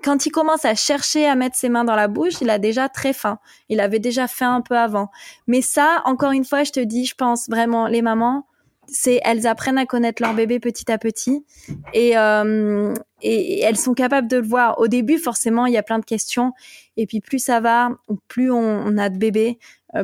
quand 0.03 0.25
il 0.25 0.31
commence 0.31 0.65
à 0.65 0.75
chercher 0.75 1.25
à 1.25 1.35
mettre 1.35 1.55
ses 1.55 1.69
mains 1.69 1.83
dans 1.83 1.95
la 1.95 2.07
bouche, 2.07 2.35
il 2.41 2.49
a 2.49 2.59
déjà 2.59 2.89
très 2.89 3.13
faim. 3.13 3.39
Il 3.69 3.79
avait 3.79 3.99
déjà 3.99 4.27
faim 4.27 4.55
un 4.55 4.61
peu 4.61 4.77
avant. 4.77 5.09
Mais 5.47 5.61
ça, 5.61 6.01
encore 6.05 6.31
une 6.31 6.45
fois, 6.45 6.63
je 6.63 6.71
te 6.71 6.79
dis, 6.79 7.05
je 7.05 7.15
pense 7.15 7.49
vraiment, 7.49 7.87
les 7.87 8.01
mamans, 8.01 8.45
c'est 8.91 9.19
elles 9.23 9.47
apprennent 9.47 9.77
à 9.77 9.85
connaître 9.85 10.21
leur 10.21 10.33
bébé 10.33 10.59
petit 10.59 10.91
à 10.91 10.97
petit 10.97 11.45
et, 11.93 12.17
euh, 12.17 12.93
elles 13.21 13.77
sont 13.77 13.93
capables 13.93 14.27
de 14.27 14.37
le 14.37 14.47
voir. 14.47 14.79
Au 14.79 14.87
début, 14.87 15.17
forcément, 15.17 15.65
il 15.65 15.73
y 15.73 15.77
a 15.77 15.83
plein 15.83 15.99
de 15.99 16.05
questions 16.05 16.53
et 16.95 17.05
puis 17.05 17.19
plus 17.19 17.39
ça 17.39 17.59
va, 17.59 17.89
plus 18.27 18.49
on, 18.51 18.97
a 18.97 19.09
de 19.09 19.17
bébés, 19.17 19.59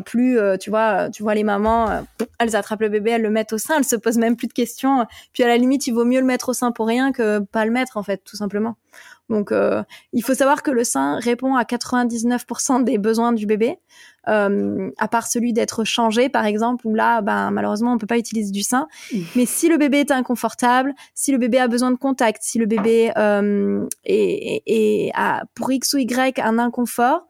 plus 0.06 0.40
euh, 0.40 0.58
tu 0.58 0.70
vois, 0.70 1.10
tu 1.10 1.24
vois 1.24 1.36
les 1.36 1.44
mamans, 1.44 2.04
elles 2.40 2.56
attrapent 2.56 2.82
le 2.82 2.90
bébé, 2.90 3.12
elles 3.12 3.22
le 3.22 3.30
mettent 3.30 3.54
au 3.54 3.58
sein, 3.58 3.78
elles 3.78 3.86
se 3.86 3.96
posent 3.96 4.18
même 4.18 4.36
plus 4.36 4.48
de 4.48 4.54
questions. 4.54 5.06
Puis 5.34 5.44
à 5.44 5.48
la 5.48 5.58
limite, 5.58 5.88
il 5.88 5.94
vaut 5.94 6.06
mieux 6.06 6.20
le 6.20 6.26
mettre 6.26 6.50
au 6.50 6.54
sein 6.54 6.72
pour 6.72 6.88
rien 6.88 7.12
que 7.12 7.40
pas 7.40 7.66
le 7.66 7.72
mettre 7.72 7.98
en 7.98 8.04
fait, 8.04 8.22
tout 8.24 8.36
simplement. 8.36 8.76
Donc, 9.30 9.52
euh, 9.52 9.82
il 10.14 10.24
faut 10.24 10.36
savoir 10.36 10.62
que 10.62 10.70
le 10.70 10.84
sein 10.84 11.18
répond 11.18 11.56
à 11.56 11.64
99% 11.64 12.84
des 12.84 12.98
besoins 12.98 13.34
du 13.34 13.48
bébé, 13.48 13.80
euh, 14.28 14.92
à 14.98 15.08
part 15.08 15.28
celui 15.28 15.52
d'être 15.52 15.84
changé, 15.84 16.30
par 16.30 16.46
exemple, 16.46 16.86
où 16.86 16.94
là, 16.94 17.22
ben, 17.22 17.50
malheureusement, 17.50 17.94
on 17.94 17.98
peut 17.98 18.08
pas 18.08 18.20
utiliser 18.20 18.52
du 18.52 18.62
sein. 18.62 18.88
Mmh. 19.12 19.20
Mais 19.36 19.46
si 19.46 19.68
le 19.68 19.78
bébé 19.78 20.02
est 20.02 20.12
inconfortable, 20.12 20.94
si 21.16 21.32
le 21.32 21.40
bébé 21.40 21.58
a 21.58 21.68
besoin 21.68 21.92
de 21.92 21.98
contact, 21.98 22.44
si 22.44 22.60
le 22.60 22.68
bébé 22.68 23.12
euh, 23.18 23.88
est, 24.04 24.62
est, 24.68 25.12
a, 25.16 25.44
pour 25.56 25.72
X 25.72 25.94
ou 25.94 25.98
Y 25.98 26.40
un 26.40 26.60
inconfort, 26.60 27.28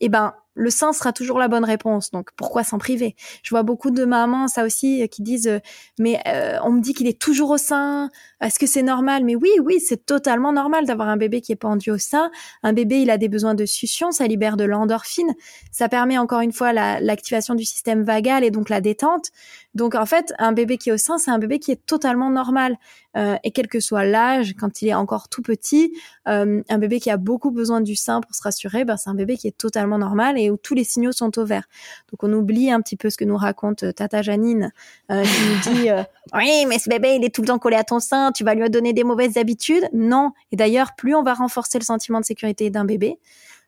eh 0.00 0.08
ben, 0.08 0.34
le 0.56 0.70
sein 0.70 0.92
sera 0.92 1.12
toujours 1.12 1.38
la 1.38 1.48
bonne 1.48 1.64
réponse. 1.64 2.10
Donc 2.10 2.30
pourquoi 2.34 2.64
s'en 2.64 2.78
priver? 2.78 3.14
Je 3.42 3.50
vois 3.50 3.62
beaucoup 3.62 3.90
de 3.90 4.04
mamans, 4.04 4.48
ça 4.48 4.64
aussi, 4.64 5.02
euh, 5.02 5.06
qui 5.06 5.22
disent 5.22 5.46
euh, 5.46 5.60
mais 5.98 6.20
euh, 6.26 6.58
on 6.64 6.72
me 6.72 6.80
dit 6.80 6.94
qu'il 6.94 7.06
est 7.06 7.20
toujours 7.20 7.50
au 7.50 7.58
sein. 7.58 8.10
Est-ce 8.40 8.58
que 8.58 8.66
c'est 8.66 8.82
normal? 8.82 9.22
Mais 9.24 9.36
oui, 9.36 9.50
oui, 9.62 9.78
c'est 9.80 10.04
totalement 10.06 10.52
normal 10.52 10.86
d'avoir 10.86 11.08
un 11.08 11.16
bébé 11.16 11.42
qui 11.42 11.52
est 11.52 11.56
pendu 11.56 11.90
au 11.90 11.98
sein. 11.98 12.30
Un 12.62 12.72
bébé, 12.72 13.02
il 13.02 13.10
a 13.10 13.18
des 13.18 13.28
besoins 13.28 13.54
de 13.54 13.66
succion, 13.66 14.10
ça 14.10 14.26
libère 14.26 14.56
de 14.56 14.64
l'endorphine, 14.64 15.34
ça 15.70 15.88
permet 15.88 16.18
encore 16.18 16.40
une 16.40 16.52
fois 16.52 16.72
l'activation 16.72 17.54
du 17.54 17.64
système 17.64 18.02
vagal 18.02 18.42
et 18.42 18.50
donc 18.50 18.70
la 18.70 18.80
détente. 18.80 19.30
Donc 19.76 19.94
en 19.94 20.06
fait, 20.06 20.32
un 20.38 20.52
bébé 20.52 20.78
qui 20.78 20.88
est 20.88 20.92
au 20.92 20.96
sein, 20.96 21.18
c'est 21.18 21.30
un 21.30 21.38
bébé 21.38 21.58
qui 21.58 21.70
est 21.70 21.84
totalement 21.84 22.30
normal. 22.30 22.78
Euh, 23.14 23.36
et 23.44 23.50
quel 23.50 23.68
que 23.68 23.78
soit 23.78 24.06
l'âge, 24.06 24.54
quand 24.58 24.80
il 24.80 24.88
est 24.88 24.94
encore 24.94 25.28
tout 25.28 25.42
petit, 25.42 25.92
euh, 26.28 26.62
un 26.66 26.78
bébé 26.78 26.98
qui 26.98 27.10
a 27.10 27.18
beaucoup 27.18 27.50
besoin 27.50 27.82
du 27.82 27.94
sein 27.94 28.22
pour 28.22 28.34
se 28.34 28.42
rassurer, 28.42 28.86
ben, 28.86 28.96
c'est 28.96 29.10
un 29.10 29.14
bébé 29.14 29.36
qui 29.36 29.48
est 29.48 29.56
totalement 29.56 29.98
normal 29.98 30.38
et 30.38 30.50
où 30.50 30.56
tous 30.56 30.72
les 30.72 30.82
signaux 30.82 31.12
sont 31.12 31.38
au 31.38 31.44
vert. 31.44 31.68
Donc 32.10 32.22
on 32.22 32.32
oublie 32.32 32.70
un 32.70 32.80
petit 32.80 32.96
peu 32.96 33.10
ce 33.10 33.18
que 33.18 33.26
nous 33.26 33.36
raconte 33.36 33.82
euh, 33.82 33.92
Tata 33.92 34.22
Janine, 34.22 34.72
qui 35.10 35.14
nous 35.14 35.74
dit 35.74 35.90
oui, 36.32 36.64
mais 36.66 36.78
ce 36.78 36.88
bébé 36.88 37.16
il 37.16 37.24
est 37.24 37.34
tout 37.34 37.42
le 37.42 37.48
temps 37.48 37.58
collé 37.58 37.76
à 37.76 37.84
ton 37.84 38.00
sein, 38.00 38.32
tu 38.32 38.44
vas 38.44 38.54
lui 38.54 38.68
donner 38.70 38.94
des 38.94 39.04
mauvaises 39.04 39.36
habitudes. 39.36 39.86
Non. 39.92 40.32
Et 40.52 40.56
d'ailleurs, 40.56 40.94
plus 40.96 41.14
on 41.14 41.22
va 41.22 41.34
renforcer 41.34 41.78
le 41.78 41.84
sentiment 41.84 42.20
de 42.20 42.24
sécurité 42.24 42.70
d'un 42.70 42.86
bébé, 42.86 43.18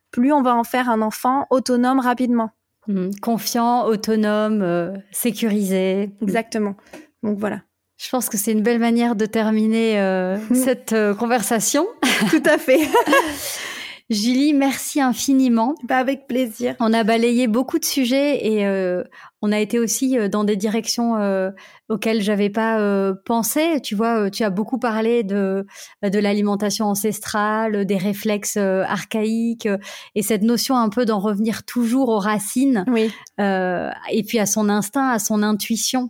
plus 0.09 0.33
on 0.33 0.41
va 0.41 0.55
en 0.55 0.63
faire 0.63 0.89
un 0.89 1.03
enfant 1.03 1.45
autonome 1.51 1.99
rapidement. 1.99 2.49
Mmh. 2.87 3.11
Confiant, 3.21 3.85
autonome, 3.85 4.61
euh, 4.61 4.97
sécurisé. 5.11 6.11
Exactement. 6.21 6.75
Donc 7.23 7.37
voilà. 7.37 7.61
Je 7.97 8.09
pense 8.09 8.29
que 8.29 8.37
c'est 8.37 8.53
une 8.53 8.63
belle 8.63 8.79
manière 8.79 9.15
de 9.15 9.25
terminer 9.25 9.99
euh, 9.99 10.37
cette 10.53 10.93
euh, 10.93 11.13
conversation. 11.13 11.85
Tout 12.29 12.43
à 12.45 12.57
fait. 12.57 12.79
Julie, 14.09 14.53
merci 14.53 14.99
infiniment. 15.01 15.75
Bah 15.83 15.97
avec 15.97 16.25
plaisir. 16.25 16.75
On 16.79 16.93
a 16.93 17.03
balayé 17.03 17.47
beaucoup 17.47 17.77
de 17.77 17.85
sujets 17.85 18.43
et 18.43 18.65
euh, 18.65 19.03
on 19.43 19.51
a 19.51 19.59
été 19.59 19.77
aussi 19.77 20.17
euh, 20.17 20.27
dans 20.27 20.43
des 20.43 20.55
directions 20.55 21.17
euh, 21.17 21.51
auxquelles 21.89 22.23
j'avais 22.23 22.49
pas 22.49 22.79
euh, 22.79 23.13
pensé. 23.25 23.79
Tu 23.81 23.93
vois, 23.93 24.31
tu 24.31 24.43
as 24.43 24.49
beaucoup 24.49 24.79
parlé 24.79 25.23
de 25.23 25.67
de 26.01 26.19
l'alimentation 26.19 26.87
ancestrale, 26.87 27.85
des 27.85 27.97
réflexes 27.97 28.57
archaïques 28.57 29.69
et 30.15 30.23
cette 30.23 30.41
notion 30.41 30.75
un 30.75 30.89
peu 30.89 31.05
d'en 31.05 31.19
revenir 31.19 31.63
toujours 31.63 32.09
aux 32.09 32.19
racines. 32.19 32.85
Oui. 32.87 33.11
et 33.37 34.23
puis 34.27 34.39
à 34.39 34.47
son 34.47 34.69
instinct, 34.69 35.09
à 35.09 35.19
son 35.19 35.43
intuition. 35.43 36.09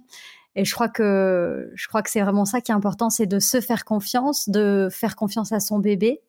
Et 0.55 0.63
je 0.63 0.73
crois 0.73 0.89
que 0.89 1.69
je 1.75 1.87
crois 1.87 2.01
que 2.01 2.09
c'est 2.09 2.21
vraiment 2.21 2.45
ça 2.45 2.61
qui 2.61 2.71
est 2.71 2.75
important, 2.75 3.09
c'est 3.09 3.27
de 3.27 3.39
se 3.39 3.59
faire 3.59 3.83
confiance, 3.83 4.47
de 4.47 4.87
faire 4.89 5.17
confiance 5.17 5.51
à 5.51 5.59
son 5.59 5.79
bébé 5.79 6.21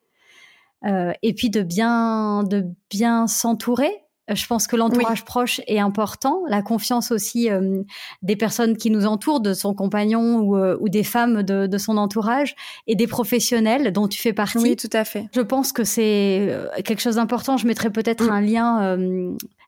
euh, 0.85 1.13
et 1.21 1.33
puis 1.33 1.49
de 1.49 1.61
bien 1.61 2.43
de 2.43 2.65
bien 2.89 3.27
s'entourer. 3.27 3.91
Je 4.33 4.45
pense 4.47 4.65
que 4.65 4.77
l'entourage 4.77 5.25
proche 5.25 5.59
est 5.67 5.79
important, 5.79 6.43
la 6.47 6.61
confiance 6.61 7.11
aussi 7.11 7.49
euh, 7.49 7.81
des 8.21 8.37
personnes 8.37 8.77
qui 8.77 8.89
nous 8.89 9.05
entourent, 9.05 9.41
de 9.41 9.53
son 9.53 9.73
compagnon 9.73 10.37
ou, 10.37 10.55
euh, 10.55 10.77
ou 10.79 10.87
des 10.87 11.03
femmes 11.03 11.43
de, 11.43 11.67
de, 11.67 11.77
son 11.77 11.97
entourage 11.97 12.55
et 12.87 12.95
des 12.95 13.07
professionnels 13.07 13.91
dont 13.91 14.07
tu 14.07 14.21
fais 14.21 14.31
partie. 14.31 14.59
Oui, 14.59 14.75
tout 14.77 14.89
à 14.93 15.03
fait. 15.03 15.25
Je 15.35 15.41
pense 15.41 15.73
que 15.73 15.83
c'est 15.83 16.55
quelque 16.85 17.01
chose 17.01 17.15
d'important. 17.15 17.57
Je 17.57 17.67
mettrai 17.67 17.89
peut-être 17.89 18.27
mm. 18.27 18.29
un 18.29 18.41
lien 18.41 18.97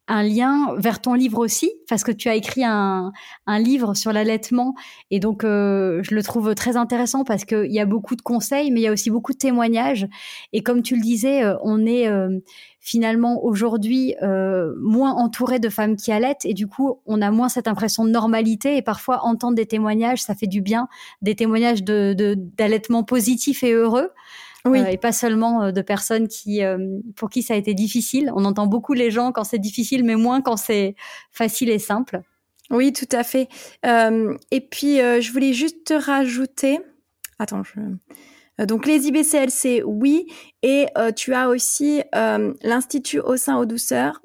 un 0.07 0.23
lien 0.23 0.75
vers 0.77 0.99
ton 0.99 1.13
livre 1.13 1.39
aussi, 1.39 1.71
parce 1.87 2.03
que 2.03 2.11
tu 2.11 2.27
as 2.27 2.35
écrit 2.35 2.63
un, 2.65 3.13
un 3.47 3.59
livre 3.59 3.93
sur 3.93 4.11
l'allaitement, 4.11 4.75
et 5.11 5.19
donc 5.19 5.43
euh, 5.43 6.01
je 6.03 6.13
le 6.13 6.21
trouve 6.23 6.55
très 6.55 6.75
intéressant 6.75 7.23
parce 7.23 7.45
qu'il 7.45 7.71
y 7.71 7.79
a 7.79 7.85
beaucoup 7.85 8.15
de 8.15 8.21
conseils, 8.21 8.69
mais 8.71 8.81
il 8.81 8.83
y 8.83 8.87
a 8.87 8.91
aussi 8.91 9.09
beaucoup 9.09 9.31
de 9.31 9.37
témoignages. 9.37 10.07
Et 10.51 10.61
comme 10.61 10.81
tu 10.81 10.95
le 10.95 11.01
disais, 11.01 11.43
euh, 11.43 11.55
on 11.63 11.85
est 11.85 12.07
euh, 12.09 12.39
finalement 12.81 13.43
aujourd'hui 13.45 14.13
moins 14.77 15.13
entouré 15.13 15.59
de 15.59 15.69
femmes 15.69 15.95
qui 15.95 16.11
allaitent, 16.11 16.43
et 16.43 16.53
du 16.53 16.67
coup, 16.67 16.99
on 17.05 17.21
a 17.21 17.31
moins 17.31 17.47
cette 17.47 17.69
impression 17.69 18.03
de 18.03 18.09
normalité. 18.09 18.75
Et 18.75 18.81
parfois, 18.81 19.23
entendre 19.23 19.55
des 19.55 19.65
témoignages, 19.65 20.21
ça 20.21 20.35
fait 20.35 20.47
du 20.47 20.61
bien, 20.61 20.89
des 21.21 21.35
témoignages 21.35 21.83
de 21.83 22.35
d'allaitement 22.57 23.03
positif 23.03 23.63
et 23.63 23.71
heureux. 23.71 24.09
Oui. 24.65 24.79
Euh, 24.79 24.85
et 24.85 24.97
pas 24.97 25.11
seulement 25.11 25.63
euh, 25.63 25.71
de 25.71 25.81
personnes 25.81 26.27
qui, 26.27 26.63
euh, 26.63 26.77
pour 27.15 27.29
qui 27.29 27.43
ça 27.43 27.53
a 27.53 27.57
été 27.57 27.73
difficile. 27.73 28.31
On 28.35 28.45
entend 28.45 28.67
beaucoup 28.67 28.93
les 28.93 29.11
gens 29.11 29.31
quand 29.31 29.43
c'est 29.43 29.59
difficile, 29.59 30.03
mais 30.03 30.15
moins 30.15 30.41
quand 30.41 30.57
c'est 30.57 30.95
facile 31.31 31.69
et 31.69 31.79
simple. 31.79 32.21
Oui, 32.69 32.93
tout 32.93 33.09
à 33.11 33.23
fait. 33.23 33.49
Euh, 33.85 34.35
et 34.51 34.61
puis, 34.61 34.97
je 34.97 35.31
voulais 35.31 35.53
juste 35.53 35.83
te 35.85 35.93
rajouter. 35.93 36.79
Attends, 37.37 37.61
je... 37.63 38.63
donc 38.65 38.87
les 38.87 39.07
IBCLC, 39.07 39.83
oui. 39.85 40.27
Et 40.63 40.87
tu 41.15 41.33
as 41.33 41.49
aussi 41.49 42.01
l'Institut 42.13 43.19
au 43.19 43.35
sein 43.35 43.57
aux 43.57 43.65
douceurs. 43.65 44.21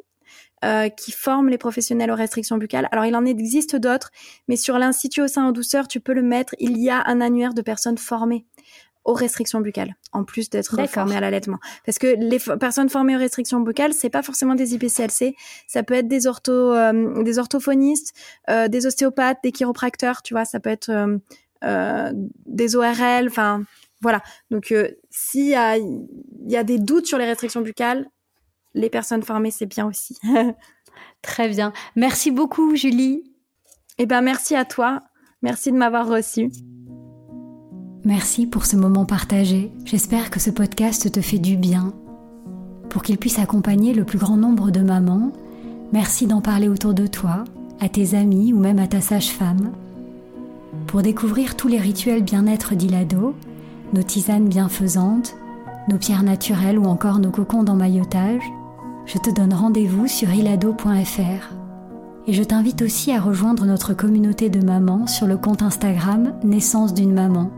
qui 0.96 1.12
forme 1.12 1.48
les 1.48 1.58
professionnels 1.58 2.12
aux 2.12 2.16
restrictions 2.16 2.58
buccales. 2.58 2.88
Alors, 2.92 3.04
il 3.04 3.16
en 3.16 3.24
existe 3.24 3.76
d'autres, 3.76 4.12
mais 4.46 4.56
sur 4.56 4.78
l'Institut 4.78 5.22
au 5.22 5.28
sein 5.28 5.48
aux 5.48 5.52
douceurs, 5.52 5.88
tu 5.88 6.00
peux 6.00 6.14
le 6.14 6.22
mettre. 6.22 6.54
Il 6.60 6.78
y 6.78 6.90
a 6.90 7.02
un 7.06 7.20
annuaire 7.20 7.54
de 7.54 7.62
personnes 7.62 7.98
formées 7.98 8.46
aux 9.08 9.14
restrictions 9.14 9.60
buccales, 9.62 9.96
en 10.12 10.22
plus 10.22 10.50
d'être 10.50 10.86
formées 10.86 11.16
à 11.16 11.20
l'allaitement. 11.20 11.56
Parce 11.86 11.98
que 11.98 12.08
les 12.18 12.38
personnes 12.58 12.90
formées 12.90 13.16
aux 13.16 13.18
restrictions 13.18 13.58
buccales, 13.60 13.94
c'est 13.94 14.10
pas 14.10 14.22
forcément 14.22 14.54
des 14.54 14.74
IPCLC, 14.74 15.34
ça 15.66 15.82
peut 15.82 15.94
être 15.94 16.08
des 16.08 16.26
ortho, 16.26 16.52
euh, 16.52 17.22
des 17.22 17.38
orthophonistes, 17.38 18.12
euh, 18.50 18.68
des 18.68 18.84
ostéopathes, 18.84 19.38
des 19.42 19.50
chiropracteurs, 19.50 20.20
tu 20.20 20.34
vois, 20.34 20.44
ça 20.44 20.60
peut 20.60 20.68
être 20.68 20.90
euh, 20.90 21.16
euh 21.64 22.12
des 22.44 22.76
ORL, 22.76 23.28
enfin 23.28 23.62
voilà. 24.02 24.22
Donc 24.50 24.74
s'il 25.08 25.46
y 25.46 25.54
a, 25.54 25.78
y 25.78 26.56
a 26.56 26.64
des 26.64 26.78
doutes 26.78 27.06
sur 27.06 27.16
les 27.16 27.24
restrictions 27.24 27.62
buccales, 27.62 28.06
les 28.74 28.90
personnes 28.90 29.22
formées, 29.22 29.50
c'est 29.50 29.66
bien 29.66 29.86
aussi. 29.86 30.18
Très 31.22 31.48
bien. 31.48 31.72
Merci 31.96 32.30
beaucoup, 32.30 32.76
Julie. 32.76 33.24
Eh 33.96 34.04
ben, 34.04 34.20
merci 34.20 34.54
à 34.54 34.66
toi. 34.66 35.02
Merci 35.40 35.72
de 35.72 35.78
m'avoir 35.78 36.06
reçu. 36.06 36.50
Merci 38.08 38.46
pour 38.46 38.64
ce 38.64 38.74
moment 38.74 39.04
partagé. 39.04 39.70
J'espère 39.84 40.30
que 40.30 40.40
ce 40.40 40.48
podcast 40.48 41.12
te 41.12 41.20
fait 41.20 41.38
du 41.38 41.58
bien. 41.58 41.92
Pour 42.88 43.02
qu'il 43.02 43.18
puisse 43.18 43.38
accompagner 43.38 43.92
le 43.92 44.04
plus 44.04 44.16
grand 44.16 44.38
nombre 44.38 44.70
de 44.70 44.80
mamans, 44.80 45.30
merci 45.92 46.26
d'en 46.26 46.40
parler 46.40 46.70
autour 46.70 46.94
de 46.94 47.06
toi, 47.06 47.44
à 47.80 47.90
tes 47.90 48.14
amis 48.14 48.54
ou 48.54 48.60
même 48.60 48.78
à 48.78 48.86
ta 48.86 49.02
sage-femme. 49.02 49.72
Pour 50.86 51.02
découvrir 51.02 51.54
tous 51.54 51.68
les 51.68 51.76
rituels 51.76 52.22
bien-être 52.22 52.74
d'Ilado, 52.74 53.34
nos 53.92 54.02
tisanes 54.02 54.48
bienfaisantes, 54.48 55.36
nos 55.90 55.98
pierres 55.98 56.22
naturelles 56.22 56.78
ou 56.78 56.86
encore 56.86 57.18
nos 57.18 57.30
cocons 57.30 57.62
d'emmaillotage, 57.62 58.44
je 59.04 59.18
te 59.18 59.28
donne 59.28 59.52
rendez-vous 59.52 60.06
sur 60.06 60.32
ilado.fr. 60.32 61.52
Et 62.26 62.32
je 62.32 62.42
t'invite 62.42 62.80
aussi 62.80 63.12
à 63.12 63.20
rejoindre 63.20 63.66
notre 63.66 63.92
communauté 63.92 64.48
de 64.48 64.64
mamans 64.64 65.06
sur 65.06 65.26
le 65.26 65.36
compte 65.36 65.60
Instagram 65.60 66.32
Naissance 66.42 66.94
d'une 66.94 67.12
maman 67.12 67.50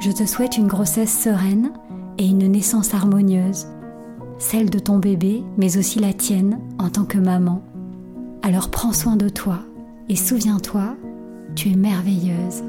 je 0.00 0.10
te 0.10 0.24
souhaite 0.24 0.56
une 0.56 0.68
grossesse 0.68 1.22
sereine 1.22 1.72
et 2.18 2.26
une 2.26 2.46
naissance 2.46 2.94
harmonieuse, 2.94 3.66
celle 4.38 4.70
de 4.70 4.78
ton 4.78 4.98
bébé, 4.98 5.42
mais 5.56 5.76
aussi 5.76 5.98
la 5.98 6.12
tienne 6.12 6.60
en 6.78 6.88
tant 6.88 7.04
que 7.04 7.18
maman. 7.18 7.62
Alors 8.42 8.70
prends 8.70 8.92
soin 8.92 9.16
de 9.16 9.28
toi 9.28 9.60
et 10.08 10.16
souviens-toi, 10.16 10.96
tu 11.54 11.70
es 11.70 11.76
merveilleuse. 11.76 12.62